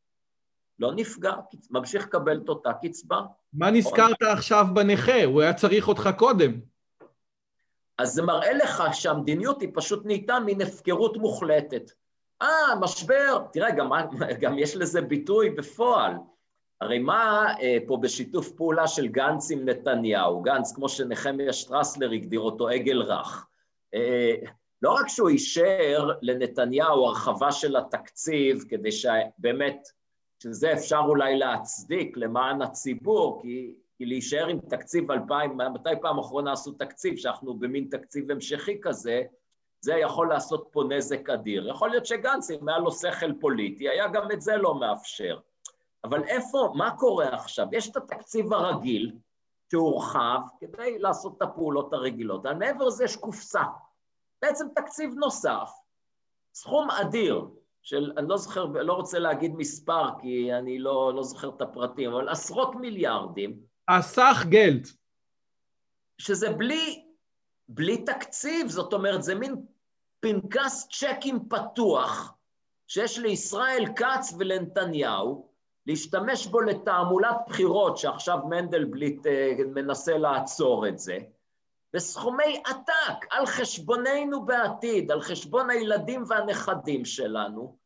לא 0.80 0.91
נפגע, 0.95 1.34
ממשיך 1.71 2.05
לקבל 2.05 2.41
את 2.43 2.49
אותה 2.49 2.71
קצבה. 2.74 3.21
מה 3.53 3.71
נזכרת 3.71 4.21
עכשיו 4.21 4.65
בנכה? 4.74 5.24
הוא 5.24 5.41
היה 5.41 5.53
צריך 5.53 5.88
אותך 5.88 6.09
קודם. 6.17 6.59
אז 7.97 8.13
זה 8.13 8.21
מראה 8.21 8.53
לך 8.53 8.84
שהמדיניות 8.93 9.61
היא 9.61 9.69
פשוט 9.74 10.05
נהייתה 10.05 10.39
מין 10.39 10.61
הפקרות 10.61 11.17
מוחלטת. 11.17 11.91
אה, 12.41 12.76
משבר, 12.80 13.45
תראה, 13.53 13.71
גם, 13.71 13.89
גם 14.41 14.59
יש 14.59 14.76
לזה 14.76 15.01
ביטוי 15.01 15.49
בפועל. 15.49 16.13
הרי 16.82 16.99
מה 16.99 17.53
אה, 17.61 17.78
פה 17.88 17.97
בשיתוף 18.01 18.51
פעולה 18.51 18.88
של 18.88 19.07
גנץ 19.07 19.51
עם 19.51 19.69
נתניהו? 19.69 20.41
גנץ, 20.41 20.71
כמו 20.76 20.89
שנחמיה 20.89 21.53
שטרסלר 21.53 22.11
הגדיר 22.11 22.39
אותו, 22.39 22.67
עגל 22.67 23.01
רך. 23.01 23.47
אה, 23.93 24.36
לא 24.84 24.93
רק 24.93 25.07
שהוא 25.07 25.29
אישר 25.29 26.09
לנתניהו 26.21 27.05
הרחבה 27.05 27.51
של 27.51 27.75
התקציב, 27.75 28.63
כדי 28.69 28.91
שבאמת, 28.91 29.88
שזה 30.39 30.73
אפשר 30.73 31.01
אולי 31.07 31.38
להצדיק 31.38 32.17
למען 32.17 32.61
הציבור, 32.61 33.41
כי 33.41 33.73
כי 33.97 34.05
להישאר 34.05 34.47
עם 34.47 34.59
תקציב 34.59 35.11
2000, 35.11 35.57
מתי 35.73 35.89
פעם 36.01 36.19
אחרונה 36.19 36.51
עשו 36.51 36.71
תקציב, 36.71 37.17
שאנחנו 37.17 37.53
במין 37.53 37.88
תקציב 37.91 38.31
המשכי 38.31 38.81
כזה, 38.81 39.23
זה 39.81 39.93
יכול 39.93 40.29
לעשות 40.29 40.67
פה 40.71 40.84
נזק 40.89 41.29
אדיר. 41.29 41.69
יכול 41.69 41.89
להיות 41.89 42.05
שגנץ, 42.05 42.51
אם 42.51 42.69
היה 42.69 42.77
לו 42.77 42.91
שכל 42.91 43.34
פוליטי, 43.39 43.89
היה 43.89 44.07
גם 44.07 44.31
את 44.31 44.41
זה 44.41 44.57
לא 44.57 44.75
מאפשר. 44.75 45.39
אבל 46.03 46.23
איפה, 46.23 46.71
מה 46.75 46.97
קורה 46.97 47.27
עכשיו? 47.27 47.67
יש 47.71 47.89
את 47.89 47.97
התקציב 47.97 48.53
הרגיל, 48.53 49.11
שהורחב 49.71 50.39
כדי 50.59 50.99
לעשות 50.99 51.38
את 51.38 51.41
הפעולות 51.41 51.93
הרגילות, 51.93 52.45
אבל 52.45 52.55
מעבר 52.55 52.86
לזה 52.86 53.03
יש 53.03 53.15
קופסה. 53.15 53.63
בעצם 54.43 54.67
תקציב 54.75 55.13
נוסף, 55.13 55.69
סכום 56.53 56.91
אדיר, 56.91 57.45
של, 57.81 58.11
אני 58.17 58.27
לא 58.27 58.37
זוכר, 58.37 58.65
לא 58.65 58.93
רוצה 58.93 59.19
להגיד 59.19 59.51
מספר 59.55 60.19
כי 60.21 60.53
אני 60.53 60.79
לא, 60.79 61.13
לא 61.15 61.23
זוכר 61.23 61.49
את 61.49 61.61
הפרטים, 61.61 62.13
אבל 62.13 62.29
עשרות 62.29 62.75
מיליארדים, 62.75 63.59
הסך 63.87 64.45
גלט. 64.49 64.87
שזה 66.17 66.49
בלי, 66.49 67.05
בלי 67.67 68.05
תקציב, 68.05 68.67
זאת 68.67 68.93
אומרת, 68.93 69.23
זה 69.23 69.35
מין 69.35 69.55
פנקס 70.19 70.87
צ'קים 70.91 71.39
פתוח 71.49 72.33
שיש 72.87 73.19
לישראל 73.19 73.85
כץ 73.95 74.33
ולנתניהו 74.39 75.49
להשתמש 75.85 76.47
בו 76.47 76.61
לתעמולת 76.61 77.35
בחירות, 77.47 77.97
שעכשיו 77.97 78.37
מנדלבליט 78.49 79.27
אה, 79.27 79.55
מנסה 79.75 80.17
לעצור 80.17 80.87
את 80.87 80.99
זה, 80.99 81.17
בסכומי 81.93 82.63
עתק 82.65 83.25
על 83.29 83.45
חשבוננו 83.45 84.45
בעתיד, 84.45 85.11
על 85.11 85.21
חשבון 85.21 85.69
הילדים 85.69 86.23
והנכדים 86.27 87.05
שלנו, 87.05 87.77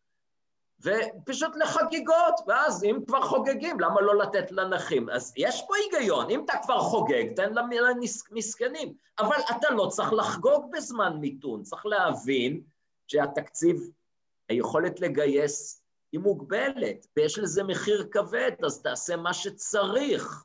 ופשוט 0.82 1.56
לחגיגות, 1.56 2.34
ואז 2.48 2.84
אם 2.84 3.00
כבר 3.08 3.22
חוגגים, 3.22 3.80
למה 3.80 4.02
לא 4.02 4.18
לתת 4.18 4.52
לנכים? 4.52 5.10
אז 5.10 5.34
יש 5.38 5.64
פה 5.68 5.74
היגיון, 5.76 6.30
אם 6.30 6.46
אתה 6.46 6.54
כבר 6.64 6.80
חוגג, 6.80 7.36
תן 7.36 7.54
למסכנים, 7.54 8.94
אבל 9.20 9.36
אתה 9.52 9.70
לא 9.70 9.88
צריך 9.92 10.14
לחגוג 10.14 10.72
בזמן 10.72 11.18
מיתון, 11.18 11.64
צריך 11.64 11.86
להבין 11.86 12.62
שהתקציב, 13.08 13.92
היכולת 14.50 15.00
לגייס 15.00 15.84
היא 16.12 16.20
מוגבלת, 16.20 17.08
ויש 17.18 17.40
לזה 17.40 17.64
מחיר 17.64 18.08
כבד, 18.12 18.52
אז 18.66 18.82
תעשה 18.82 19.16
מה 19.16 19.34
שצריך. 19.34 20.44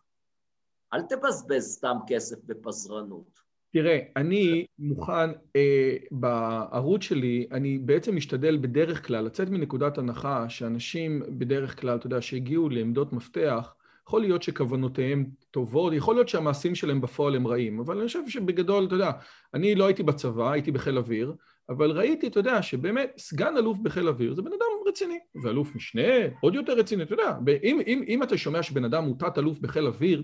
אל 0.92 1.02
תבזבז 1.02 1.74
סתם 1.74 1.96
כסף 2.06 2.36
בפזרנות. 2.44 3.41
תראה, 3.72 3.98
אני 4.16 4.66
מוכן, 4.78 5.30
אה, 5.56 5.96
בערוץ 6.10 7.02
שלי, 7.02 7.46
אני 7.52 7.78
בעצם 7.78 8.16
משתדל 8.16 8.56
בדרך 8.56 9.06
כלל 9.06 9.24
לצאת 9.24 9.50
מנקודת 9.50 9.98
הנחה 9.98 10.48
שאנשים 10.48 11.22
בדרך 11.28 11.80
כלל, 11.80 11.96
אתה 11.96 12.06
יודע, 12.06 12.20
שהגיעו 12.20 12.68
לעמדות 12.68 13.12
מפתח, 13.12 13.74
יכול 14.06 14.20
להיות 14.20 14.42
שכוונותיהם 14.42 15.26
טובות, 15.50 15.92
יכול 15.92 16.14
להיות 16.14 16.28
שהמעשים 16.28 16.74
שלהם 16.74 17.00
בפועל 17.00 17.36
הם 17.36 17.46
רעים, 17.46 17.80
אבל 17.80 17.98
אני 17.98 18.06
חושב 18.06 18.28
שבגדול, 18.28 18.84
אתה 18.86 18.94
יודע, 18.94 19.10
אני 19.54 19.74
לא 19.74 19.86
הייתי 19.86 20.02
בצבא, 20.02 20.50
הייתי 20.50 20.72
בחיל 20.72 20.98
אוויר, 20.98 21.34
אבל 21.68 21.90
ראיתי, 21.90 22.26
אתה 22.26 22.40
יודע, 22.40 22.62
שבאמת 22.62 23.12
סגן 23.18 23.56
אלוף 23.56 23.78
בחיל 23.82 24.08
אוויר 24.08 24.34
זה 24.34 24.42
בן 24.42 24.50
אדם 24.50 24.88
רציני, 24.88 25.18
ואלוף 25.42 25.76
משנה, 25.76 26.02
עוד 26.40 26.54
יותר 26.54 26.72
רציני, 26.72 27.02
אתה 27.02 27.12
יודע, 27.12 27.36
אם, 27.62 27.80
אם, 27.86 28.04
אם 28.08 28.22
אתה 28.22 28.38
שומע 28.38 28.62
שבן 28.62 28.84
אדם 28.84 29.04
הוא 29.04 29.16
תת 29.18 29.38
אלוף 29.38 29.58
בחיל 29.58 29.86
אוויר, 29.86 30.22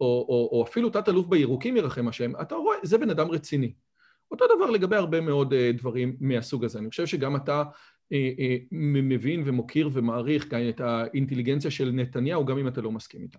או, 0.00 0.26
או, 0.28 0.48
או 0.52 0.64
אפילו 0.68 0.90
תת 0.90 1.08
אלוף 1.08 1.26
בירוקים 1.26 1.76
ירחם 1.76 2.08
השם, 2.08 2.32
אתה 2.40 2.54
רואה, 2.54 2.76
זה 2.82 2.98
בן 2.98 3.10
אדם 3.10 3.30
רציני. 3.30 3.72
אותו 4.30 4.44
דבר 4.56 4.70
לגבי 4.70 4.96
הרבה 4.96 5.20
מאוד 5.20 5.52
uh, 5.52 5.78
דברים 5.78 6.16
מהסוג 6.20 6.64
הזה. 6.64 6.78
אני 6.78 6.90
חושב 6.90 7.06
שגם 7.06 7.36
אתה 7.36 7.62
uh, 7.62 8.06
uh, 8.08 8.64
מבין 8.72 9.42
ומוקיר 9.46 9.90
ומעריך 9.92 10.46
את 10.68 10.80
האינטליגנציה 10.80 11.70
של 11.70 11.90
נתניהו, 11.94 12.44
גם 12.44 12.58
אם 12.58 12.68
אתה 12.68 12.80
לא 12.80 12.90
מסכים 12.90 13.22
איתה. 13.22 13.38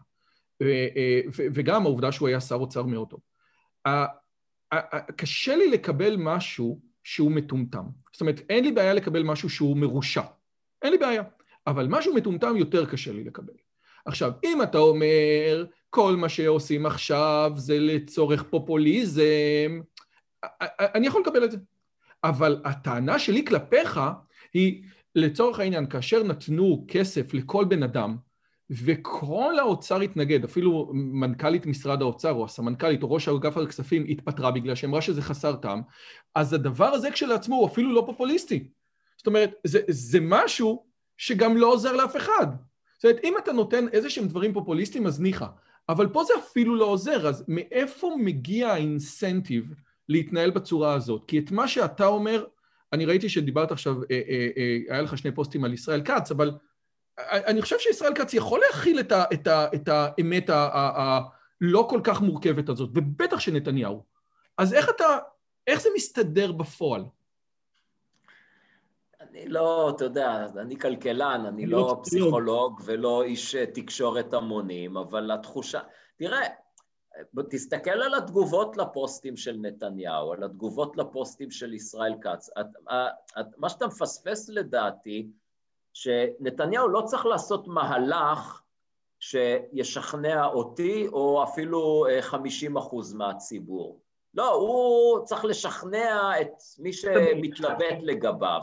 וגם 1.53 1.85
העובדה 1.85 2.11
שהוא 2.11 2.27
היה 2.27 2.41
שר 2.41 2.55
אוצר 2.55 2.83
מאוד 2.83 3.09
טוב. 3.09 3.19
קשה 5.17 5.55
לי 5.55 5.67
לקבל 5.67 6.15
משהו 6.19 6.81
שהוא 7.03 7.31
מטומטם. 7.31 7.83
זאת 8.13 8.21
אומרת, 8.21 8.41
אין 8.49 8.63
לי 8.63 8.71
בעיה 8.71 8.93
לקבל 8.93 9.23
משהו 9.23 9.49
שהוא 9.49 9.77
מרושע. 9.77 10.21
אין 10.81 10.91
לי 10.91 10.97
בעיה. 10.97 11.23
אבל 11.67 11.87
משהו 11.89 12.13
מטומטם 12.15 12.57
יותר 12.57 12.85
קשה 12.85 13.13
לי 13.13 13.23
לקבל. 13.23 13.53
עכשיו, 14.05 14.31
אם 14.43 14.61
אתה 14.61 14.77
אומר, 14.77 15.65
כל 15.89 16.15
מה 16.15 16.29
שעושים 16.29 16.85
עכשיו 16.85 17.51
זה 17.55 17.79
לצורך 17.79 18.43
פופוליזם, 18.43 19.81
אני 20.79 21.07
יכול 21.07 21.21
לקבל 21.21 21.43
את 21.43 21.51
זה. 21.51 21.57
אבל 22.23 22.61
הטענה 22.65 23.19
שלי 23.19 23.45
כלפיך 23.45 23.99
היא, 24.53 24.83
לצורך 25.15 25.59
העניין, 25.59 25.87
כאשר 25.89 26.23
נתנו 26.23 26.85
כסף 26.87 27.33
לכל 27.33 27.65
בן 27.65 27.83
אדם, 27.83 28.17
וכל 28.69 29.59
האוצר 29.59 30.01
התנגד, 30.01 30.43
אפילו 30.43 30.91
מנכ"לית 30.93 31.65
משרד 31.65 32.01
האוצר, 32.01 32.31
או 32.31 32.45
הסמנכ"לית, 32.45 33.03
או 33.03 33.11
ראש 33.11 33.27
אגף 33.27 33.57
הכספים 33.57 34.05
התפטרה 34.09 34.51
בגלל 34.51 34.75
שאמרה 34.75 35.01
שזה 35.01 35.21
חסר 35.21 35.55
טעם, 35.55 35.81
אז 36.35 36.53
הדבר 36.53 36.85
הזה 36.85 37.11
כשלעצמו 37.11 37.55
הוא 37.55 37.67
אפילו 37.67 37.93
לא 37.93 38.03
פופוליסטי. 38.05 38.69
זאת 39.17 39.27
אומרת, 39.27 39.53
זה, 39.63 39.79
זה 39.87 40.19
משהו 40.21 40.85
שגם 41.17 41.57
לא 41.57 41.67
עוזר 41.73 41.95
לאף 41.95 42.15
אחד. 42.17 42.47
זאת 42.97 43.05
אומרת, 43.05 43.19
אם 43.23 43.33
אתה 43.37 43.51
נותן 43.51 43.85
איזה 43.93 44.09
שהם 44.09 44.27
דברים 44.27 44.53
פופוליסטיים, 44.53 45.07
אז 45.07 45.21
ניחא. 45.21 45.47
אבל 45.89 46.07
פה 46.07 46.23
זה 46.23 46.33
אפילו 46.39 46.75
לא 46.75 46.85
עוזר, 46.85 47.27
אז 47.27 47.43
מאיפה 47.47 48.15
מגיע 48.19 48.69
האינסנטיב 48.69 49.73
להתנהל 50.09 50.49
בצורה 50.49 50.93
הזאת? 50.93 51.23
כי 51.27 51.39
את 51.39 51.51
מה 51.51 51.67
שאתה 51.67 52.05
אומר, 52.05 52.45
אני 52.93 53.05
ראיתי 53.05 53.29
שדיברת 53.29 53.71
עכשיו, 53.71 53.95
אה, 54.11 54.21
אה, 54.29 54.47
אה, 54.57 54.77
היה 54.89 55.01
לך 55.01 55.17
שני 55.17 55.31
פוסטים 55.31 55.63
על 55.63 55.73
ישראל 55.73 56.01
כץ, 56.05 56.31
אבל 56.31 56.51
אני 57.19 57.61
חושב 57.61 57.75
שישראל 57.79 58.13
כץ 58.15 58.33
יכול 58.33 58.61
להכיל 58.67 58.99
את, 58.99 59.11
ה, 59.11 59.23
את, 59.33 59.47
ה, 59.47 59.67
את 59.75 59.87
האמת 59.87 60.49
הלא 60.49 61.87
כל 61.89 62.01
כך 62.03 62.21
מורכבת 62.21 62.69
הזאת, 62.69 62.89
ובטח 62.95 63.39
שנתניהו. 63.39 64.03
אז 64.57 64.73
איך 64.73 64.89
אתה, 64.89 65.17
איך 65.67 65.81
זה 65.81 65.89
מסתדר 65.95 66.51
בפועל? 66.51 67.03
אני 69.37 69.47
לא, 69.47 69.89
אתה 69.89 70.03
יודע, 70.03 70.45
אני 70.57 70.79
כלכלן, 70.79 71.45
אני 71.47 71.65
לא, 71.65 71.77
לא 71.77 71.99
פסיכולוג 72.03 72.81
ולא 72.85 73.23
איש 73.23 73.55
אה, 73.55 73.65
תקשורת 73.65 74.33
המונים, 74.33 74.97
אבל 74.97 75.31
התחושה... 75.31 75.79
תראה, 76.17 76.41
תסתכל 77.49 77.89
על 77.89 78.13
התגובות 78.13 78.77
לפוסטים 78.77 79.37
של 79.37 79.57
נתניהו, 79.61 80.33
על 80.33 80.43
התגובות 80.43 80.97
לפוסטים 80.97 81.51
של 81.51 81.73
ישראל 81.73 82.13
כץ. 82.21 82.49
את, 82.59 82.65
את, 83.39 83.45
מה 83.57 83.69
שאתה 83.69 83.87
מפספס 83.87 84.49
לדעתי, 84.49 85.27
שנתניהו 85.93 86.87
לא 86.87 87.01
צריך 87.01 87.25
לעשות 87.25 87.67
מהלך 87.67 88.61
שישכנע 89.19 90.45
אותי, 90.45 91.07
או 91.07 91.43
אפילו 91.43 92.05
50 92.21 92.77
אה, 92.77 92.81
אחוז 92.83 93.13
מהציבור. 93.13 94.01
לא, 94.33 94.53
הוא 94.53 95.25
צריך 95.25 95.45
לשכנע 95.45 96.41
את 96.41 96.53
מי 96.79 96.93
שמתלבט 96.93 97.97
לגביו. 98.01 98.61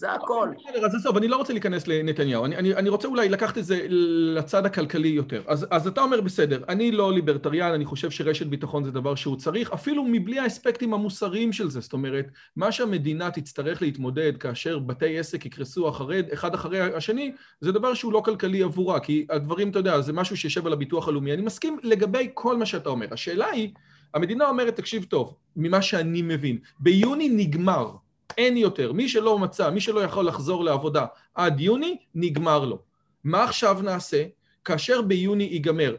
זה 0.00 0.12
הכל. 0.12 0.48
בסדר, 0.58 0.86
אז 0.86 0.94
עזוב, 0.94 1.16
אני 1.16 1.28
לא 1.28 1.36
רוצה 1.36 1.52
להיכנס 1.52 1.88
לנתניהו, 1.88 2.44
אני, 2.44 2.56
אני, 2.56 2.74
אני 2.74 2.88
רוצה 2.88 3.08
אולי 3.08 3.28
לקחת 3.28 3.58
את 3.58 3.64
זה 3.64 3.86
לצד 3.88 4.66
הכלכלי 4.66 5.08
יותר. 5.08 5.42
אז, 5.46 5.66
אז 5.70 5.86
אתה 5.86 6.00
אומר, 6.00 6.20
בסדר, 6.20 6.62
אני 6.68 6.92
לא 6.92 7.12
ליברטריאן, 7.12 7.72
אני 7.72 7.84
חושב 7.84 8.10
שרשת 8.10 8.46
ביטחון 8.46 8.84
זה 8.84 8.90
דבר 8.90 9.14
שהוא 9.14 9.36
צריך, 9.36 9.72
אפילו 9.72 10.04
מבלי 10.04 10.38
האספקטים 10.38 10.94
המוסריים 10.94 11.52
של 11.52 11.70
זה. 11.70 11.80
זאת 11.80 11.92
אומרת, 11.92 12.26
מה 12.56 12.72
שהמדינה 12.72 13.30
תצטרך 13.30 13.82
להתמודד 13.82 14.36
כאשר 14.36 14.78
בתי 14.78 15.18
עסק 15.18 15.46
יקרסו 15.46 15.88
אחרי, 15.88 16.22
אחד 16.32 16.54
אחרי 16.54 16.80
השני, 16.80 17.32
זה 17.60 17.72
דבר 17.72 17.94
שהוא 17.94 18.12
לא 18.12 18.22
כלכלי 18.24 18.62
עבורה, 18.62 19.00
כי 19.00 19.26
הדברים, 19.30 19.70
אתה 19.70 19.78
יודע, 19.78 20.00
זה 20.00 20.12
משהו 20.12 20.36
שיושב 20.36 20.66
על 20.66 20.72
הביטוח 20.72 21.08
הלאומי. 21.08 21.32
אני 21.32 21.42
מסכים 21.42 21.78
לגבי 21.82 22.30
כל 22.34 22.56
מה 22.56 22.66
שאתה 22.66 22.88
אומר. 22.88 23.06
השאלה 23.10 23.46
היא, 23.46 23.70
המדינה 24.14 24.48
אומרת, 24.48 24.76
תקשיב 24.76 25.04
טוב, 25.04 25.34
ממה 25.56 25.82
שאני 25.82 26.22
מבין, 26.22 26.58
ביוני 26.78 27.28
נגמר. 27.28 27.90
אין 28.38 28.56
יותר. 28.56 28.92
מי 28.92 29.08
שלא 29.08 29.38
מצא, 29.38 29.70
מי 29.70 29.80
שלא 29.80 30.00
יכול 30.00 30.26
לחזור 30.26 30.64
לעבודה 30.64 31.06
עד 31.34 31.60
יוני, 31.60 31.96
נגמר 32.14 32.64
לו. 32.64 32.82
מה 33.24 33.44
עכשיו 33.44 33.82
נעשה? 33.82 34.24
כאשר 34.64 35.02
ביוני 35.02 35.44
ייגמר, 35.44 35.96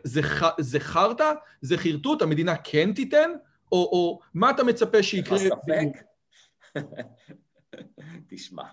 זה, 0.57 0.79
חרטא? 0.79 1.33
זה 1.61 1.77
חרטוט? 1.77 2.21
המדינה 2.21 2.55
כן 2.63 2.93
תיתן? 2.93 3.31
או, 3.71 3.77
או 3.77 4.19
מה 4.33 4.49
אתה 4.49 4.63
מצפה 4.63 5.03
שיקרה? 5.03 5.37
ספק? 5.37 6.03
תשמע, 8.29 8.63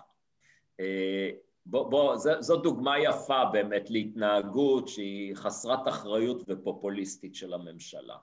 אה, 0.79 1.29
בוא, 1.65 1.89
בוא, 1.89 2.15
זו 2.39 2.57
דוגמה 2.57 2.99
יפה 2.99 3.45
באמת 3.45 3.89
להתנהגות 3.89 4.87
שהיא 4.87 5.35
חסרת 5.35 5.87
אחריות 5.87 6.43
ופופוליסטית 6.47 7.35
של 7.35 7.53
הממשלה. 7.53 8.15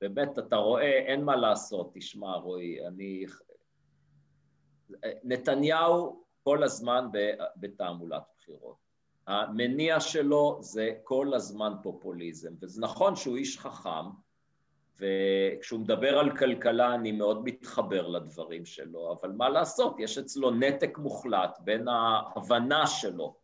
באמת, 0.00 0.38
אתה 0.38 0.56
רואה, 0.56 0.98
אין 0.98 1.24
מה 1.24 1.36
לעשות, 1.36 1.90
תשמע, 1.94 2.34
רועי, 2.34 2.86
אני 2.86 3.24
נתניהו 5.24 6.22
כל 6.42 6.62
הזמן 6.62 7.08
בתעמולת 7.56 8.22
בחירות. 8.38 8.76
המניע 9.26 10.00
שלו 10.00 10.58
זה 10.60 10.90
כל 11.02 11.34
הזמן 11.34 11.72
פופוליזם, 11.82 12.52
וזה 12.62 12.80
נכון 12.80 13.16
שהוא 13.16 13.36
איש 13.36 13.58
חכם, 13.58 14.08
וכשהוא 14.98 15.80
מדבר 15.80 16.18
על 16.18 16.36
כלכלה 16.36 16.94
אני 16.94 17.12
מאוד 17.12 17.44
מתחבר 17.44 18.08
לדברים 18.08 18.64
שלו, 18.64 19.12
אבל 19.20 19.32
מה 19.32 19.48
לעשות, 19.48 20.00
יש 20.00 20.18
אצלו 20.18 20.50
נתק 20.50 20.98
מוחלט 20.98 21.58
בין 21.60 21.88
ההבנה 21.88 22.86
שלו 22.86 23.36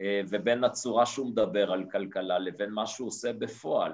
אה, 0.00 0.20
ובין 0.28 0.64
הצורה 0.64 1.06
שהוא 1.06 1.26
מדבר 1.26 1.72
על 1.72 1.84
כלכלה 1.90 2.38
לבין 2.38 2.70
מה 2.70 2.86
שהוא 2.86 3.08
עושה 3.08 3.32
בפועל. 3.32 3.92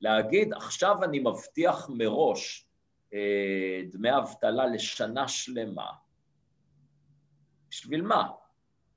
להגיד, 0.00 0.52
עכשיו 0.52 1.04
אני 1.04 1.18
מבטיח 1.18 1.90
מראש 1.92 2.66
אה, 3.14 3.80
דמי 3.90 4.16
אבטלה 4.18 4.66
לשנה 4.66 5.28
שלמה, 5.28 5.86
בשביל 7.70 8.02
מה? 8.02 8.28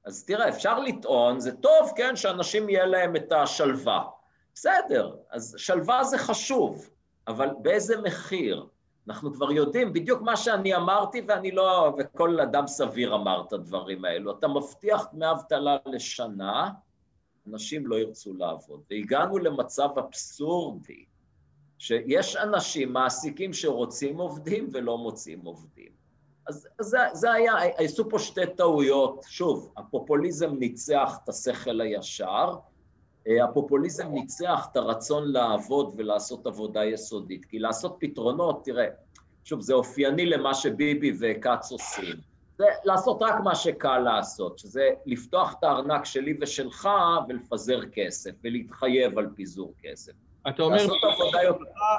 אז 0.06 0.26
תראה, 0.26 0.50
אפשר 0.50 0.80
לטעון, 0.80 1.40
זה 1.40 1.52
טוב, 1.52 1.92
כן, 1.96 2.16
שאנשים 2.16 2.70
יהיה 2.70 2.86
להם 2.86 3.16
את 3.16 3.32
השלווה. 3.32 4.04
בסדר, 4.54 5.16
אז 5.30 5.56
שלווה 5.58 6.04
זה 6.04 6.18
חשוב, 6.18 6.90
אבל 7.28 7.50
באיזה 7.62 8.02
מחיר? 8.02 8.68
אנחנו 9.08 9.34
כבר 9.34 9.52
יודעים 9.52 9.94
בדיוק 9.94 10.22
מה 10.22 10.38
שאני 10.38 10.76
אמרתי, 10.76 11.22
ואני 11.28 11.52
לא, 11.52 11.96
וכל 11.98 12.40
אדם 12.40 12.68
סביר 12.68 13.16
אמר 13.16 13.44
את 13.48 13.54
הדברים 13.54 14.06
האלו. 14.06 14.32
אתה 14.40 14.48
מבטיח 14.48 15.08
דמי 15.14 15.32
אבטלה 15.32 15.78
לשנה, 15.86 16.70
אנשים 17.48 17.88
לא 17.88 17.96
ירצו 17.96 18.34
לעבוד. 18.34 18.82
והגענו 18.90 19.38
למצב 19.38 19.90
אבסורדי, 20.00 21.06
שיש 21.78 22.36
אנשים, 22.36 22.94
מעסיקים 22.94 23.54
שרוצים 23.54 24.18
עובדים 24.18 24.70
ולא 24.74 24.98
מוצאים 24.98 25.42
עובדים. 25.46 26.03
אז 26.48 26.68
זה, 26.82 26.98
זה 27.14 27.32
היה, 27.32 27.54
עשו 27.78 28.10
פה 28.10 28.20
שתי 28.20 28.42
טעויות. 28.58 29.26
שוב, 29.28 29.74
הפופוליזם 29.78 30.56
ניצח 30.56 31.18
את 31.24 31.30
השכל 31.30 31.82
הישר, 31.82 32.56
אה, 33.28 33.44
הפופוליזם 33.44 34.08
ניצח 34.08 34.68
את 34.72 34.78
הרצון 34.78 35.32
לעבוד 35.32 35.94
ולעשות 35.98 36.48
עבודה 36.48 36.86
יסודית. 36.86 37.46
כי 37.46 37.60
לעשות 37.60 37.98
פתרונות, 38.00 38.66
תראה, 38.66 38.88
שוב, 39.44 39.62
זה 39.62 39.74
אופייני 39.74 40.26
למה 40.26 40.54
שביבי 40.54 41.18
וכץ 41.20 41.72
עושים. 41.72 42.16
זה 42.58 42.66
לעשות 42.84 43.18
רק 43.22 43.36
מה 43.44 43.56
שקל 43.56 43.98
לעשות, 44.00 44.60
שזה 44.60 44.90
לפתוח 45.06 45.56
את 45.60 45.64
הארנק 45.64 46.06
שלי 46.06 46.38
ושלך 46.42 46.90
ולפזר 47.30 47.80
כסף 47.92 48.32
ולהתחייב 48.44 49.20
על 49.20 49.28
פיזור 49.36 49.74
כסף. 49.84 50.12
אתה 50.50 50.64
אומר, 50.64 50.88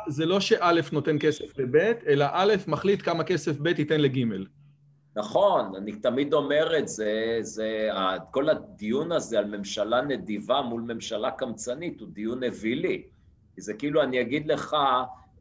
זה 0.08 0.26
לא 0.26 0.40
שא' 0.40 0.70
נותן 0.92 1.16
כסף 1.20 1.58
לב', 1.58 1.76
אלא 2.06 2.26
א' 2.32 2.54
מחליט 2.66 3.02
כמה 3.02 3.24
כסף 3.24 3.56
ב' 3.60 3.66
ייתן 3.66 4.00
לג'. 4.00 4.18
נכון, 5.16 5.72
אני 5.76 5.92
תמיד 5.92 6.34
אומר 6.34 6.78
את 6.78 6.88
זה, 6.88 7.38
זה, 7.40 7.88
כל 8.30 8.48
הדיון 8.48 9.12
הזה 9.12 9.38
על 9.38 9.56
ממשלה 9.56 10.02
נדיבה 10.02 10.62
מול 10.62 10.82
ממשלה 10.82 11.30
קמצנית 11.30 12.00
הוא 12.00 12.08
דיון 12.12 12.44
אווילי. 12.44 13.02
כי 13.54 13.60
זה 13.60 13.74
כאילו 13.74 14.02
אני 14.02 14.20
אגיד 14.20 14.46
לך, 14.46 14.76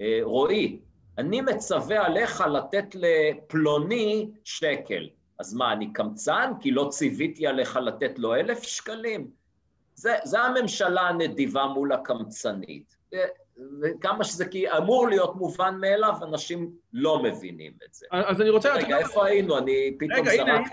אה, 0.01 0.19
רועי, 0.21 0.79
אני 1.17 1.41
מצווה 1.41 2.05
עליך 2.05 2.41
לתת 2.41 2.95
לפלוני 2.95 4.29
שקל. 4.43 5.09
אז 5.39 5.53
מה, 5.53 5.73
אני 5.73 5.93
קמצן? 5.93 6.51
כי 6.59 6.71
לא 6.71 6.87
ציוויתי 6.91 7.47
עליך 7.47 7.77
לתת 7.77 8.19
לו 8.19 8.35
אלף 8.35 8.63
שקלים? 8.63 9.27
זה, 9.95 10.15
זה 10.23 10.39
הממשלה 10.39 11.01
הנדיבה 11.01 11.65
מול 11.65 11.91
הקמצנית. 11.93 12.92
וכמה 13.81 14.23
שזה 14.23 14.45
כי 14.45 14.71
אמור 14.71 15.07
להיות 15.07 15.35
מובן 15.35 15.77
מאליו, 15.81 16.13
אנשים 16.23 16.71
לא 16.93 17.23
מבינים 17.23 17.71
את 17.85 17.93
זה. 17.93 18.05
אז 18.11 18.41
אני 18.41 18.49
רוצה... 18.49 18.73
רגע, 18.73 18.97
איפה 18.97 19.25
היינו? 19.25 19.57
אני 19.57 19.97
פתאום 19.99 20.25
זרקת... 20.25 20.71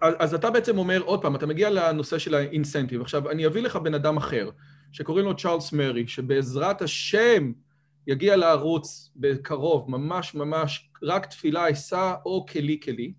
אז, 0.00 0.34
אתה 0.34 0.50
בעצם 0.50 0.78
אומר, 0.78 1.02
עוד 1.02 1.22
פעם, 1.22 1.36
אתה 1.36 1.46
מגיע 1.46 1.70
לנושא 1.70 2.18
של 2.18 2.34
האינסנטיב. 2.34 3.00
עכשיו, 3.00 3.30
אני 3.30 3.46
אביא 3.46 3.62
לך 3.62 3.76
בן 3.76 3.94
אדם 3.94 4.16
אחר, 4.16 4.50
שקוראים 4.92 5.24
לו 5.24 5.36
צ'ארלס 5.36 5.72
מרי, 5.72 6.08
שבעזרת 6.08 6.82
השם 6.82 7.52
יגיע 8.06 8.36
לערוץ 8.36 9.10
בקרוב, 9.16 9.90
ממש 9.90 10.34
ממש, 10.34 10.90
רק 11.02 11.26
תפילה 11.26 11.70
אשא 11.70 12.14
או 12.26 12.46
כלי 12.46 12.80
כלי. 12.82 13.12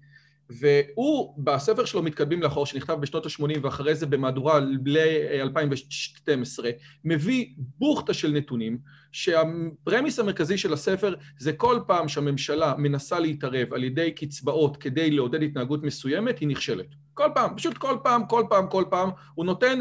והוא, 0.50 1.34
בספר 1.38 1.86
שלו 1.86 2.04
מתקדמים 2.04 2.42
לאחור, 2.42 2.66
שנכתב 2.66 2.94
בשנות 2.94 3.26
ה-80 3.26 3.60
ואחרי 3.62 3.96
זה 3.96 4.06
במהדורה 4.06 4.60
ל-2012, 4.60 6.64
מביא 7.06 7.46
בוכטה 7.58 8.14
של 8.14 8.32
נתונים, 8.32 8.78
שהפרמיס 9.12 10.20
המרכזי 10.20 10.58
של 10.58 10.74
הספר 10.74 11.14
זה 11.40 11.54
כל 11.54 11.80
פעם 11.88 12.08
שהממשלה 12.08 12.74
מנסה 12.78 13.20
להתערב 13.20 13.74
על 13.74 13.84
ידי 13.84 14.12
קצבאות 14.12 14.78
כדי 14.78 15.12
לעודד 15.12 15.44
התנהגות 15.44 15.84
מסוימת, 15.84 16.40
היא 16.40 16.48
נכשלת. 16.48 16.88
כל 17.14 17.30
פעם, 17.36 17.58
פשוט 17.58 17.78
כל 17.78 17.98
פעם, 18.04 18.26
כל 18.26 18.44
פעם, 18.50 18.68
כל 18.68 18.84
פעם, 18.90 19.10
הוא 19.36 19.46
נותן 19.46 19.80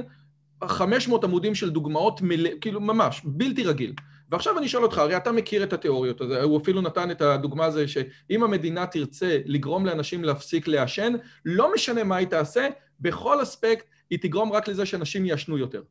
500 0.64 1.24
עמודים 1.24 1.54
של 1.54 1.70
דוגמאות, 1.70 2.22
מלא, 2.22 2.50
כאילו 2.60 2.80
ממש, 2.80 3.20
בלתי 3.24 3.64
רגיל. 3.64 3.94
ועכשיו 4.34 4.58
אני 4.58 4.68
שואל 4.68 4.82
אותך, 4.82 4.98
הרי 4.98 5.16
אתה 5.16 5.32
מכיר 5.32 5.62
את 5.62 5.72
התיאוריות, 5.72 6.20
הוא 6.20 6.60
אפילו 6.60 6.80
נתן 6.80 7.10
את 7.10 7.22
הדוגמה 7.22 7.64
הזו 7.64 7.80
שאם 7.86 8.42
המדינה 8.42 8.86
תרצה 8.86 9.38
לגרום 9.44 9.86
לאנשים 9.86 10.24
להפסיק 10.24 10.68
לעשן, 10.68 11.12
לא 11.44 11.74
משנה 11.74 12.04
מה 12.04 12.16
היא 12.16 12.26
תעשה, 12.26 12.68
בכל 13.00 13.42
אספקט 13.42 13.86
היא 14.10 14.18
תגרום 14.18 14.52
רק 14.52 14.68
לזה 14.68 14.86
שאנשים 14.86 15.26
יעשנו 15.26 15.58
יותר. 15.58 15.82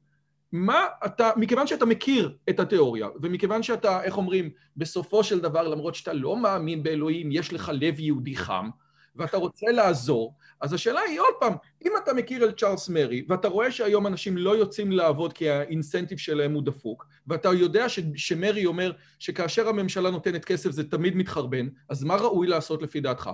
מה 0.52 0.86
אתה, 1.06 1.32
מכיוון 1.36 1.68
שאתה 1.68 1.86
מכיר 1.86 2.38
את 2.50 2.60
התיאוריה, 2.60 3.08
ומכיוון 3.22 3.64
שאתה, 3.64 4.04
איך 4.04 4.18
אומרים, 4.18 4.50
בסופו 4.78 5.24
של 5.24 5.40
דבר, 5.40 5.68
למרות 5.68 5.96
שאתה 5.96 6.14
לא 6.14 6.38
מאמין 6.38 6.84
באלוהים, 6.84 7.32
יש 7.32 7.54
לך 7.54 7.72
לב 7.74 8.00
יהודי 8.00 8.36
חם, 8.36 8.70
ואתה 9.16 9.38
רוצה 9.38 9.72
לעזור, 9.72 10.34
אז 10.62 10.74
השאלה 10.74 11.00
היא 11.00 11.20
עוד 11.20 11.34
פעם, 11.40 11.54
אם 11.86 11.92
אתה 12.04 12.14
מכיר 12.14 12.50
את 12.50 12.60
צ'ארלס 12.60 12.90
מרי, 12.90 13.26
ואתה 13.30 13.48
רואה 13.48 13.72
שהיום 13.72 14.08
אנשים 14.08 14.38
לא 14.38 14.58
יוצאים 14.58 14.92
לעבוד 14.92 15.34
כי 15.34 15.50
האינסנטיב 15.50 16.18
שלהם 16.18 16.54
הוא 16.54 16.64
דפוק, 16.64 17.06
ואתה 17.28 17.50
יודע 17.50 17.90
ש- 17.90 18.00
שמרי 18.16 18.66
אומר 18.66 18.92
שכאשר 19.20 19.68
הממשלה 19.68 20.12
נותנת 20.12 20.46
כסף 20.46 20.72
זה 20.72 20.90
תמיד 20.90 21.16
מתחרבן, 21.16 21.68
אז 21.90 22.04
מה 22.04 22.16
ראוי 22.16 22.48
לעשות 22.48 22.82
לפי 22.82 23.00
דעתך? 23.00 23.30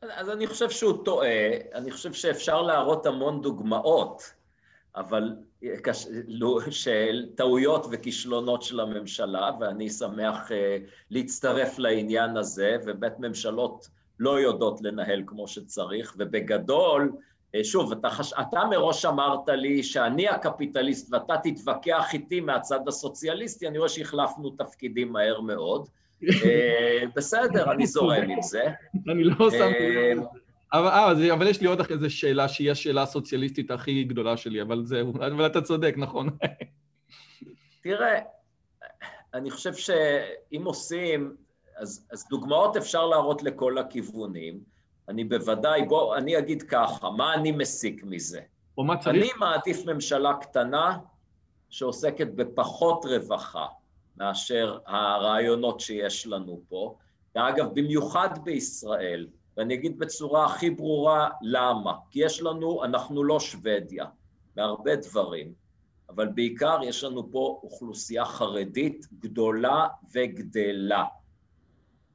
אז 0.00 0.30
אני 0.30 0.46
חושב 0.46 0.70
שהוא 0.70 1.04
טועה, 1.04 1.50
אני 1.74 1.90
חושב 1.90 2.12
שאפשר 2.12 2.62
להראות 2.62 3.06
המון 3.06 3.40
דוגמאות, 3.42 4.22
אבל 4.96 5.36
של 6.70 7.26
טעויות 7.34 7.86
וכישלונות 7.90 8.62
של 8.62 8.80
הממשלה, 8.80 9.50
ואני 9.60 9.90
שמח 9.90 10.52
אה, 10.52 10.76
להצטרף 11.10 11.78
לעניין 11.78 12.36
הזה, 12.36 12.76
ובית 12.86 13.18
ממשלות 13.18 13.88
לא 14.18 14.40
יודעות 14.40 14.80
לנהל 14.82 15.22
כמו 15.26 15.48
שצריך, 15.48 16.14
ובגדול, 16.18 17.12
אה, 17.54 17.64
שוב, 17.64 17.92
אתה, 17.92 18.10
חש... 18.10 18.32
אתה 18.32 18.64
מראש 18.70 19.04
אמרת 19.04 19.48
לי 19.48 19.82
שאני 19.82 20.28
הקפיטליסט 20.28 21.12
ואתה 21.12 21.34
תתווכח 21.42 22.06
איתי 22.12 22.40
מהצד 22.40 22.88
הסוציאליסטי, 22.88 23.68
אני 23.68 23.78
רואה 23.78 23.88
שהחלפנו 23.88 24.50
תפקידים 24.50 25.12
מהר 25.12 25.40
מאוד. 25.40 25.88
אה, 26.44 27.02
בסדר, 27.16 27.72
אני 27.72 27.86
זורם 27.86 28.30
עם 28.30 28.42
זה. 28.42 28.64
אני 29.08 29.24
לא 29.24 29.50
שמתי 29.50 29.96
לב. 29.96 30.22
אבל, 30.72 30.88
אה, 30.88 31.32
אבל 31.32 31.46
יש 31.46 31.60
לי 31.60 31.66
עוד 31.66 31.80
אחרי 31.80 31.98
זה 31.98 32.10
שאלה 32.10 32.48
שהיא 32.48 32.70
השאלה 32.70 33.02
הסוציאליסטית 33.02 33.70
הכי 33.70 34.04
גדולה 34.04 34.36
שלי, 34.36 34.62
אבל 34.62 34.84
זהו, 34.84 35.12
אבל 35.16 35.46
אתה 35.46 35.60
צודק, 35.60 35.94
נכון. 35.96 36.28
תראה, 37.82 38.18
אני 39.34 39.50
חושב 39.50 39.74
שאם 39.74 40.64
עושים, 40.64 41.36
אז, 41.76 42.06
אז 42.12 42.24
דוגמאות 42.30 42.76
אפשר 42.76 43.06
להראות 43.06 43.42
לכל 43.42 43.78
הכיוונים. 43.78 44.60
אני 45.08 45.24
בוודאי, 45.24 45.82
בוא, 45.82 46.16
אני 46.16 46.38
אגיד 46.38 46.62
ככה, 46.62 47.10
מה 47.10 47.34
אני 47.34 47.52
מסיק 47.52 48.04
מזה? 48.04 48.40
או 48.78 48.84
מה 48.84 48.96
צריך? 48.98 49.16
אני 49.16 49.28
מעדיף 49.40 49.86
ממשלה 49.86 50.34
קטנה 50.34 50.98
שעוסקת 51.70 52.26
בפחות 52.26 53.04
רווחה 53.04 53.66
מאשר 54.16 54.78
הרעיונות 54.86 55.80
שיש 55.80 56.26
לנו 56.26 56.60
פה. 56.68 56.96
ואגב, 57.34 57.68
במיוחד 57.74 58.28
בישראל, 58.44 59.26
ואני 59.56 59.74
אגיד 59.74 59.98
בצורה 59.98 60.44
הכי 60.44 60.70
ברורה 60.70 61.30
למה. 61.42 61.92
כי 62.10 62.24
יש 62.24 62.42
לנו, 62.42 62.84
אנחנו 62.84 63.24
לא 63.24 63.40
שוודיה, 63.40 64.04
בהרבה 64.54 64.96
דברים, 64.96 65.52
אבל 66.08 66.26
בעיקר 66.26 66.78
יש 66.82 67.04
לנו 67.04 67.32
פה 67.32 67.60
אוכלוסייה 67.62 68.24
חרדית 68.24 69.06
גדולה 69.18 69.86
וגדלה. 70.14 71.04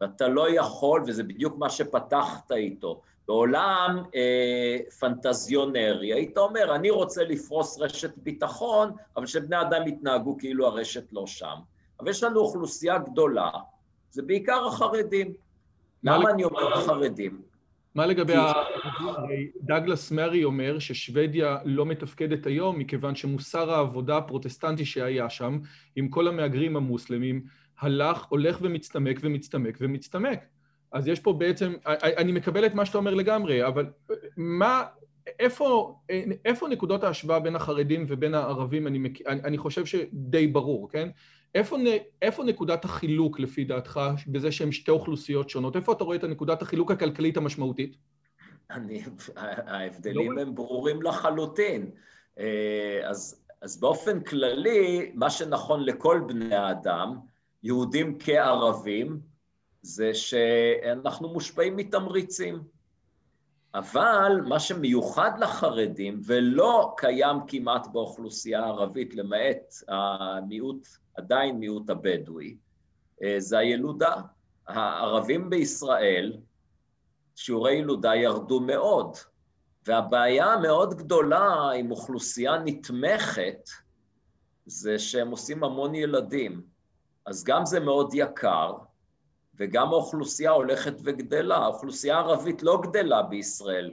ואתה 0.02 0.28
לא 0.28 0.56
יכול, 0.56 1.04
וזה 1.08 1.24
בדיוק 1.24 1.58
מה 1.58 1.70
שפתחת 1.70 2.52
איתו, 2.52 3.02
בעולם 3.28 4.04
אה, 4.16 4.78
פנטזיונרי, 5.00 6.14
היית 6.14 6.38
אומר, 6.38 6.76
אני 6.76 6.90
רוצה 6.90 7.24
לפרוס 7.24 7.80
רשת 7.80 8.12
ביטחון, 8.18 8.92
אבל 9.18 9.26
שבני 9.26 9.62
אדם 9.62 9.88
יתנהגו 9.88 10.38
כאילו 10.38 10.68
הרשת 10.68 11.14
לא 11.14 11.28
שם. 11.28 11.56
אבל 12.00 12.10
יש 12.10 12.24
לנו 12.24 12.40
אוכלוסייה 12.40 12.98
גדולה, 12.98 13.50
זה 14.12 14.22
בעיקר 14.22 14.68
החרדים. 14.68 15.34
למה 16.04 16.30
אני 16.30 16.44
אומר 16.44 16.74
החרדים? 16.74 17.42
מה 17.96 18.06
לגבי 18.06 18.36
ה... 18.36 18.54
דגלס 19.62 20.12
מרי 20.12 20.44
אומר 20.44 20.80
ששוודיה 20.80 21.58
לא 21.66 21.86
מתפקדת 21.86 22.46
היום 22.46 22.80
מכיוון 22.80 23.16
שמוסר 23.16 23.72
העבודה 23.72 24.18
הפרוטסטנטי 24.18 24.86
שהיה 24.86 25.30
שם, 25.30 25.60
עם 25.96 26.10
כל 26.10 26.28
המהגרים 26.28 26.78
המוסלמים, 26.78 27.44
הלך, 27.82 28.26
הולך 28.30 28.58
ומצטמק 28.62 29.20
ומצטמק 29.22 29.78
ומצטמק. 29.82 30.40
אז 30.92 31.08
יש 31.08 31.20
פה 31.20 31.34
בעצם, 31.34 31.74
אני 32.18 32.32
מקבל 32.32 32.66
את 32.66 32.74
מה 32.74 32.86
שאתה 32.86 32.98
אומר 32.98 33.14
לגמרי, 33.14 33.68
אבל 33.68 33.86
מה, 34.38 34.84
איפה, 35.40 36.00
איפה 36.46 36.68
נקודות 36.68 37.04
ההשוואה 37.04 37.40
בין 37.40 37.56
החרדים 37.56 38.06
ובין 38.08 38.34
הערבים, 38.34 38.88
אני, 38.88 39.14
אני, 39.28 39.58
חושב 39.58 39.86
שדי 39.86 40.48
ברור, 40.48 40.90
כן? 40.90 41.10
איפה, 41.56 41.78
איפה 42.22 42.44
נקודת 42.44 42.86
החילוק 42.86 43.40
לפי 43.40 43.64
דעתך 43.64 44.00
בזה 44.28 44.52
שהן 44.52 44.72
שתי 44.72 44.92
אוכלוסיות 44.92 45.50
שונות? 45.50 45.76
איפה 45.76 45.92
אתה 45.92 46.04
רואה 46.04 46.18
את 46.18 46.24
הנקודת 46.24 46.62
החילוק 46.62 46.92
הכלכלית 46.92 47.38
המשמעותית? 47.38 47.98
אני, 48.72 49.04
ההבדלים 49.38 50.32
לא... 50.32 50.42
הם 50.42 50.56
ברורים 50.56 51.02
לחלוטין. 51.02 51.92
אז, 53.04 53.46
אז 53.62 53.80
באופן 53.80 54.20
כללי, 54.20 55.12
מה 55.16 55.30
שנכון 55.30 55.84
לכל 55.84 56.22
בני 56.28 56.56
האדם, 56.56 57.31
יהודים 57.64 58.18
כערבים, 58.20 59.20
זה 59.82 60.14
שאנחנו 60.14 61.30
מושפעים 61.30 61.76
מתמריצים. 61.76 62.64
אבל 63.74 64.42
מה 64.48 64.60
שמיוחד 64.60 65.32
לחרדים, 65.40 66.20
ולא 66.26 66.94
קיים 66.98 67.38
כמעט 67.48 67.88
באוכלוסייה 67.88 68.64
הערבית, 68.64 69.16
למעט 69.16 69.74
המיעוט, 69.88 70.88
עדיין 71.16 71.60
מיעוט 71.60 71.90
הבדואי, 71.90 72.58
זה 73.38 73.58
הילודה. 73.58 74.16
הערבים 74.68 75.50
בישראל, 75.50 76.38
שיעורי 77.36 77.74
ילודה 77.74 78.16
ירדו 78.16 78.60
מאוד, 78.60 79.18
והבעיה 79.88 80.46
המאוד 80.46 80.94
גדולה 80.94 81.72
עם 81.72 81.92
אוכלוסייה 81.92 82.58
נתמכת, 82.66 83.70
זה 84.66 85.00
שהם 85.00 85.32
עושים 85.32 85.64
המון 85.64 85.96
ילדים. 85.96 86.62
אז 87.26 87.44
גם 87.44 87.66
זה 87.66 87.80
מאוד 87.80 88.12
יקר, 88.14 88.74
וגם 89.56 89.88
האוכלוסייה 89.88 90.52
הולכת 90.52 90.94
וגדלה. 91.04 91.58
האוכלוסייה 91.58 92.16
הערבית 92.16 92.64
לא 92.64 92.82
גדלה 92.84 93.22
בישראל. 93.22 93.92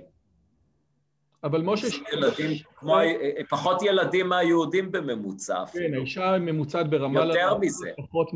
אבל 1.45 1.63
משה... 1.63 1.87
ילדים, 2.13 2.51
כמו, 2.77 2.97
פחות 3.51 3.83
ילדים 3.83 4.29
מהיהודים 4.29 4.93
בממוצע 4.93 5.63
אפילו. 5.63 5.89
כן, 5.89 5.95
האישה 5.95 6.35
הממוצעת 6.35 6.91
ברמאללה... 6.91 7.35
יותר 7.35 7.59
מזה. 7.59 7.91
פחות 7.97 8.31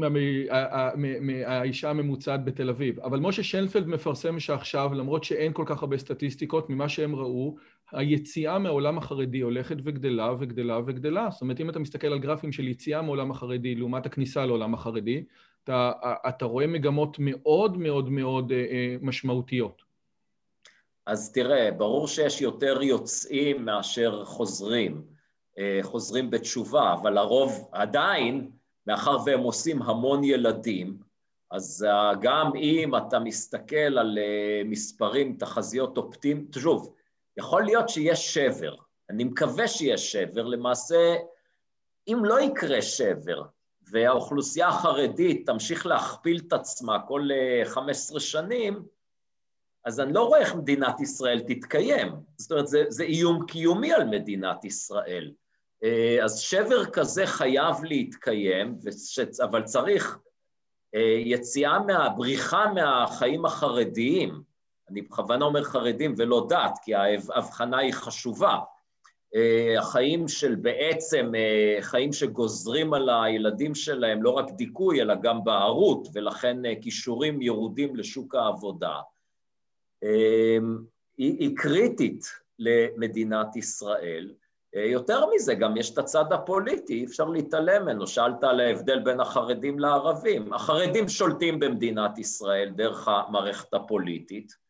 מהאישה 1.21 1.91
הממוצעת 1.91 2.45
בתל 2.45 2.69
אביב. 2.69 3.01
אבל 3.01 3.21
משה 3.21 3.43
שיינפלד 3.43 3.87
מפרסם 3.87 4.41
שעכשיו, 4.41 4.95
למרות 4.95 5.25
שאין 5.25 5.53
כל 5.53 5.65
כך 5.67 5.83
הרבה 5.83 5.99
סטטיסטיקות, 5.99 6.71
ממה 6.71 6.89
שהם 6.89 7.17
ראו, 7.17 7.57
היציאה 7.93 8.59
מהעולם 8.59 8.99
החרדי 8.99 9.41
הולכת 9.41 9.77
וגדלה 9.85 10.33
וגדלה 10.41 10.79
וגדלה. 10.87 11.29
זאת 11.31 11.41
אומרת, 11.41 11.61
אם 11.61 11.71
אתה 11.71 11.79
מסתכל 11.79 12.07
על 12.07 12.19
גרפים 12.19 12.53
של 12.53 12.69
יציאה 12.69 13.03
מהעולם 13.03 13.31
החרדי 13.31 13.75
לעומת 13.75 14.07
הכניסה 14.07 14.47
לעולם 14.47 14.75
החרדי, 14.75 15.25
אתה, 15.65 15.93
אתה 16.29 16.45
רואה 16.45 16.67
מגמות 16.67 17.17
מאוד 17.21 17.77
מאוד 17.77 18.09
מאוד 18.09 18.53
אה, 18.53 18.97
משמעותיות. 19.01 19.83
אז 21.07 21.33
תראה, 21.33 21.71
ברור 21.71 22.09
שיש 22.09 22.41
יותר 22.41 22.83
יוצאים 22.83 23.65
מאשר 23.65 24.25
חוזרים, 24.25 25.03
חוזרים 25.83 26.31
בתשובה, 26.31 26.93
אבל 26.93 27.19
הרוב 27.19 27.69
עדיין, 27.73 28.51
מאחר 28.87 29.17
והם 29.27 29.41
עושים 29.41 29.83
המון 29.83 30.25
ילדים, 30.25 30.97
אז 31.51 31.87
גם 32.21 32.57
אם 32.57 32.97
אתה 32.97 33.19
מסתכל 33.19 33.99
על 33.99 34.19
מספרים, 34.65 35.37
תחזיות 35.39 35.99
אופטימיים, 35.99 36.47
שוב, 36.59 36.95
יכול 37.37 37.65
להיות 37.65 37.89
שיש 37.89 38.35
שבר, 38.35 38.75
אני 39.11 39.25
מקווה 39.25 39.69
שיש 39.69 40.13
שבר, 40.13 40.43
למעשה, 40.43 41.17
אם 42.09 42.25
לא 42.25 42.41
יקרה 42.41 42.83
שבר, 42.83 43.43
והאוכלוסייה 43.91 44.69
החרדית 44.69 45.47
תמשיך 45.47 45.87
להכפיל 45.87 46.41
את 46.47 46.53
עצמה 46.53 46.99
כל 47.09 47.29
15 47.65 48.21
שנים, 48.21 48.83
אז 49.85 50.01
אני 50.01 50.13
לא 50.13 50.25
רואה 50.25 50.41
איך 50.41 50.55
מדינת 50.55 51.01
ישראל 51.01 51.41
תתקיים. 51.41 52.13
זאת 52.37 52.53
אומרת, 52.53 52.67
זה, 52.67 52.85
זה 52.89 53.05
איום 53.05 53.47
קיומי 53.47 53.93
על 53.93 54.05
מדינת 54.05 54.65
ישראל. 54.65 55.33
אה, 55.85 56.19
אז 56.25 56.39
שבר 56.39 56.85
כזה 56.85 57.27
חייב 57.27 57.85
להתקיים, 57.85 58.79
אבל 59.43 59.63
צריך 59.63 60.19
אה, 60.95 61.17
יציאה 61.25 61.79
מהבריחה 61.79 62.73
מהחיים 62.75 63.45
החרדיים, 63.45 64.43
אני 64.93 65.03
בכוונה 65.03 65.45
אומר 65.45 65.65
חרדים 65.65 66.15
ולא 66.17 66.47
דת, 66.49 66.79
כי 66.83 66.95
ההבחנה 66.95 67.79
היא 67.79 67.93
חשובה. 67.93 68.59
אה, 69.35 69.79
החיים 69.79 70.29
של 70.29 70.55
בעצם, 70.55 71.33
חיים 71.81 72.13
שגוזרים 72.13 72.95
על 72.95 73.11
הילדים 73.11 73.75
שלהם 73.75 74.23
לא 74.23 74.31
רק 74.31 74.51
דיכוי, 74.51 75.03
אלא 75.03 75.15
גם 75.15 75.45
בערות, 75.45 76.09
ולכן 76.15 76.57
כישורים 76.81 77.43
ירודים 77.43 77.97
לשוק 77.97 78.35
העבודה. 78.35 78.97
היא, 81.19 81.39
היא 81.39 81.57
קריטית 81.57 82.25
למדינת 82.59 83.57
ישראל. 83.57 84.35
יותר 84.75 85.27
מזה, 85.35 85.55
גם 85.55 85.77
יש 85.77 85.93
את 85.93 85.99
הצד 85.99 86.33
הפוליטי, 86.33 86.95
אי 86.95 87.05
אפשר 87.05 87.25
להתעלם 87.25 87.83
ממנו. 87.83 88.07
שאלת 88.07 88.45
על 88.45 88.61
ההבדל 88.61 88.99
בין 88.99 89.21
החרדים 89.21 89.79
לערבים. 89.79 90.53
החרדים 90.53 91.09
שולטים 91.09 91.61
במדינת 91.61 92.19
ישראל 92.19 92.71
דרך 92.75 93.09
המערכת 93.09 93.75
הפוליטית, 93.75 94.62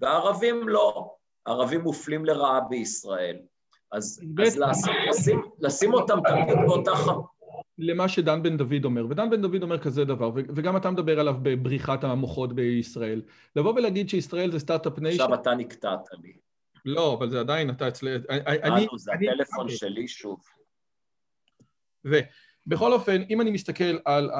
והערבים 0.00 0.68
לא. 0.68 1.14
הערבים 1.46 1.80
מופלים 1.80 2.24
לרעה 2.24 2.60
בישראל. 2.60 3.36
אז, 3.92 4.20
אז 4.44 4.56
לשים, 4.58 4.92
לשים, 5.08 5.42
לשים 5.58 5.94
אותם 5.94 6.18
תמיד 6.28 6.56
באותה... 6.66 6.90
למה 7.78 8.08
שדן 8.08 8.42
בן 8.42 8.56
דוד 8.56 8.84
אומר, 8.84 9.06
ודן 9.10 9.30
בן 9.30 9.42
דוד 9.42 9.62
אומר 9.62 9.78
כזה 9.78 10.04
דבר, 10.04 10.30
וגם 10.34 10.76
אתה 10.76 10.90
מדבר 10.90 11.20
עליו 11.20 11.34
בבריחת 11.42 12.04
המוחות 12.04 12.52
בישראל. 12.52 13.22
לבוא 13.56 13.74
ולהגיד 13.74 14.08
שישראל 14.08 14.52
זה 14.52 14.58
start-up 14.58 14.98
nation... 14.98 15.22
עכשיו 15.22 15.34
אתה 15.34 15.54
נקטעת 15.54 16.08
לי. 16.22 16.36
לא, 16.84 17.14
אבל 17.14 17.30
זה 17.30 17.40
עדיין, 17.40 17.70
אתה 17.70 17.88
אצלי... 17.88 18.10
אני... 18.30 18.86
זה 18.96 19.12
הטלפון 19.12 19.68
שלי 19.68 20.08
שוב. 20.08 20.40
ובכל 22.68 22.92
אופן, 22.92 23.22
אם 23.30 23.40
אני 23.40 23.50
מסתכל 23.50 23.96
על, 24.04 24.30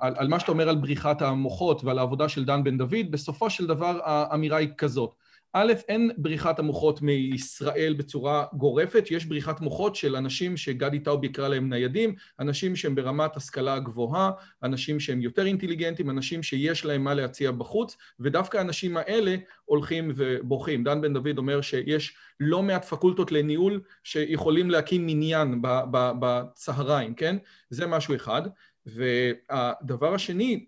על, 0.00 0.14
על 0.16 0.28
מה 0.28 0.40
שאתה 0.40 0.52
אומר 0.52 0.68
על 0.68 0.76
בריחת 0.76 1.22
המוחות 1.22 1.84
ועל 1.84 1.98
העבודה 1.98 2.28
של 2.28 2.44
דן 2.44 2.64
בן 2.64 2.78
דוד, 2.78 3.10
בסופו 3.10 3.50
של 3.50 3.66
דבר 3.66 3.98
האמירה 4.04 4.56
היא 4.58 4.68
כזאת. 4.78 5.14
א', 5.58 5.72
אין 5.88 6.10
בריחת 6.16 6.58
המוחות 6.58 7.02
מישראל 7.02 7.94
בצורה 7.98 8.44
גורפת, 8.52 9.06
יש 9.10 9.24
בריחת 9.24 9.60
מוחות 9.60 9.96
של 9.96 10.16
אנשים 10.16 10.56
שגדי 10.56 10.98
טאוב 10.98 11.24
יקרא 11.24 11.48
להם 11.48 11.68
ניידים, 11.68 12.14
אנשים 12.40 12.76
שהם 12.76 12.94
ברמת 12.94 13.36
השכלה 13.36 13.78
גבוהה, 13.78 14.30
אנשים 14.62 15.00
שהם 15.00 15.20
יותר 15.20 15.46
אינטליגנטים, 15.46 16.10
אנשים 16.10 16.42
שיש 16.42 16.84
להם 16.84 17.04
מה 17.04 17.14
להציע 17.14 17.50
בחוץ, 17.50 17.96
ודווקא 18.20 18.58
האנשים 18.58 18.96
האלה 18.96 19.36
הולכים 19.64 20.12
ובוכים. 20.16 20.84
דן 20.84 21.00
בן 21.00 21.12
דוד 21.12 21.38
אומר 21.38 21.60
שיש 21.60 22.16
לא 22.40 22.62
מעט 22.62 22.84
פקולטות 22.84 23.32
לניהול 23.32 23.80
שיכולים 24.04 24.70
להקים 24.70 25.06
מניין 25.06 25.62
בצהריים, 26.20 27.14
כן? 27.14 27.36
זה 27.70 27.86
משהו 27.86 28.14
אחד. 28.14 28.42
והדבר 28.86 30.14
השני, 30.14 30.66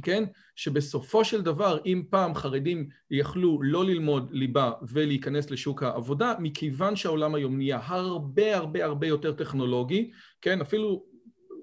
כן? 0.00 0.24
שבסופו 0.56 1.24
של 1.24 1.42
דבר, 1.42 1.78
אם 1.86 2.02
פעם 2.10 2.34
חרדים 2.34 2.88
יכלו 3.10 3.62
לא 3.62 3.84
ללמוד 3.84 4.28
ליבה 4.32 4.72
ולהיכנס 4.88 5.50
לשוק 5.50 5.82
העבודה, 5.82 6.34
מכיוון 6.38 6.96
שהעולם 6.96 7.34
היום 7.34 7.56
נהיה 7.56 7.80
הרבה 7.82 8.56
הרבה 8.56 8.84
הרבה 8.84 9.06
יותר 9.06 9.32
טכנולוגי, 9.32 10.10
כן? 10.40 10.60
אפילו 10.60 11.10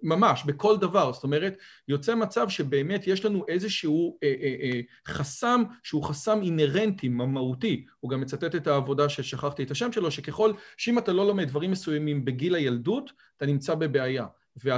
ממש, 0.04 0.44
בכל 0.46 0.78
דבר, 0.78 1.14
זאת 1.14 1.24
אומרת, 1.24 1.58
יוצא 1.88 2.16
מצב 2.16 2.50
שבאמת 2.50 3.08
יש 3.08 3.26
לנו 3.26 3.46
איזשהו 3.48 4.18
אה, 4.24 4.34
אה, 4.42 4.56
אה, 4.62 4.82
חסם 5.08 5.64
שהוא 5.84 6.04
חסם 6.04 6.40
אינהרנטי, 6.44 7.10
מהותי. 7.10 7.86
הוא 8.00 8.12
גם 8.12 8.22
מצטט 8.22 8.56
את 8.56 8.68
העבודה 8.68 9.10
ששכחתי 9.10 9.64
את 9.64 9.72
השם 9.72 9.92
שלו, 9.92 10.12
שככל 10.12 10.52
שאם 10.78 10.98
אתה 10.98 11.14
לא 11.14 11.28
לומד 11.28 11.48
דברים 11.48 11.72
מסוימים 11.72 12.26
בגיל 12.26 12.56
הילדות, 12.56 13.12
אתה 13.38 13.46
נמצא 13.46 13.76
בבעיה. 13.76 14.26
וה, 14.64 14.78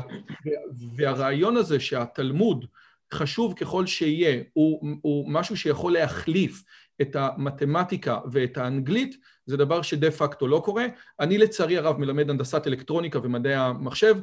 והרעיון 0.95 1.57
הזה 1.57 1.79
שהתלמוד 1.79 2.65
חשוב 3.13 3.53
ככל 3.53 3.85
שיהיה, 3.85 4.43
הוא, 4.53 4.87
הוא 5.01 5.29
משהו 5.29 5.57
שיכול 5.57 5.93
להחליף 5.93 6.63
את 7.01 7.15
המתמטיקה 7.15 8.19
ואת 8.31 8.57
האנגלית, 8.57 9.15
זה 9.45 9.57
דבר 9.57 9.81
שדה 9.81 10.11
פקטו 10.11 10.47
לא 10.47 10.61
קורה. 10.65 10.85
אני 11.19 11.37
לצערי 11.37 11.77
הרב 11.77 11.97
מלמד 11.97 12.29
הנדסת 12.29 12.67
אלקטרוניקה 12.67 13.19
ומדעי 13.23 13.55
המחשב, 13.55 14.15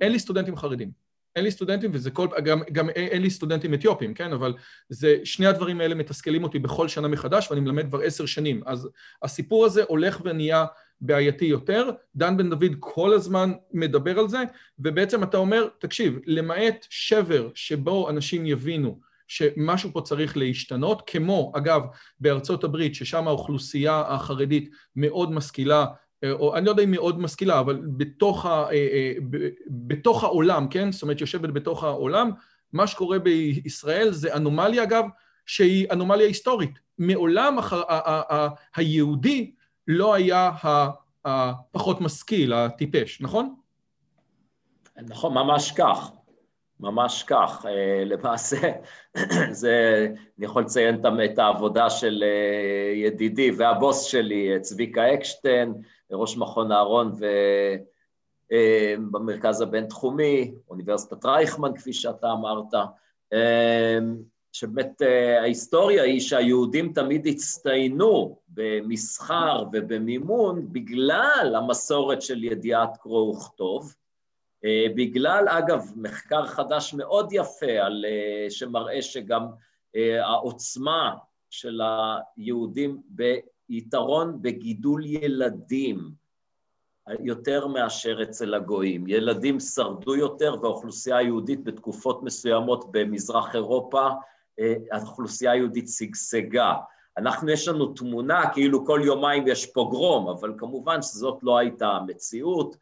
אין 0.00 0.12
לי 0.12 0.18
סטודנטים 0.18 0.56
חרדים. 0.56 1.01
אין 1.36 1.44
לי 1.44 1.50
סטודנטים, 1.50 1.90
וזה 1.94 2.10
כל... 2.10 2.26
גם, 2.44 2.60
גם 2.72 2.90
אין 2.90 3.22
לי 3.22 3.30
סטודנטים 3.30 3.74
אתיופים, 3.74 4.14
כן? 4.14 4.32
אבל 4.32 4.54
זה... 4.88 5.16
שני 5.24 5.46
הדברים 5.46 5.80
האלה 5.80 5.94
מתסכלים 5.94 6.44
אותי 6.44 6.58
בכל 6.58 6.88
שנה 6.88 7.08
מחדש, 7.08 7.50
ואני 7.50 7.60
מלמד 7.60 7.86
כבר 7.88 8.00
עשר 8.00 8.26
שנים. 8.26 8.62
אז 8.66 8.88
הסיפור 9.22 9.64
הזה 9.66 9.82
הולך 9.88 10.20
ונהיה 10.24 10.64
בעייתי 11.00 11.44
יותר. 11.44 11.90
דן 12.16 12.36
בן 12.36 12.50
דוד 12.50 12.76
כל 12.80 13.12
הזמן 13.12 13.52
מדבר 13.72 14.18
על 14.18 14.28
זה, 14.28 14.38
ובעצם 14.78 15.22
אתה 15.22 15.36
אומר, 15.36 15.68
תקשיב, 15.78 16.18
למעט 16.26 16.86
שבר 16.90 17.48
שבו 17.54 18.10
אנשים 18.10 18.46
יבינו 18.46 19.00
שמשהו 19.26 19.90
פה 19.92 20.00
צריך 20.00 20.36
להשתנות, 20.36 21.02
כמו, 21.06 21.52
אגב, 21.56 21.82
בארצות 22.20 22.64
הברית, 22.64 22.94
ששם 22.94 23.28
האוכלוסייה 23.28 24.02
החרדית 24.08 24.70
מאוד 24.96 25.32
משכילה, 25.32 25.86
או 26.30 26.56
אני 26.56 26.66
לא 26.66 26.70
יודע 26.70 26.82
אם 26.82 26.90
מאוד 26.90 27.20
משכילה, 27.20 27.60
אבל 27.60 27.82
בתוך, 27.96 28.46
ה, 28.46 28.50
אה, 28.50 28.72
אה, 28.72 29.12
בתוך 29.68 30.24
העולם, 30.24 30.68
כן? 30.68 30.92
זאת 30.92 31.02
אומרת, 31.02 31.20
יושבת 31.20 31.50
בתוך 31.50 31.84
העולם, 31.84 32.30
מה 32.72 32.86
שקורה 32.86 33.18
בישראל 33.18 34.12
זה 34.12 34.34
אנומליה, 34.36 34.82
אגב, 34.82 35.04
שהיא 35.46 35.86
אנומליה 35.90 36.26
היסטורית. 36.26 36.78
מעולם 36.98 37.58
הח... 37.58 37.72
היהודי 38.76 39.54
לא 39.88 40.14
היה 40.14 40.50
הפחות 41.24 42.00
משכיל, 42.00 42.52
הטיפש, 42.52 43.20
נכון? 43.20 43.54
נכון, 45.02 45.34
ממש 45.34 45.72
כך. 45.72 46.10
ממש 46.82 47.22
כך. 47.22 47.66
אה, 47.68 48.04
למעשה, 48.04 48.72
זה, 49.50 50.06
אני 50.38 50.46
יכול 50.46 50.62
לציין 50.62 51.00
את 51.24 51.38
העבודה 51.38 51.90
של 51.90 52.24
אה, 52.26 52.92
ידידי 52.94 53.50
והבוס 53.50 54.02
שלי, 54.02 54.60
צביקה 54.60 55.14
אקשטיין, 55.14 55.74
ראש 56.12 56.36
מכון 56.36 56.72
אהרון 56.72 57.12
ובמרכז 58.50 59.62
אה, 59.62 59.66
הבינתחומי, 59.66 60.54
אוניברסיטת 60.70 61.24
רייכמן, 61.24 61.76
כפי 61.76 61.92
שאתה 61.92 62.32
אמרת. 62.32 62.74
שבאמת 64.52 65.02
אה, 65.02 65.40
ההיסטוריה 65.40 66.02
היא 66.02 66.20
שהיהודים 66.20 66.92
תמיד 66.92 67.26
הצטיינו 67.26 68.38
במסחר 68.48 69.64
ובמימון 69.72 70.72
בגלל 70.72 71.54
המסורת 71.56 72.22
של 72.22 72.44
ידיעת 72.44 72.96
קרוא 72.96 73.34
וכתוב, 73.34 73.82
אה, 73.84 74.01
בגלל, 74.96 75.48
אגב, 75.48 75.92
מחקר 75.96 76.46
חדש 76.46 76.94
מאוד 76.94 77.28
יפה 77.32 77.72
על, 77.80 78.04
אה, 78.08 78.50
שמראה 78.50 79.02
שגם 79.02 79.46
העוצמה 80.20 81.14
של 81.50 81.80
היהודים 82.36 83.02
ביתרון 83.68 84.42
בגידול 84.42 85.06
ילדים 85.06 86.10
יותר 87.20 87.66
מאשר 87.66 88.22
אצל 88.22 88.54
הגויים. 88.54 89.04
ילדים 89.08 89.60
שרדו 89.60 90.16
יותר 90.16 90.54
והאוכלוסייה 90.62 91.16
היהודית 91.16 91.64
בתקופות 91.64 92.22
מסוימות 92.22 92.84
במזרח 92.92 93.54
אירופה 93.54 94.08
אה, 94.60 94.74
האוכלוסייה 94.92 95.52
היהודית 95.52 95.88
שגשגה. 95.88 96.74
אנחנו, 97.18 97.50
יש 97.50 97.68
לנו 97.68 97.86
תמונה 97.86 98.50
כאילו 98.52 98.86
כל 98.86 99.00
יומיים 99.04 99.46
יש 99.46 99.66
פוגרום, 99.66 100.28
אבל 100.28 100.54
כמובן 100.58 101.02
שזאת 101.02 101.38
לא 101.42 101.58
הייתה 101.58 101.88
המציאות, 101.88 102.76
אה, 102.76 102.80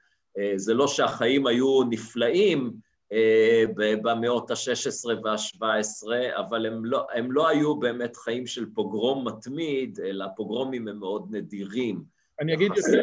זה 0.56 0.74
לא 0.74 0.88
שהחיים 0.88 1.46
היו 1.46 1.82
נפלאים 1.90 2.72
אה, 3.12 3.64
במאות 4.02 4.50
ה-16 4.50 5.24
וה-17, 5.24 6.06
אבל 6.38 6.66
הם 6.66 6.84
לא, 6.84 7.06
הם 7.14 7.32
לא 7.32 7.48
היו 7.48 7.76
באמת 7.76 8.16
חיים 8.16 8.46
של 8.46 8.66
פוגרום 8.74 9.28
מתמיד, 9.28 10.00
אלא 10.04 10.26
פוגרומים 10.36 10.88
הם 10.88 10.98
מאוד 10.98 11.26
נדירים. 11.30 12.04
אני 12.40 12.54
אגיד 12.54 12.72
יותר, 12.76 13.02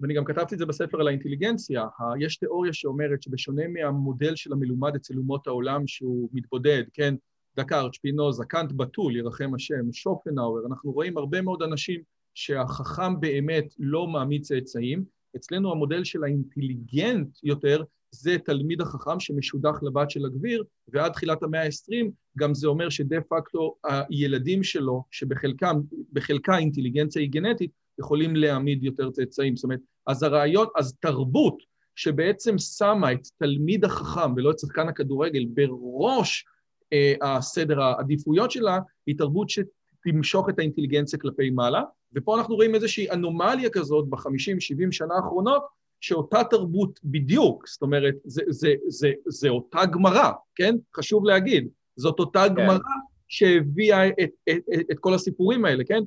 ואני 0.00 0.14
גם 0.14 0.24
כתבתי 0.24 0.54
את 0.54 0.58
זה 0.58 0.66
בספר 0.66 1.00
על 1.00 1.08
האינטליגנציה, 1.08 1.84
יש 2.20 2.36
תיאוריה 2.36 2.72
שאומרת 2.72 3.22
שבשונה 3.22 3.62
מהמודל 3.68 4.36
של 4.36 4.52
המלומד 4.52 4.94
אצל 4.96 5.16
אומות 5.16 5.46
העולם 5.46 5.86
שהוא 5.86 6.28
מתבודד, 6.32 6.82
כן, 6.92 7.14
דקארט, 7.56 7.94
שפינוזה, 7.94 8.44
קאנט 8.44 8.72
בתול, 8.76 9.16
ירחם 9.16 9.54
השם, 9.54 9.92
שופנאוור, 9.92 10.66
אנחנו 10.66 10.92
רואים 10.92 11.18
הרבה 11.18 11.42
מאוד 11.42 11.62
אנשים 11.62 12.00
שהחכם 12.34 13.20
באמת 13.20 13.74
לא 13.78 14.06
מעמיד 14.06 14.42
צאצאים, 14.42 15.04
אצלנו 15.36 15.72
המודל 15.72 16.04
של 16.04 16.24
האינטליגנט 16.24 17.38
יותר, 17.42 17.82
זה 18.10 18.36
תלמיד 18.44 18.80
החכם 18.80 19.20
שמשודך 19.20 19.78
לבת 19.82 20.10
של 20.10 20.26
הגביר, 20.26 20.64
ועד 20.88 21.12
תחילת 21.12 21.42
המאה 21.42 21.62
ה-20 21.62 22.10
גם 22.38 22.54
זה 22.54 22.68
אומר 22.68 22.88
שדה 22.88 23.16
פקטו 23.28 23.76
הילדים 23.84 24.62
שלו, 24.62 25.04
שבחלקה 25.10 26.58
אינטליגנציה 26.58 27.22
היא 27.22 27.30
גנטית, 27.30 27.70
יכולים 27.98 28.36
להעמיד 28.36 28.84
יותר 28.84 29.10
צאצאים. 29.10 29.56
זאת 29.56 29.64
אומרת, 29.64 29.80
אז 30.06 30.22
הרעיון, 30.22 30.66
אז 30.76 30.94
תרבות 31.00 31.62
שבעצם 31.96 32.58
שמה 32.58 33.12
את 33.12 33.26
תלמיד 33.38 33.84
החכם 33.84 34.34
ולא 34.36 34.50
את 34.50 34.58
שחקן 34.58 34.88
הכדורגל 34.88 35.46
בראש 35.54 36.44
אה, 36.92 37.14
הסדר 37.22 37.82
העדיפויות 37.82 38.50
שלה, 38.50 38.78
היא 39.06 39.18
תרבות 39.18 39.50
שתמשוך 40.00 40.48
את 40.48 40.58
האינטליגנציה 40.58 41.18
כלפי 41.18 41.50
מעלה, 41.50 41.82
ופה 42.14 42.38
אנחנו 42.38 42.54
רואים 42.54 42.74
איזושהי 42.74 43.10
אנומליה 43.10 43.70
כזאת 43.70 44.08
בחמישים, 44.08 44.60
שבעים 44.60 44.92
שנה 44.92 45.14
האחרונות, 45.14 45.62
שאותה 46.00 46.44
תרבות 46.44 47.00
בדיוק, 47.04 47.68
זאת 47.68 47.82
אומרת, 47.82 48.14
זה, 48.24 48.42
זה, 48.48 48.74
זה, 48.88 49.12
זה 49.26 49.48
אותה 49.48 49.86
גמרא, 49.86 50.30
כן? 50.54 50.74
חשוב 50.96 51.24
להגיד, 51.24 51.68
זאת 51.96 52.18
אותה 52.18 52.44
כן. 52.48 52.54
גמרא 52.54 52.78
שהביאה 53.28 54.08
את, 54.08 54.30
את, 54.50 54.62
את, 54.74 54.90
את 54.90 54.98
כל 54.98 55.14
הסיפורים 55.14 55.64
האלה, 55.64 55.84
כן? 55.84 56.02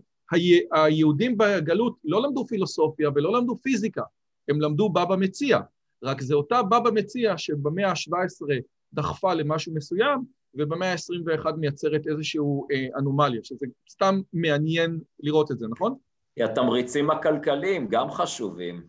היהודים 0.72 1.38
בגלות 1.38 1.98
לא 2.04 2.22
למדו 2.22 2.46
פילוסופיה 2.48 3.10
ולא 3.16 3.34
למדו 3.34 3.56
פיזיקה, 3.64 4.02
הם 4.50 4.62
למדו 4.62 4.89
בבא 4.89 5.16
מציע, 5.16 5.60
רק 6.04 6.22
זה 6.22 6.34
אותה 6.34 6.64
בבא 6.64 6.89
מציע 6.94 7.38
שבמאה 7.38 7.89
ה-17 7.89 8.48
דחפה 8.94 9.34
למשהו 9.34 9.74
מסוים, 9.74 10.20
ובמאה 10.56 10.91
ה-21 10.91 11.51
מייצרת 11.58 12.08
איזושהי 12.08 12.39
אה, 12.72 12.99
אנומליה, 12.99 13.41
שזה 13.43 13.66
סתם 13.89 14.22
מעניין 14.34 14.99
לראות 15.20 15.51
את 15.51 15.60
זה, 15.60 15.68
נכון? 15.68 15.95
כי 16.36 16.43
התמריצים 16.43 17.10
הכלכליים 17.10 17.88
גם 17.88 18.12
חשובים. 18.12 18.84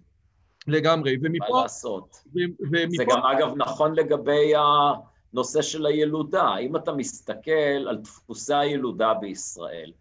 לגמרי, 0.66 1.16
ומפה... 1.22 1.44
מה 1.50 1.62
לעשות? 1.62 2.16
ו, 2.26 2.38
ומפה... 2.60 2.96
זה 2.96 3.04
גם 3.04 3.22
אגב 3.22 3.52
נכון 3.56 3.94
לגבי 3.94 4.52
הנושא 4.56 5.62
של 5.62 5.86
הילודה. 5.86 6.56
אם 6.56 6.76
אתה 6.76 6.92
מסתכל 6.92 7.88
על 7.88 7.96
דפוסי 7.96 8.54
הילודה 8.54 9.14
בישראל, 9.14 9.92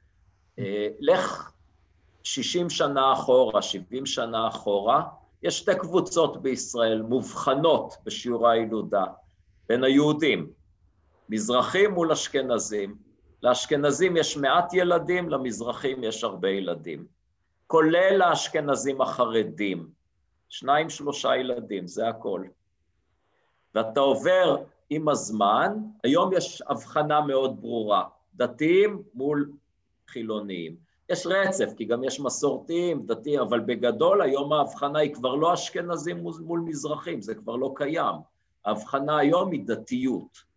אה, 0.60 0.88
לך 1.00 1.52
60 2.24 2.70
שנה 2.70 3.14
אחורה, 3.14 3.62
70 3.62 4.06
שנה 4.06 4.48
אחורה, 4.48 5.04
יש 5.44 5.60
שתי 5.60 5.76
קבוצות 5.76 6.42
בישראל 6.42 7.02
מובחנות 7.02 7.94
בשיעור 8.06 8.48
הילודה 8.48 9.04
בין 9.70 9.84
היהודים, 9.84 10.52
מזרחים 11.30 11.92
מול 11.92 12.12
אשכנזים. 12.12 12.96
לאשכנזים 13.44 14.18
יש 14.18 14.38
מעט 14.38 14.74
ילדים, 14.74 15.30
למזרחים 15.30 16.04
יש 16.04 16.24
הרבה 16.24 16.50
ילדים. 16.50 17.06
כולל 17.68 18.22
האשכנזים 18.22 19.02
החרדים, 19.02 19.90
שניים, 20.50 20.90
שלושה 20.90 21.36
ילדים, 21.36 21.88
זה 21.88 22.08
הכל. 22.08 22.44
ואתה 23.76 24.00
עובר 24.00 24.58
עם 24.90 25.10
הזמן, 25.10 25.78
היום 26.04 26.34
יש 26.34 26.64
הבחנה 26.68 27.22
מאוד 27.22 27.62
ברורה, 27.62 28.04
דתיים 28.36 29.02
מול 29.14 29.52
חילוניים. 30.08 30.76
יש 31.10 31.28
רצף, 31.28 31.74
כי 31.78 31.86
גם 31.86 32.04
יש 32.04 32.20
מסורתיים, 32.20 33.06
דתיים, 33.06 33.40
אבל 33.40 33.60
בגדול 33.60 34.22
היום 34.22 34.54
ההבחנה 34.54 35.00
היא 35.00 35.14
כבר 35.14 35.36
לא 35.36 35.54
אשכנזים 35.54 36.18
מול 36.18 36.60
מזרחים, 36.60 37.22
זה 37.22 37.36
כבר 37.36 37.56
לא 37.56 37.74
קיים. 37.76 38.16
ההבחנה 38.66 39.18
היום 39.18 39.52
היא 39.52 39.62
דתיות. 39.66 40.53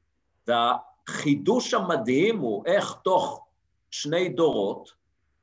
והחידוש 0.46 1.74
המדהים 1.74 2.38
הוא 2.38 2.66
איך 2.66 2.94
תוך 3.04 3.46
שני 3.90 4.28
דורות 4.28 4.92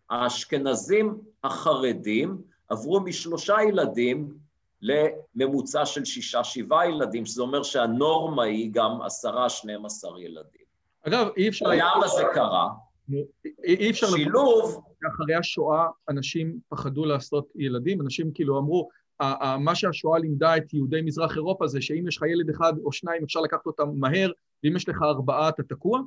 האשכנזים 0.10 1.18
החרדים 1.43 2.41
עברו 2.70 2.99
משלושה 2.99 3.56
ילדים 3.68 4.34
לממוצע 4.82 5.86
של 5.86 6.06
שישה, 6.06 6.43
שבעה 6.43 6.89
ילדים, 6.89 7.26
שזה 7.26 7.41
אומר 7.41 7.64
שהנורמה 7.64 8.43
היא 8.43 8.70
גם 8.74 9.01
עשרה, 9.01 9.49
שנים 9.49 9.86
עשר 9.86 10.20
ילדים. 10.20 10.62
אגב, 11.08 11.28
אי 11.38 11.49
אפשר... 11.49 11.66
למה 11.66 12.08
זה 12.08 12.24
קרה? 12.34 12.70
אי 13.64 13.89
אפשר... 13.89 14.08
שילוב... 14.08 14.84
אחרי 15.14 15.36
השואה 15.36 15.88
אנשים 16.10 16.60
פחדו 16.70 17.06
לעשות 17.06 17.47
ילדים, 17.56 18.01
אנשים 18.01 18.32
כאילו 18.34 18.60
אמרו, 18.60 18.89
מה 19.60 19.76
שהשואה 19.76 20.20
לימדה 20.20 20.58
את 20.58 20.74
יהודי 20.74 21.01
מזרח 21.01 21.36
אירופה 21.36 21.68
זה 21.68 21.82
שאם 21.82 22.08
יש 22.08 22.18
לך 22.18 22.24
ילד 22.24 22.49
אחד 22.49 22.74
או 22.84 22.91
שניים 22.91 23.24
אפשר 23.24 23.39
לקחת 23.39 23.66
אותם 23.66 23.89
מהר, 23.95 24.32
ואם 24.64 24.76
יש 24.76 24.89
לך 24.89 25.01
ארבעה 25.01 25.49
אתה 25.49 25.64
תקוע? 25.64 25.99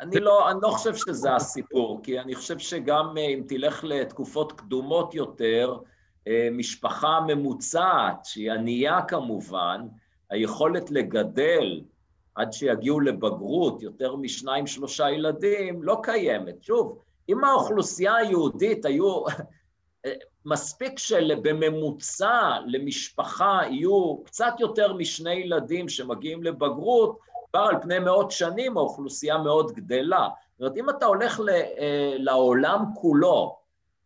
אני 0.00 0.20
לא, 0.20 0.50
אני 0.50 0.58
לא 0.62 0.68
חושב 0.68 0.94
שזה 0.94 1.34
הסיפור, 1.34 2.00
כי 2.02 2.20
אני 2.20 2.34
חושב 2.34 2.58
שגם 2.58 3.18
אה, 3.18 3.22
אם 3.22 3.42
תלך 3.48 3.84
לתקופות 3.84 4.52
קדומות 4.52 5.14
יותר, 5.14 5.78
אה, 6.28 6.48
משפחה 6.52 7.20
ממוצעת, 7.26 8.24
שהיא 8.24 8.52
ענייה 8.52 9.02
כמובן, 9.08 9.86
היכולת 10.30 10.90
לגדל 10.90 11.80
עד 12.34 12.52
שיגיעו 12.52 13.00
לבגרות 13.00 13.82
יותר 13.82 14.16
משניים 14.16 14.66
שלושה 14.66 15.10
ילדים 15.10 15.82
לא 15.82 16.00
קיימת. 16.02 16.62
שוב, 16.62 16.98
אם 17.28 17.44
האוכלוסייה 17.44 18.16
היהודית 18.16 18.84
היו, 18.84 19.24
מספיק 20.44 20.98
שבממוצע 20.98 22.58
למשפחה 22.66 23.60
יהיו 23.70 24.22
קצת 24.24 24.54
יותר 24.58 24.92
משני 24.92 25.34
ילדים 25.34 25.88
שמגיעים 25.88 26.42
לבגרות, 26.42 27.18
כבר 27.52 27.60
על 27.60 27.82
פני 27.82 27.98
מאות 27.98 28.30
שנים 28.30 28.76
האוכלוסייה 28.76 29.38
מאוד 29.38 29.72
גדלה. 29.72 30.28
זאת 30.52 30.60
אומרת, 30.60 30.76
אם 30.76 30.90
אתה 30.90 31.06
הולך 31.06 31.40
אה, 31.40 32.14
לעולם 32.18 32.84
כולו, 32.94 33.58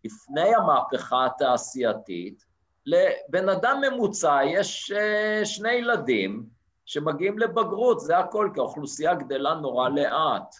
לפני 0.04 0.54
המהפכה 0.54 1.26
התעשייתית, 1.26 2.44
לבן 2.86 3.48
אדם 3.48 3.80
ממוצע 3.80 4.40
יש 4.44 4.92
אה, 4.92 5.40
שני 5.44 5.72
ילדים 5.72 6.46
שמגיעים 6.84 7.38
לבגרות, 7.38 8.00
זה 8.00 8.18
הכל, 8.18 8.50
כי 8.54 8.60
האוכלוסייה 8.60 9.14
גדלה 9.14 9.54
נורא 9.54 9.88
לאט. 9.88 10.54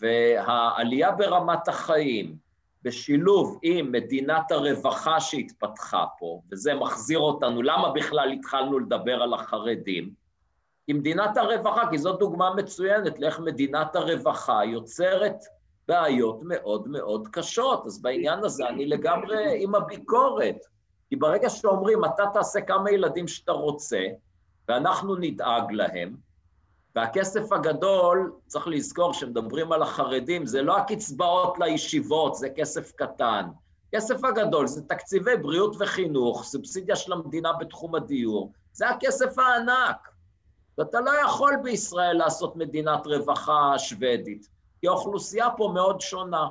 והעלייה 0.00 1.10
ברמת 1.10 1.68
החיים, 1.68 2.36
בשילוב 2.82 3.58
עם 3.62 3.92
מדינת 3.92 4.52
הרווחה 4.52 5.20
שהתפתחה 5.20 6.04
פה, 6.18 6.40
וזה 6.52 6.74
מחזיר 6.74 7.18
אותנו, 7.18 7.62
למה 7.62 7.90
בכלל 7.92 8.32
התחלנו 8.32 8.78
לדבר 8.78 9.22
על 9.22 9.34
החרדים? 9.34 10.21
כי 10.92 10.98
מדינת 10.98 11.36
הרווחה, 11.36 11.82
כי 11.90 11.98
זאת 11.98 12.18
דוגמה 12.18 12.54
מצוינת 12.54 13.18
לאיך 13.18 13.40
מדינת 13.40 13.96
הרווחה 13.96 14.64
יוצרת 14.64 15.36
בעיות 15.88 16.40
מאוד 16.42 16.88
מאוד 16.88 17.28
קשות. 17.28 17.86
אז 17.86 18.02
בעניין 18.02 18.44
הזה 18.44 18.68
אני 18.68 18.86
לגמרי 18.86 19.62
עם 19.64 19.74
הביקורת. 19.74 20.56
כי 21.08 21.16
ברגע 21.16 21.50
שאומרים, 21.50 22.04
אתה 22.04 22.24
תעשה 22.32 22.60
כמה 22.60 22.90
ילדים 22.90 23.28
שאתה 23.28 23.52
רוצה, 23.52 24.06
ואנחנו 24.68 25.16
נדאג 25.16 25.72
להם, 25.72 26.16
והכסף 26.94 27.52
הגדול, 27.52 28.32
צריך 28.46 28.68
לזכור, 28.68 29.12
כשמדברים 29.12 29.72
על 29.72 29.82
החרדים, 29.82 30.46
זה 30.46 30.62
לא 30.62 30.76
הקצבאות 30.78 31.58
לישיבות, 31.58 32.34
זה 32.34 32.48
כסף 32.50 32.92
קטן. 32.92 33.44
כסף 33.94 34.24
הגדול 34.24 34.66
זה 34.66 34.82
תקציבי 34.82 35.36
בריאות 35.36 35.76
וחינוך, 35.78 36.44
סובסידיה 36.44 36.96
של 36.96 37.12
המדינה 37.12 37.52
בתחום 37.52 37.94
הדיור, 37.94 38.52
זה 38.72 38.88
הכסף 38.88 39.38
הענק. 39.38 40.11
ואתה 40.78 41.00
לא 41.00 41.10
יכול 41.26 41.52
בישראל 41.62 42.16
לעשות 42.16 42.56
מדינת 42.56 43.06
רווחה 43.06 43.74
שוודית, 43.78 44.48
כי 44.80 44.88
האוכלוסייה 44.88 45.46
פה 45.56 45.70
מאוד 45.74 46.00
שונה. 46.00 46.48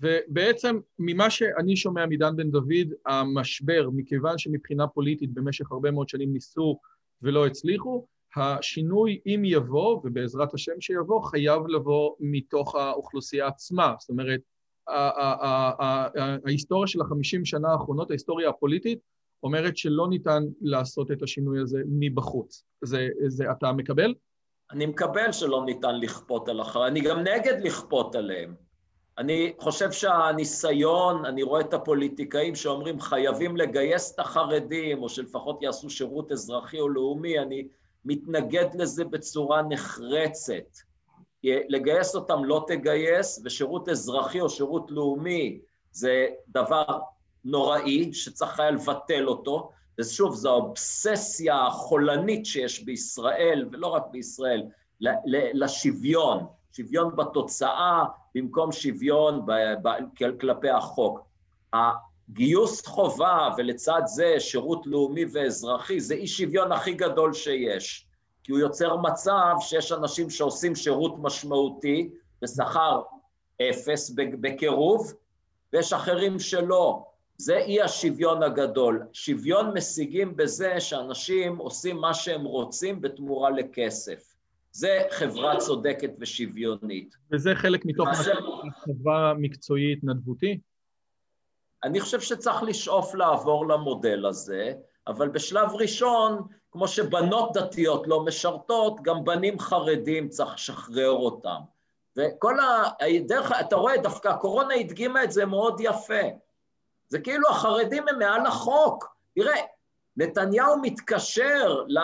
ובעצם 0.00 0.80
ממה 0.98 1.30
שאני 1.30 1.76
שומע 1.76 2.06
מדן 2.06 2.36
בן 2.36 2.50
דוד, 2.50 2.94
המשבר, 3.06 3.88
מכיוון 3.92 4.38
שמבחינה 4.38 4.86
פוליטית 4.86 5.34
במשך 5.34 5.72
הרבה 5.72 5.90
מאוד 5.90 6.08
שנים 6.08 6.32
ניסו 6.32 6.78
ולא 7.22 7.46
הצליחו, 7.46 8.06
השינוי, 8.36 9.20
אם 9.26 9.42
יבוא, 9.44 10.00
ובעזרת 10.04 10.54
השם 10.54 10.80
שיבוא, 10.80 11.22
חייב 11.22 11.66
לבוא 11.66 12.14
מתוך 12.20 12.74
האוכלוסייה 12.74 13.46
עצמה. 13.46 13.94
זאת 13.98 14.10
אומרת, 14.10 14.40
ההיסטוריה 16.44 16.86
של 16.86 17.00
החמישים 17.00 17.44
שנה 17.44 17.72
האחרונות, 17.72 18.10
ההיסטוריה 18.10 18.48
הפוליטית, 18.48 18.98
אומרת 19.42 19.76
שלא 19.76 20.08
ניתן 20.08 20.42
לעשות 20.60 21.10
את 21.10 21.22
השינוי 21.22 21.60
הזה 21.60 21.82
מבחוץ. 21.86 22.64
זה, 22.84 23.08
זה 23.26 23.44
אתה 23.50 23.72
מקבל? 23.72 24.14
אני 24.72 24.86
מקבל 24.86 25.32
שלא 25.32 25.64
ניתן 25.64 26.00
לכפות 26.00 26.48
על 26.48 26.60
אחר, 26.60 26.86
אני 26.86 27.00
גם 27.00 27.20
נגד 27.20 27.60
לכפות 27.60 28.14
עליהם. 28.14 28.54
אני 29.18 29.52
חושב 29.58 29.92
שהניסיון, 29.92 31.24
אני 31.24 31.42
רואה 31.42 31.60
את 31.60 31.74
הפוליטיקאים 31.74 32.54
שאומרים 32.54 33.00
חייבים 33.00 33.56
לגייס 33.56 34.14
את 34.14 34.18
החרדים, 34.18 35.02
או 35.02 35.08
שלפחות 35.08 35.62
יעשו 35.62 35.90
שירות 35.90 36.32
אזרחי 36.32 36.80
או 36.80 36.88
לאומי, 36.88 37.38
אני 37.38 37.68
מתנגד 38.04 38.66
לזה 38.74 39.04
בצורה 39.04 39.62
נחרצת. 39.62 40.76
לגייס 41.44 42.14
אותם 42.14 42.44
לא 42.44 42.64
תגייס, 42.68 43.42
ושירות 43.44 43.88
אזרחי 43.88 44.40
או 44.40 44.50
שירות 44.50 44.90
לאומי 44.90 45.60
זה 45.92 46.26
דבר 46.48 46.84
נוראי 47.44 48.12
שצריך 48.14 48.60
היה 48.60 48.70
לבטל 48.70 49.28
אותו, 49.28 49.70
ושוב, 49.98 50.34
זו 50.34 50.50
האובססיה 50.50 51.66
החולנית 51.66 52.46
שיש 52.46 52.84
בישראל, 52.84 53.68
ולא 53.72 53.86
רק 53.86 54.02
בישראל, 54.10 54.62
לשוויון, 55.54 56.46
שוויון 56.72 57.16
בתוצאה 57.16 58.04
במקום 58.34 58.72
שוויון 58.72 59.46
כלפי 60.40 60.70
החוק. 60.70 61.20
גיוס 62.32 62.86
חובה 62.86 63.48
ולצד 63.56 64.02
זה 64.04 64.34
שירות 64.38 64.86
לאומי 64.86 65.24
ואזרחי 65.32 66.00
זה 66.00 66.14
אי 66.14 66.26
שוויון 66.26 66.72
הכי 66.72 66.92
גדול 66.94 67.32
שיש, 67.32 68.06
כי 68.44 68.52
הוא 68.52 68.58
יוצר 68.58 68.96
מצב 68.96 69.54
שיש 69.60 69.92
אנשים 69.92 70.30
שעושים 70.30 70.74
שירות 70.74 71.14
משמעותי 71.18 72.10
בשכר 72.42 73.02
אפס 73.62 74.10
בקירוב, 74.16 75.12
ויש 75.72 75.92
אחרים 75.92 76.38
שלא. 76.38 77.09
זה 77.40 77.56
אי 77.56 77.82
השוויון 77.82 78.42
הגדול. 78.42 79.02
שוויון 79.12 79.76
משיגים 79.76 80.36
בזה 80.36 80.80
שאנשים 80.80 81.56
עושים 81.56 81.96
מה 81.96 82.14
שהם 82.14 82.44
רוצים 82.44 83.00
בתמורה 83.00 83.50
לכסף. 83.50 84.34
זה 84.72 85.02
חברה 85.10 85.56
צודקת 85.56 86.10
ושוויונית. 86.18 87.16
וזה 87.32 87.50
חלק 87.54 87.84
מתוך 87.84 88.08
חברה 88.84 89.34
מקצועית 89.34 89.98
התנדבותי? 89.98 90.60
אני 91.84 92.00
חושב 92.00 92.20
שצריך 92.20 92.62
לשאוף 92.62 93.14
לעבור 93.14 93.68
למודל 93.68 94.26
הזה, 94.26 94.72
אבל 95.06 95.28
בשלב 95.28 95.68
ראשון, 95.74 96.42
כמו 96.70 96.88
שבנות 96.88 97.52
דתיות 97.54 98.06
לא 98.06 98.24
משרתות, 98.24 99.02
גם 99.02 99.24
בנים 99.24 99.58
חרדים 99.58 100.28
צריך 100.28 100.54
לשחרר 100.54 101.10
אותם. 101.10 101.60
וכל 102.16 102.56
הדרך, 103.00 103.52
אתה 103.60 103.76
רואה, 103.76 103.96
דווקא 104.02 104.28
הקורונה 104.28 104.74
הדגימה 104.74 105.24
את 105.24 105.32
זה 105.32 105.46
מאוד 105.46 105.80
יפה. 105.80 106.49
זה 107.10 107.18
כאילו 107.18 107.48
החרדים 107.48 108.08
הם 108.08 108.18
מעל 108.18 108.46
החוק. 108.46 109.16
תראה, 109.34 109.60
נתניהו 110.16 110.80
מתקשר 110.82 111.82
ל, 111.88 111.98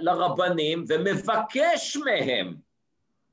לרבנים 0.00 0.84
ומבקש 0.88 1.96
מהם. 1.96 2.54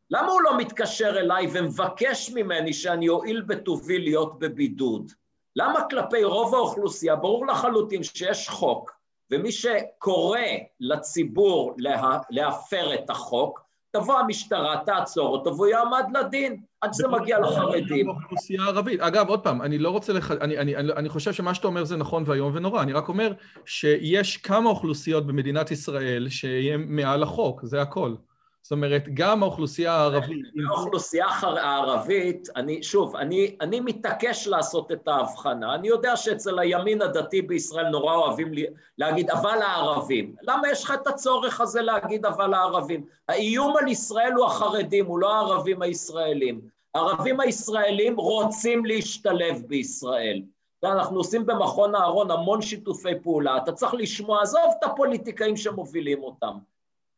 למה 0.09 0.31
הוא 0.31 0.41
לא 0.41 0.57
מתקשר 0.57 1.19
אליי 1.19 1.47
ומבקש 1.53 2.29
ממני 2.29 2.73
שאני 2.73 3.09
אועיל 3.09 3.41
בטובי 3.41 3.99
להיות 3.99 4.39
בבידוד? 4.39 5.11
למה 5.55 5.89
כלפי 5.89 6.23
רוב 6.23 6.55
האוכלוסייה, 6.55 7.15
ברור 7.15 7.47
לחלוטין 7.47 8.03
שיש 8.03 8.49
חוק, 8.49 8.91
ומי 9.31 9.51
שקורא 9.51 10.39
לציבור 10.79 11.73
לה, 11.77 12.17
להפר 12.29 12.93
את 12.93 13.09
החוק, 13.09 13.60
תבוא 13.91 14.19
המשטרה, 14.19 14.77
תעצור 14.85 15.27
אותו 15.27 15.55
והוא 15.55 15.67
יעמד 15.67 16.03
לדין, 16.13 16.61
עד 16.81 16.93
שזה 16.93 17.07
מגיע 17.07 17.39
לחרדים. 17.39 18.05
באוכלוסייה 18.05 18.63
הערבית. 18.63 18.99
אגב, 18.99 19.29
עוד 19.29 19.43
פעם, 19.43 19.61
אני 19.61 19.77
לא 19.77 19.89
רוצה 19.89 20.13
לח... 20.13 20.31
אני, 20.31 20.57
אני, 20.57 20.75
אני, 20.75 20.93
אני 20.93 21.09
חושב 21.09 21.33
שמה 21.33 21.53
שאתה 21.53 21.67
אומר 21.67 21.83
זה 21.83 21.97
נכון 21.97 22.23
ואיום 22.27 22.55
ונורא, 22.55 22.81
אני 22.81 22.93
רק 22.93 23.09
אומר 23.09 23.33
שיש 23.65 24.37
כמה 24.37 24.69
אוכלוסיות 24.69 25.27
במדינת 25.27 25.71
ישראל 25.71 26.29
שהן 26.29 26.85
מעל 26.87 27.23
החוק, 27.23 27.59
זה 27.63 27.81
הכל. 27.81 28.15
זאת 28.63 28.71
אומרת, 28.71 29.03
גם 29.13 29.43
האוכלוסייה 29.43 29.93
הערבית... 29.93 30.45
האוכלוסייה 30.69 31.27
הערבית, 31.41 32.47
אני, 32.55 32.83
שוב, 32.83 33.15
אני, 33.15 33.55
אני 33.61 33.79
מתעקש 33.79 34.47
לעשות 34.47 34.91
את 34.91 35.07
ההבחנה. 35.07 35.75
אני 35.75 35.87
יודע 35.87 36.15
שאצל 36.15 36.59
הימין 36.59 37.01
הדתי 37.01 37.41
בישראל 37.41 37.89
נורא 37.89 38.15
אוהבים 38.15 38.51
להגיד 38.97 39.29
אבל 39.29 39.61
הערבים. 39.61 40.35
למה 40.41 40.69
יש 40.69 40.83
לך 40.83 40.93
את 41.01 41.07
הצורך 41.07 41.61
הזה 41.61 41.81
להגיד 41.81 42.25
אבל 42.25 42.53
הערבים? 42.53 43.05
האיום 43.29 43.77
על 43.77 43.87
ישראל 43.87 44.31
הוא 44.33 44.45
החרדים, 44.45 45.05
הוא 45.05 45.19
לא 45.19 45.35
הערבים 45.35 45.81
הישראלים. 45.81 46.61
הערבים 46.95 47.39
הישראלים 47.39 48.15
רוצים 48.15 48.85
להשתלב 48.85 49.61
בישראל. 49.67 50.41
אנחנו 50.83 51.17
עושים 51.17 51.45
במכון 51.45 51.95
אהרון 51.95 52.31
המון 52.31 52.61
שיתופי 52.61 53.19
פעולה, 53.23 53.57
אתה 53.57 53.71
צריך 53.71 53.93
לשמוע, 53.93 54.41
עזוב 54.41 54.61
את 54.79 54.83
הפוליטיקאים 54.83 55.57
שמובילים 55.57 56.23
אותם. 56.23 56.57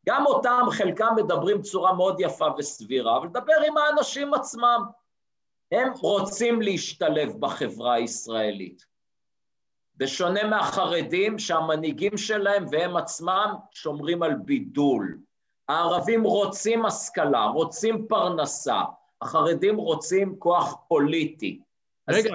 גם 0.08 0.26
אותם, 0.26 0.60
חלקם 0.70 1.12
מדברים 1.16 1.58
בצורה 1.58 1.94
מאוד 1.94 2.16
יפה 2.20 2.46
וסבירה, 2.58 3.16
אבל 3.16 3.28
דבר 3.28 3.62
עם 3.66 3.76
האנשים 3.76 4.34
עצמם. 4.34 4.84
הם 5.72 5.92
רוצים 6.00 6.62
להשתלב 6.62 7.32
בחברה 7.40 7.94
הישראלית. 7.94 8.84
בשונה 9.96 10.44
מהחרדים, 10.44 11.38
שהמנהיגים 11.38 12.16
שלהם 12.16 12.64
והם 12.70 12.96
עצמם 12.96 13.54
שומרים 13.70 14.22
על 14.22 14.34
בידול. 14.34 15.18
הערבים 15.68 16.22
רוצים 16.22 16.86
השכלה, 16.86 17.44
רוצים 17.44 18.06
פרנסה, 18.08 18.80
החרדים 19.22 19.76
רוצים 19.76 20.36
כוח 20.38 20.76
פוליטי. 20.88 21.60
רגע, 22.10 22.34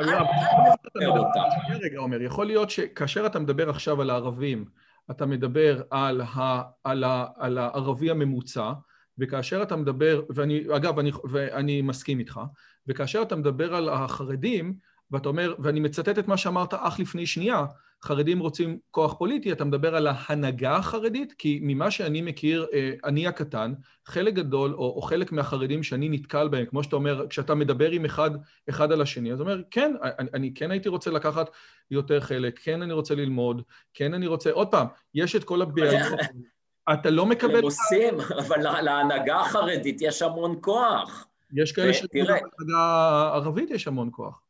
רגע, 1.81 1.99
עומר, 1.99 2.21
יכול 2.21 2.45
להיות 2.45 2.69
שכאשר 2.69 3.25
אתה 3.25 3.39
מדבר 3.39 3.69
עכשיו 3.69 4.01
על 4.01 4.09
הערבים, 4.09 4.65
אתה 5.11 5.25
מדבר 5.25 5.81
על, 5.89 6.21
ה, 6.21 6.61
על, 6.83 7.03
ה, 7.03 7.25
על 7.35 7.57
הערבי 7.57 8.11
הממוצע, 8.11 8.73
וכאשר 9.17 9.63
אתה 9.63 9.75
מדבר, 9.75 10.21
ואני, 10.29 10.63
אגב, 10.75 10.99
אני, 10.99 11.11
ואני 11.31 11.81
מסכים 11.81 12.19
איתך, 12.19 12.39
וכאשר 12.87 13.21
אתה 13.21 13.35
מדבר 13.35 13.75
על 13.75 13.89
החרדים, 13.89 14.73
ואתה 15.11 15.29
אומר, 15.29 15.55
ואני 15.59 15.79
מצטט 15.79 16.19
את 16.19 16.27
מה 16.27 16.37
שאמרת 16.37 16.73
אך 16.73 16.99
לפני 16.99 17.25
שנייה, 17.25 17.65
חרדים 18.03 18.39
רוצים 18.39 18.79
כוח 18.91 19.13
פוליטי, 19.13 19.51
אתה 19.51 19.65
מדבר 19.65 19.95
על 19.95 20.07
ההנהגה 20.07 20.75
החרדית, 20.75 21.33
כי 21.37 21.59
ממה 21.61 21.91
שאני 21.91 22.21
מכיר, 22.21 22.67
אה, 22.73 22.91
אני 23.05 23.27
הקטן, 23.27 23.73
חלק 24.05 24.33
גדול, 24.33 24.73
או, 24.73 24.93
או 24.95 25.01
חלק 25.01 25.31
מהחרדים 25.31 25.83
שאני 25.83 26.09
נתקל 26.09 26.47
בהם, 26.47 26.65
כמו 26.65 26.83
שאתה 26.83 26.95
אומר, 26.95 27.25
כשאתה 27.29 27.55
מדבר 27.55 27.91
עם 27.91 28.05
אחד, 28.05 28.31
אחד 28.69 28.91
על 28.91 29.01
השני, 29.01 29.33
אז 29.33 29.41
אומר, 29.41 29.61
כן, 29.71 29.95
אני, 30.01 30.29
אני 30.33 30.53
כן 30.53 30.71
הייתי 30.71 30.89
רוצה 30.89 31.11
לקחת 31.11 31.49
יותר 31.91 32.19
חלק, 32.19 32.59
כן 32.63 32.81
אני 32.81 32.93
רוצה 32.93 33.15
ללמוד, 33.15 33.61
כן 33.93 34.13
אני 34.13 34.27
רוצה, 34.27 34.51
עוד 34.51 34.71
פעם, 34.71 34.87
יש 35.13 35.35
את 35.35 35.43
כל 35.43 35.61
הבעיות, 35.61 36.19
אתה 36.93 37.09
לא 37.09 37.25
מקבל... 37.25 37.57
הם 37.57 37.63
עושים, 37.63 38.13
אבל 38.19 38.81
להנהגה 38.81 39.39
החרדית 39.39 40.01
יש 40.01 40.21
המון 40.21 40.57
כוח. 40.61 41.27
יש 41.53 41.71
כאלה 41.71 41.93
שלהנהגה 41.93 42.77
הערבית 42.77 43.69
יש 43.69 43.87
המון 43.87 44.09
כוח. 44.11 44.41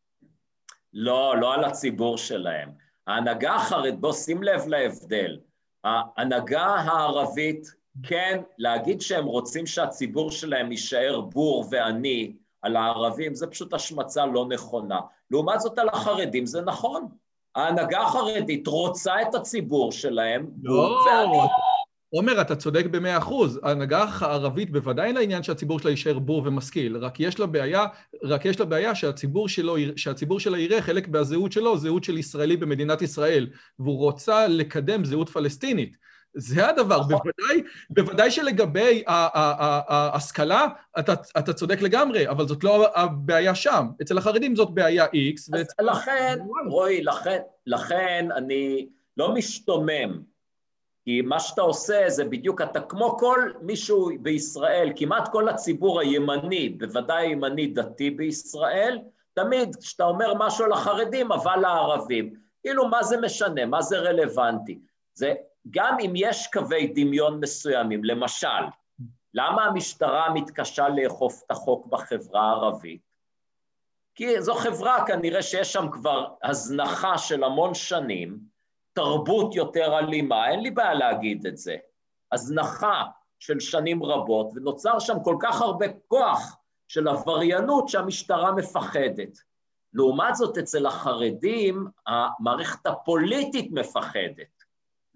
לא, 0.93 1.37
לא 1.37 1.53
על 1.53 1.63
הציבור 1.63 2.17
שלהם. 2.17 2.69
ההנהגה 3.07 3.55
החרדית, 3.55 3.99
בוא 3.99 4.13
שים 4.13 4.43
לב 4.43 4.67
להבדל. 4.67 5.39
ההנהגה 5.83 6.65
הערבית, 6.65 7.67
כן, 8.03 8.41
להגיד 8.57 9.01
שהם 9.01 9.25
רוצים 9.25 9.65
שהציבור 9.65 10.31
שלהם 10.31 10.71
יישאר 10.71 11.21
בור 11.21 11.65
ועני 11.71 12.33
על 12.61 12.75
הערבים, 12.75 13.35
זה 13.35 13.47
פשוט 13.47 13.73
השמצה 13.73 14.25
לא 14.25 14.45
נכונה. 14.45 14.99
לעומת 15.31 15.59
זאת 15.59 15.79
על 15.79 15.89
החרדים 15.89 16.45
זה 16.45 16.61
נכון. 16.61 17.07
ההנהגה 17.55 18.01
החרדית 18.01 18.67
רוצה 18.67 19.21
את 19.21 19.35
הציבור 19.35 19.91
שלהם 19.91 20.49
לא. 20.63 20.73
בור 20.73 20.97
ועני. 21.07 21.47
עומר, 22.09 22.41
אתה 22.41 22.55
צודק 22.55 22.85
במאה 22.85 23.17
אחוז. 23.17 23.59
ההנהגה 23.63 24.03
הערבית 24.19 24.71
בוודאי 24.71 25.13
לעניין 25.13 25.43
שהציבור 25.43 25.79
שלה 25.79 25.91
יישאר 25.91 26.19
בור 26.19 26.41
ומשכיל, 26.45 26.97
רק 26.97 27.19
יש 27.19 27.39
לה 27.39 27.45
בעיה, 27.45 27.85
רק 28.23 28.45
יש 28.45 28.59
לה 28.59 28.65
בעיה 28.65 28.95
שהציבור, 28.95 29.49
שלו, 29.49 29.75
שהציבור 29.95 30.39
שלה 30.39 30.59
יראה 30.59 30.81
חלק 30.81 31.07
מהזהות 31.07 31.51
שלו, 31.51 31.77
זהות 31.77 32.03
של 32.03 32.17
ישראלי 32.17 32.57
במדינת 32.57 33.01
ישראל, 33.01 33.47
והוא 33.79 33.97
רוצה 33.97 34.47
לקדם 34.47 35.05
זהות 35.05 35.29
פלסטינית. 35.29 35.97
זה 36.33 36.69
הדבר, 36.69 36.99
נכון. 36.99 37.07
בוודאי, 37.07 37.63
בוודאי 37.89 38.31
שלגבי 38.31 39.03
ההשכלה, 39.07 40.67
אתה, 40.99 41.13
אתה 41.37 41.53
צודק 41.53 41.81
לגמרי, 41.81 42.29
אבל 42.29 42.47
זאת 42.47 42.63
לא 42.63 42.87
הבעיה 42.95 43.55
שם. 43.55 43.87
אצל 44.01 44.17
החרדים 44.17 44.55
זאת 44.55 44.69
בעיה 44.69 45.05
X. 45.05 45.59
אז 45.59 45.67
לכן, 45.81 46.39
רועי, 46.67 47.03
לכן, 47.03 47.39
לכן 47.67 48.27
אני 48.35 48.87
לא 49.17 49.33
משתומם 49.33 50.21
כי 51.09 51.21
מה 51.21 51.39
שאתה 51.39 51.61
עושה 51.61 52.09
זה 52.09 52.25
בדיוק, 52.25 52.61
אתה 52.61 52.81
כמו 52.81 53.17
כל 53.17 53.51
מישהו 53.61 54.09
בישראל, 54.21 54.91
כמעט 54.95 55.31
כל 55.31 55.49
הציבור 55.49 55.99
הימני, 55.99 56.69
בוודאי 56.69 57.27
הימני 57.27 57.67
דתי 57.67 58.09
בישראל, 58.11 58.99
תמיד 59.33 59.75
כשאתה 59.75 60.03
אומר 60.03 60.33
משהו 60.39 60.67
לחרדים, 60.67 61.31
אבל 61.31 61.55
לערבים. 61.55 62.33
כאילו, 62.61 62.87
מה 62.87 63.03
זה 63.03 63.17
משנה? 63.17 63.65
מה 63.65 63.81
זה 63.81 63.99
רלוונטי? 63.99 64.79
זה 65.13 65.33
גם 65.69 65.97
אם 66.05 66.13
יש 66.15 66.47
קווי 66.53 66.87
דמיון 66.95 67.39
מסוימים, 67.39 68.03
למשל, 68.03 68.63
למה 69.33 69.65
המשטרה 69.65 70.33
מתקשה 70.33 70.89
לאכוף 70.89 71.41
את 71.45 71.51
החוק 71.51 71.85
בחברה 71.85 72.41
הערבית? 72.41 73.01
כי 74.15 74.41
זו 74.41 74.53
חברה 74.53 75.05
כנראה 75.07 75.41
שיש 75.41 75.73
שם 75.73 75.91
כבר 75.91 76.27
הזנחה 76.43 77.17
של 77.17 77.43
המון 77.43 77.73
שנים, 77.73 78.48
תרבות 78.99 79.55
יותר 79.55 79.99
אלימה, 79.99 80.49
אין 80.49 80.59
לי 80.59 80.71
בעיה 80.71 80.93
להגיד 80.93 81.47
את 81.47 81.57
זה. 81.57 81.75
הזנחה 82.31 83.03
של 83.39 83.59
שנים 83.59 84.03
רבות, 84.03 84.51
ונוצר 84.55 84.99
שם 84.99 85.17
כל 85.23 85.35
כך 85.39 85.61
הרבה 85.61 85.85
כוח 86.07 86.57
של 86.87 87.07
עבריינות 87.07 87.89
שהמשטרה 87.89 88.51
מפחדת. 88.51 89.37
לעומת 89.93 90.35
זאת, 90.35 90.57
אצל 90.57 90.85
החרדים, 90.85 91.87
המערכת 92.07 92.87
הפוליטית 92.87 93.71
מפחדת. 93.71 94.63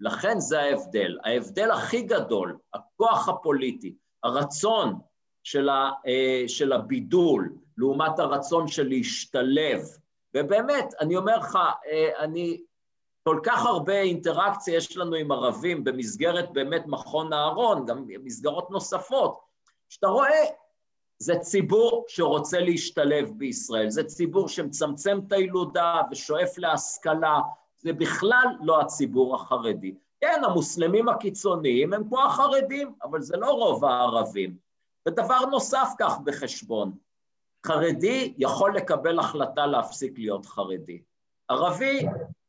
לכן 0.00 0.40
זה 0.40 0.60
ההבדל. 0.60 1.18
ההבדל 1.24 1.70
הכי 1.70 2.02
גדול, 2.02 2.58
הכוח 2.74 3.28
הפוליטי, 3.28 3.94
הרצון 4.22 4.98
של, 5.42 5.68
ה, 5.68 5.90
אה, 6.06 6.44
של 6.46 6.72
הבידול, 6.72 7.52
לעומת 7.76 8.18
הרצון 8.18 8.68
של 8.68 8.88
להשתלב. 8.88 9.80
ובאמת, 10.36 10.94
אני 11.00 11.16
אומר 11.16 11.38
לך, 11.38 11.58
אה, 11.86 12.24
אני 12.24 12.60
כל 13.24 13.40
כך 13.42 13.66
הרבה 13.66 14.00
אינטראקציה 14.00 14.76
יש 14.76 14.96
לנו 14.96 15.14
עם 15.14 15.32
ערבים 15.32 15.84
במסגרת 15.84 16.52
באמת 16.52 16.82
מכון 16.86 17.32
אהרון, 17.32 17.86
גם 17.86 18.04
מסגרות 18.24 18.70
נוספות, 18.70 19.40
שאתה 19.88 20.06
רואה 20.06 20.44
זה 21.18 21.38
ציבור 21.38 22.04
שרוצה 22.08 22.60
להשתלב 22.60 23.30
בישראל, 23.36 23.90
זה 23.90 24.04
ציבור 24.04 24.48
שמצמצם 24.48 25.20
את 25.26 25.32
הילודה 25.32 26.02
ושואף 26.10 26.58
להשכלה, 26.58 27.40
זה 27.76 27.92
בכלל 27.92 28.46
לא 28.60 28.80
הציבור 28.80 29.34
החרדי. 29.34 29.94
כן, 30.20 30.40
המוסלמים 30.44 31.08
הקיצוניים 31.08 31.92
הם 31.92 32.08
כמו 32.08 32.22
החרדים, 32.22 32.94
אבל 33.02 33.22
זה 33.22 33.36
לא 33.36 33.50
רוב 33.50 33.84
הערבים. 33.84 34.56
ודבר 35.08 35.40
נוסף, 35.50 35.88
כך 35.98 36.18
בחשבון, 36.24 36.92
חרדי 37.66 38.34
יכול 38.38 38.76
לקבל 38.76 39.18
החלטה 39.18 39.66
להפסיק 39.66 40.18
להיות 40.18 40.46
חרדי. 40.46 41.02
ערבי 41.48 42.06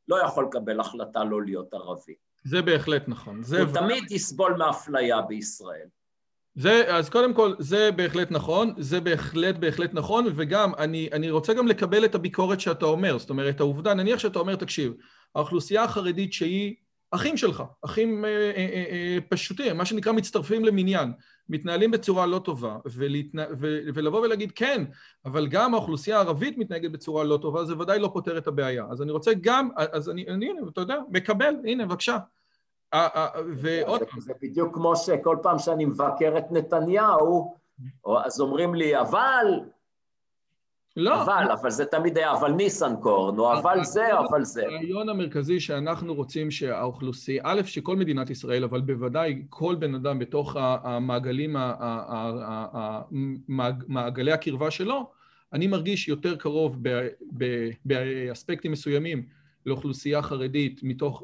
לא 0.08 0.16
יכול 0.26 0.46
לקבל 0.46 0.80
החלטה 0.80 1.24
לא 1.24 1.44
להיות 1.44 1.74
ערבי. 1.74 2.16
זה 2.44 2.62
בהחלט 2.62 3.04
נכון. 3.08 3.44
זה 3.44 3.62
הוא 3.62 3.70
ו... 3.70 3.74
תמיד 3.74 4.12
יסבול 4.12 4.54
מאפליה 4.58 5.22
בישראל. 5.22 5.88
זה, 6.56 6.96
אז 6.96 7.10
קודם 7.10 7.34
כל, 7.34 7.54
זה 7.60 7.92
בהחלט 7.92 8.32
נכון, 8.32 8.74
זה 8.78 9.02
בהחלט 9.02 9.56
בהחלט 9.56 9.94
נכון, 9.94 10.26
וגם, 10.36 10.72
אני, 10.78 11.10
אני 11.12 11.32
רוצה 11.32 11.54
גם 11.54 11.68
לקבל 11.68 12.06
את 12.06 12.16
הביקורת 12.16 12.60
שאתה 12.60 12.86
אומר, 12.86 13.18
זאת 13.18 13.30
אומרת, 13.30 13.60
העובדה, 13.60 13.94
נניח 13.94 14.20
שאתה 14.20 14.40
אומר, 14.40 14.56
תקשיב, 14.56 14.94
האוכלוסייה 15.36 15.84
החרדית 15.84 16.34
שהיא 16.34 16.76
אחים 17.12 17.38
שלך, 17.38 17.64
אחים 17.86 18.26
אה, 18.26 18.30
אה, 18.30 18.56
אה, 18.56 18.86
אה 18.92 19.18
פשוטים, 19.30 19.78
מה 19.78 19.86
שנקרא 19.86 20.12
מצטרפים 20.12 20.66
למניין, 20.66 21.12
מתנהלים 21.50 21.92
בצורה 21.92 22.26
לא 22.26 22.40
טובה, 22.40 22.78
ולהתנה... 22.86 23.44
ו... 23.60 23.80
ולבוא 23.94 24.22
ולהגיד 24.22 24.52
כן, 24.52 24.84
אבל 25.26 25.48
גם 25.48 25.74
האוכלוסייה 25.74 26.18
הערבית 26.18 26.58
מתנהגת 26.58 26.92
בצורה 26.92 27.24
לא 27.24 27.38
טובה, 27.38 27.66
זה 27.66 27.80
ודאי 27.80 28.00
לא 28.00 28.10
פותר 28.14 28.38
את 28.38 28.48
הבעיה. 28.48 28.86
אז 28.92 29.02
אני 29.02 29.12
רוצה 29.12 29.32
גם, 29.42 29.70
אז 29.76 30.10
אני, 30.10 30.28
אני 30.28 30.50
הנה, 30.50 30.62
אתה 30.70 30.82
יודע, 30.82 31.00
מקבל, 31.10 31.56
הנה, 31.64 31.86
בבקשה. 31.86 32.18
ועוד 33.56 34.04
פעם. 34.04 34.20
זה 34.20 34.34
בדיוק 34.42 34.76
כמו 34.76 34.96
שכל 34.96 35.38
פעם 35.42 35.60
שאני 35.60 35.86
מבקר 35.86 36.38
את 36.38 36.52
נתניהו, 36.52 37.56
אז 38.26 38.42
אומרים 38.42 38.76
לי, 38.76 39.00
אבל 39.00 39.60
לא. 40.98 41.24
אבל, 41.24 41.52
אבל 41.62 41.70
זה 41.70 41.86
תמיד 41.86 42.18
היה, 42.18 42.32
אבל 42.32 42.52
ניסנקורן, 42.52 43.40
או 43.40 43.54
אבל 43.54 43.84
זה, 43.84 44.20
אבל 44.20 44.44
זה. 44.44 44.64
הרעיון 44.66 45.10
המרכזי 45.10 45.60
שאנחנו 45.60 46.14
רוצים 46.14 46.52
שהאוכלוסייה, 46.52 47.42
א', 47.46 47.62
שכל 47.66 47.96
מדינת 47.96 48.30
ישראל, 48.30 48.64
אבל 48.64 48.82
בוודאי 48.82 49.42
כל 49.50 49.76
בן 49.76 49.96
אדם 49.96 50.20
בתוך 50.20 50.56
המעגלים, 50.60 51.56
מעגלי 53.88 54.32
הקרבה 54.32 54.72
שלו, 54.72 55.10
אני 55.54 55.68
מרגיש 55.68 56.08
יותר 56.08 56.36
קרוב 56.36 56.78
באספקטים 57.86 58.72
מסוימים 58.72 59.26
לאוכלוסייה 59.66 60.22
חרדית 60.22 60.80
מתוך, 60.84 61.24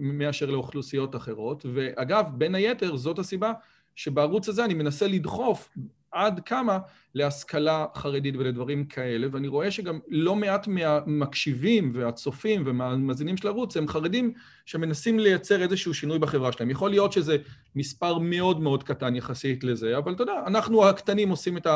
מאשר 0.00 0.50
לאוכלוסיות 0.50 1.16
אחרות. 1.16 1.66
ואגב, 1.74 2.24
בין 2.34 2.54
היתר, 2.54 2.96
זאת 2.96 3.18
הסיבה 3.18 3.52
שבערוץ 3.94 4.48
הזה 4.48 4.64
אני 4.64 4.74
מנסה 4.74 5.08
לדחוף 5.08 5.68
עד 6.12 6.40
כמה 6.40 6.78
להשכלה 7.14 7.86
חרדית 7.94 8.34
ולדברים 8.36 8.84
כאלה, 8.84 9.26
ואני 9.32 9.48
רואה 9.48 9.70
שגם 9.70 9.98
לא 10.08 10.36
מעט 10.36 10.68
מהמקשיבים 10.68 11.92
והצופים 11.94 12.66
והמאזינים 12.66 13.36
של 13.36 13.46
הערוץ 13.46 13.76
הם 13.76 13.88
חרדים 13.88 14.32
שמנסים 14.66 15.18
לייצר 15.18 15.62
איזשהו 15.62 15.94
שינוי 15.94 16.18
בחברה 16.18 16.52
שלהם. 16.52 16.70
יכול 16.70 16.90
להיות 16.90 17.12
שזה 17.12 17.36
מספר 17.76 18.18
מאוד 18.18 18.60
מאוד 18.60 18.82
קטן 18.82 19.16
יחסית 19.16 19.64
לזה, 19.64 19.98
אבל 19.98 20.12
אתה 20.12 20.22
יודע, 20.22 20.42
אנחנו 20.46 20.88
הקטנים 20.88 21.28
עושים 21.28 21.56
את 21.56 21.66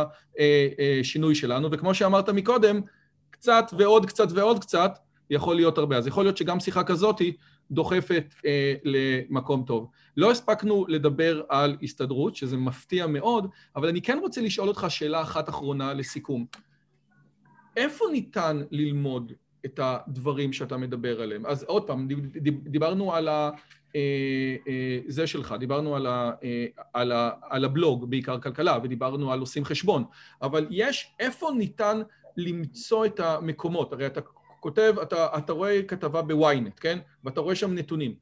השינוי 1.00 1.34
שלנו, 1.34 1.68
וכמו 1.72 1.94
שאמרת 1.94 2.28
מקודם, 2.28 2.80
קצת 3.30 3.64
ועוד 3.78 4.06
קצת 4.06 4.28
ועוד 4.34 4.60
קצת 4.60 4.98
יכול 5.30 5.56
להיות 5.56 5.78
הרבה. 5.78 5.96
אז 5.96 6.06
יכול 6.06 6.24
להיות 6.24 6.36
שגם 6.36 6.60
שיחה 6.60 6.84
כזאתי 6.84 7.36
דוחפת 7.70 8.34
אה, 8.46 8.74
למקום 8.84 9.64
טוב. 9.66 9.90
לא 10.16 10.30
הספקנו 10.30 10.84
לדבר 10.88 11.42
על 11.48 11.76
הסתדרות, 11.82 12.36
שזה 12.36 12.56
מפתיע 12.56 13.06
מאוד, 13.06 13.48
אבל 13.76 13.88
אני 13.88 14.02
כן 14.02 14.18
רוצה 14.22 14.40
לשאול 14.40 14.68
אותך 14.68 14.86
שאלה 14.88 15.22
אחת 15.22 15.48
אחרונה 15.48 15.94
לסיכום. 15.94 16.46
איפה 17.76 18.04
ניתן 18.12 18.62
ללמוד 18.70 19.32
את 19.64 19.80
הדברים 19.82 20.52
שאתה 20.52 20.76
מדבר 20.76 21.22
עליהם? 21.22 21.46
אז 21.46 21.62
עוד 21.62 21.86
פעם, 21.86 22.08
דיברנו 22.62 23.14
על 23.14 23.28
ה... 23.28 23.50
אה, 23.96 24.56
אה, 24.68 24.98
זה 25.06 25.26
שלך, 25.26 25.54
דיברנו 25.58 25.96
על, 25.96 26.06
ה, 26.06 26.30
אה, 26.44 26.66
על, 26.92 27.12
ה, 27.12 27.30
על 27.42 27.64
הבלוג, 27.64 28.10
בעיקר 28.10 28.40
כלכלה, 28.40 28.78
ודיברנו 28.82 29.32
על 29.32 29.40
עושים 29.40 29.64
חשבון, 29.64 30.04
אבל 30.42 30.66
יש, 30.70 31.14
איפה 31.20 31.50
ניתן 31.58 32.02
למצוא 32.36 33.06
את 33.06 33.20
המקומות? 33.20 33.92
הרי 33.92 34.06
אתה 34.06 34.20
כותב, 34.66 34.94
אתה, 35.02 35.28
אתה 35.38 35.52
רואה 35.52 35.82
כתבה 35.82 36.22
בוויינט, 36.22 36.78
כן? 36.80 36.98
ואתה 37.24 37.40
רואה 37.40 37.54
שם 37.54 37.74
נתונים. 37.74 38.14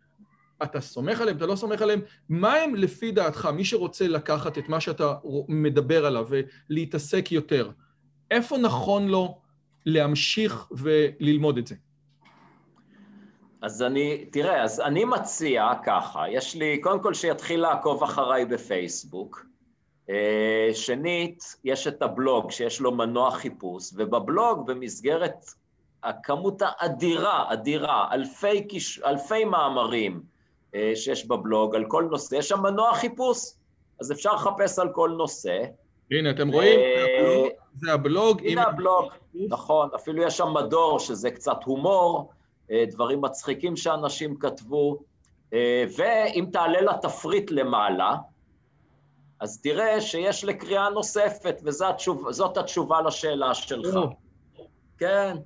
אתה 0.62 0.80
סומך 0.80 1.20
עליהם, 1.20 1.36
אתה 1.36 1.46
לא 1.46 1.56
סומך 1.56 1.82
עליהם, 1.82 2.00
מה 2.28 2.54
הם 2.54 2.74
לפי 2.74 3.12
דעתך, 3.12 3.48
מי 3.54 3.64
שרוצה 3.64 4.08
לקחת 4.08 4.58
את 4.58 4.68
מה 4.68 4.80
שאתה 4.80 5.14
מדבר 5.48 6.06
עליו 6.06 6.26
ולהתעסק 6.70 7.32
יותר, 7.32 7.70
איפה 8.30 8.58
נכון 8.58 9.08
לו 9.08 9.38
להמשיך 9.86 10.66
וללמוד 10.70 11.58
את 11.58 11.66
זה? 11.66 11.74
אז 13.62 13.82
אני, 13.82 14.24
תראה, 14.32 14.62
אז 14.62 14.80
אני 14.80 15.04
מציע 15.04 15.70
ככה, 15.84 16.24
יש 16.30 16.56
לי, 16.56 16.80
קודם 16.80 17.02
כל 17.02 17.14
שיתחיל 17.14 17.60
לעקוב 17.60 18.02
אחריי 18.02 18.44
בפייסבוק, 18.44 19.46
אה, 20.10 20.70
שנית, 20.72 21.56
יש 21.64 21.86
את 21.86 22.02
הבלוג 22.02 22.50
שיש 22.50 22.80
לו 22.80 22.92
מנוע 22.92 23.30
חיפוש, 23.30 23.90
ובבלוג 23.96 24.66
במסגרת 24.66 25.44
הכמות 26.04 26.62
האדירה, 26.64 27.52
אדירה, 27.52 28.08
אלפי, 28.12 28.68
כיש, 28.68 29.00
אלפי 29.04 29.44
מאמרים 29.44 30.22
אה, 30.74 30.92
שיש 30.94 31.26
בבלוג 31.26 31.74
על 31.74 31.84
כל 31.88 32.08
נושא, 32.10 32.34
יש 32.34 32.48
שם 32.48 32.62
מנוע 32.62 32.94
חיפוש, 32.94 33.38
אז 34.00 34.12
אפשר 34.12 34.34
לחפש 34.34 34.78
על 34.78 34.88
כל 34.92 35.10
נושא. 35.18 35.62
הנה, 36.10 36.30
אתם 36.30 36.48
רואים? 36.48 36.80
אה, 36.80 37.48
זה 37.74 37.92
הבלוג. 37.92 38.42
הנה 38.44 38.62
הבלוג, 38.62 39.04
נכון, 39.34 39.88
אפילו 39.94 40.22
יש 40.22 40.36
שם 40.36 40.54
מדור 40.54 40.98
שזה 40.98 41.30
קצת 41.30 41.64
הומור, 41.64 42.30
אה, 42.70 42.84
דברים 42.90 43.20
מצחיקים 43.20 43.76
שאנשים 43.76 44.36
כתבו, 44.36 44.98
ואם 45.96 46.46
תעלה 46.52 46.80
לתפריט 46.80 47.50
למעלה, 47.50 48.16
אז 49.40 49.60
תראה 49.62 50.00
שיש 50.00 50.44
לקריאה 50.44 50.90
נוספת, 50.90 51.60
וזאת 51.64 52.56
התשובה 52.56 53.00
לשאלה 53.02 53.54
שלך. 53.54 53.98
כן. 54.98 55.36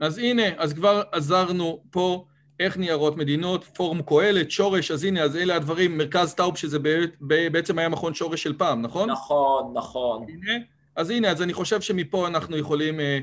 אז 0.00 0.18
הנה, 0.18 0.42
אז 0.56 0.72
כבר 0.72 1.02
עזרנו 1.12 1.82
פה 1.90 2.24
איך 2.60 2.76
ניירות 2.76 3.16
מדינות, 3.16 3.64
פורום 3.64 4.02
קהלת, 4.02 4.50
שורש, 4.50 4.90
אז 4.90 5.04
הנה, 5.04 5.22
אז 5.22 5.36
אלה 5.36 5.56
הדברים, 5.56 5.98
מרכז 5.98 6.34
טאופ, 6.34 6.58
שזה 6.58 6.78
בעצם 7.52 7.78
היה 7.78 7.88
מכון 7.88 8.14
שורש 8.14 8.42
של 8.42 8.58
פעם, 8.58 8.82
נכון? 8.82 9.10
נכון, 9.10 9.72
נכון. 9.74 10.26
הנה, 10.28 10.64
אז 10.96 11.10
הנה, 11.10 11.30
אז 11.30 11.42
אני 11.42 11.52
חושב 11.52 11.80
שמפה 11.80 12.26
אנחנו 12.26 12.56
יכולים 12.56 13.00
אה, 13.00 13.18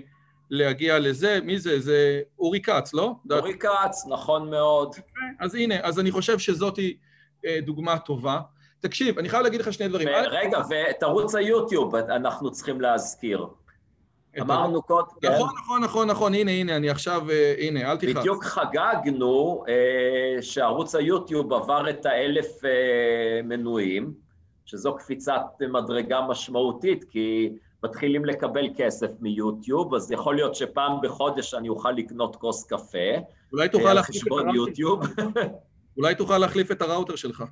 להגיע 0.49 0.99
לזה, 0.99 1.39
מי 1.43 1.59
זה? 1.59 1.80
זה 1.80 2.21
אורי 2.39 2.61
כץ, 2.61 2.93
לא? 2.93 3.11
אורי 3.32 3.57
כץ, 3.59 4.05
נכון 4.09 4.49
מאוד. 4.49 4.95
אז 5.39 5.55
הנה, 5.55 5.76
אז 5.84 5.99
אני 5.99 6.11
חושב 6.11 6.39
שזאת 6.39 6.80
אה, 7.45 7.59
דוגמה 7.61 7.97
טובה. 7.97 8.39
תקשיב, 8.80 9.19
אני 9.19 9.30
חייב 9.30 9.43
להגיד 9.43 9.61
לך 9.61 9.74
שני 9.74 9.88
דברים. 9.88 10.07
רגע, 10.07 10.59
ואת 10.69 11.03
ערוץ 11.03 11.36
היוטיוב 11.36 11.95
אנחנו 11.95 12.51
צריכים 12.51 12.82
להזכיר. 12.82 13.47
אמרנו 14.41 14.81
קודם, 14.81 15.07
כן. 15.21 15.31
נכון, 15.31 15.49
נכון, 15.59 15.84
נכון, 15.84 16.07
נכון, 16.07 16.34
הנה, 16.34 16.51
הנה, 16.51 16.75
אני 16.75 16.89
עכשיו, 16.89 17.29
אה, 17.29 17.55
הנה, 17.57 17.91
אל 17.91 17.97
תכעס. 17.97 18.15
בדיוק 18.15 18.43
חגגנו 18.43 19.63
אה, 19.67 20.41
שערוץ 20.41 20.95
היוטיוב 20.95 21.53
עבר 21.53 21.89
את 21.89 22.05
האלף 22.05 22.65
אה, 22.65 23.41
מנויים, 23.43 24.13
שזו 24.65 24.95
קפיצת 24.95 25.41
מדרגה 25.69 26.21
משמעותית, 26.21 27.03
כי 27.03 27.53
מתחילים 27.84 28.25
לקבל 28.25 28.69
כסף 28.76 29.10
מיוטיוב, 29.19 29.95
אז 29.95 30.11
יכול 30.11 30.35
להיות 30.35 30.55
שפעם 30.55 31.01
בחודש 31.03 31.53
אני 31.53 31.69
אוכל 31.69 31.91
לקנות 31.91 32.35
כוס 32.35 32.64
קפה. 32.64 32.97
אולי 33.53 33.69
תוכל 33.69 33.93
להחליף 33.93 34.27
את 34.27 34.31
הראוטר 34.31 34.84
אולי 35.97 36.15
תוכל 36.15 36.38
להחליף 36.38 36.72
את 36.72 36.81
הראוטר 36.81 37.15
שלך. 37.15 37.43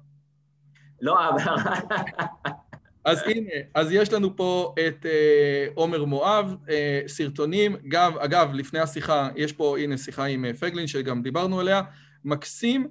לא, 1.01 1.29
אבל... 1.29 1.41
אז 3.05 3.21
הנה, 3.25 3.49
אז 3.73 3.91
יש 3.91 4.13
לנו 4.13 4.35
פה 4.35 4.73
את 4.87 5.05
אה, 5.05 5.67
עומר 5.75 6.05
מואב, 6.05 6.55
אה, 6.69 7.01
סרטונים, 7.07 7.75
גם, 7.87 8.17
אגב, 8.17 8.49
לפני 8.53 8.79
השיחה, 8.79 9.29
יש 9.35 9.53
פה, 9.53 9.79
הנה, 9.79 9.97
שיחה 9.97 10.25
עם 10.25 10.45
אה, 10.45 10.53
פגלין, 10.53 10.87
שגם 10.87 11.21
דיברנו 11.21 11.59
עליה, 11.59 11.81
מקסים, 12.25 12.87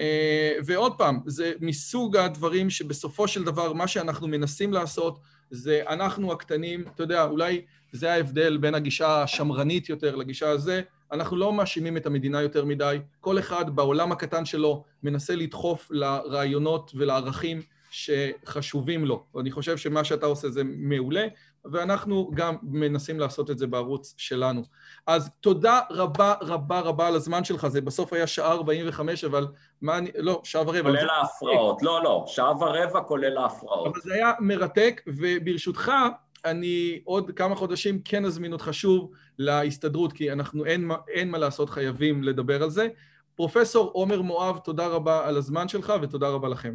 אה, 0.00 0.52
ועוד 0.64 0.98
פעם, 0.98 1.20
זה 1.26 1.52
מסוג 1.60 2.16
הדברים 2.16 2.70
שבסופו 2.70 3.28
של 3.28 3.44
דבר, 3.44 3.72
מה 3.72 3.88
שאנחנו 3.88 4.28
מנסים 4.28 4.72
לעשות, 4.72 5.18
זה 5.50 5.82
אנחנו 5.88 6.32
הקטנים, 6.32 6.84
אתה 6.94 7.02
יודע, 7.02 7.24
אולי 7.24 7.62
זה 7.92 8.12
ההבדל 8.12 8.56
בין 8.56 8.74
הגישה 8.74 9.22
השמרנית 9.22 9.88
יותר 9.88 10.16
לגישה 10.16 10.48
הזה, 10.50 10.82
אנחנו 11.12 11.36
לא 11.36 11.52
מאשימים 11.52 11.96
את 11.96 12.06
המדינה 12.06 12.42
יותר 12.42 12.64
מדי, 12.64 12.98
כל 13.20 13.38
אחד 13.38 13.76
בעולם 13.76 14.12
הקטן 14.12 14.44
שלו 14.44 14.84
מנסה 15.02 15.36
לדחוף 15.36 15.88
לרעיונות 15.90 16.92
ולערכים 16.94 17.62
שחשובים 17.92 19.04
לו. 19.04 19.24
ואני 19.34 19.50
חושב 19.50 19.76
שמה 19.76 20.04
שאתה 20.04 20.26
עושה 20.26 20.50
זה 20.50 20.62
מעולה, 20.64 21.26
ואנחנו 21.64 22.30
גם 22.34 22.56
מנסים 22.62 23.20
לעשות 23.20 23.50
את 23.50 23.58
זה 23.58 23.66
בערוץ 23.66 24.14
שלנו. 24.16 24.62
אז 25.06 25.30
תודה 25.40 25.80
רבה 25.90 26.34
רבה 26.40 26.80
רבה 26.80 27.08
על 27.08 27.14
הזמן 27.14 27.44
שלך, 27.44 27.66
זה 27.66 27.80
בסוף 27.80 28.12
היה 28.12 28.26
שעה 28.26 28.52
45, 28.52 29.24
אבל 29.24 29.46
מה 29.82 29.98
אני... 29.98 30.10
לא, 30.14 30.40
שעה 30.44 30.62
ורבע. 30.62 30.82
כולל 30.82 31.10
ההפרעות, 31.10 31.82
לא, 31.82 32.02
לא, 32.04 32.24
שעה 32.26 32.56
ורבע 32.56 33.00
כולל 33.00 33.38
ההפרעות. 33.38 33.86
אבל 33.86 34.00
זה 34.00 34.14
היה 34.14 34.32
מרתק, 34.40 35.02
וברשותך, 35.06 35.92
אני 36.44 37.00
עוד 37.04 37.30
כמה 37.36 37.54
חודשים 37.54 38.02
כן 38.04 38.24
אזמין 38.24 38.52
אותך 38.52 38.68
שוב 38.72 39.10
להסתדרות, 39.38 40.12
כי 40.12 40.32
אנחנו, 40.32 40.64
אין, 40.64 40.90
אין 41.08 41.30
מה 41.30 41.38
לעשות, 41.38 41.70
חייבים 41.70 42.22
לדבר 42.22 42.62
על 42.62 42.70
זה. 42.70 42.88
פרופסור 43.34 43.90
עומר 43.90 44.22
מואב, 44.22 44.58
תודה 44.58 44.86
רבה 44.86 45.28
על 45.28 45.36
הזמן 45.36 45.68
שלך 45.68 45.92
ותודה 46.02 46.28
רבה 46.28 46.48
לכם. 46.48 46.74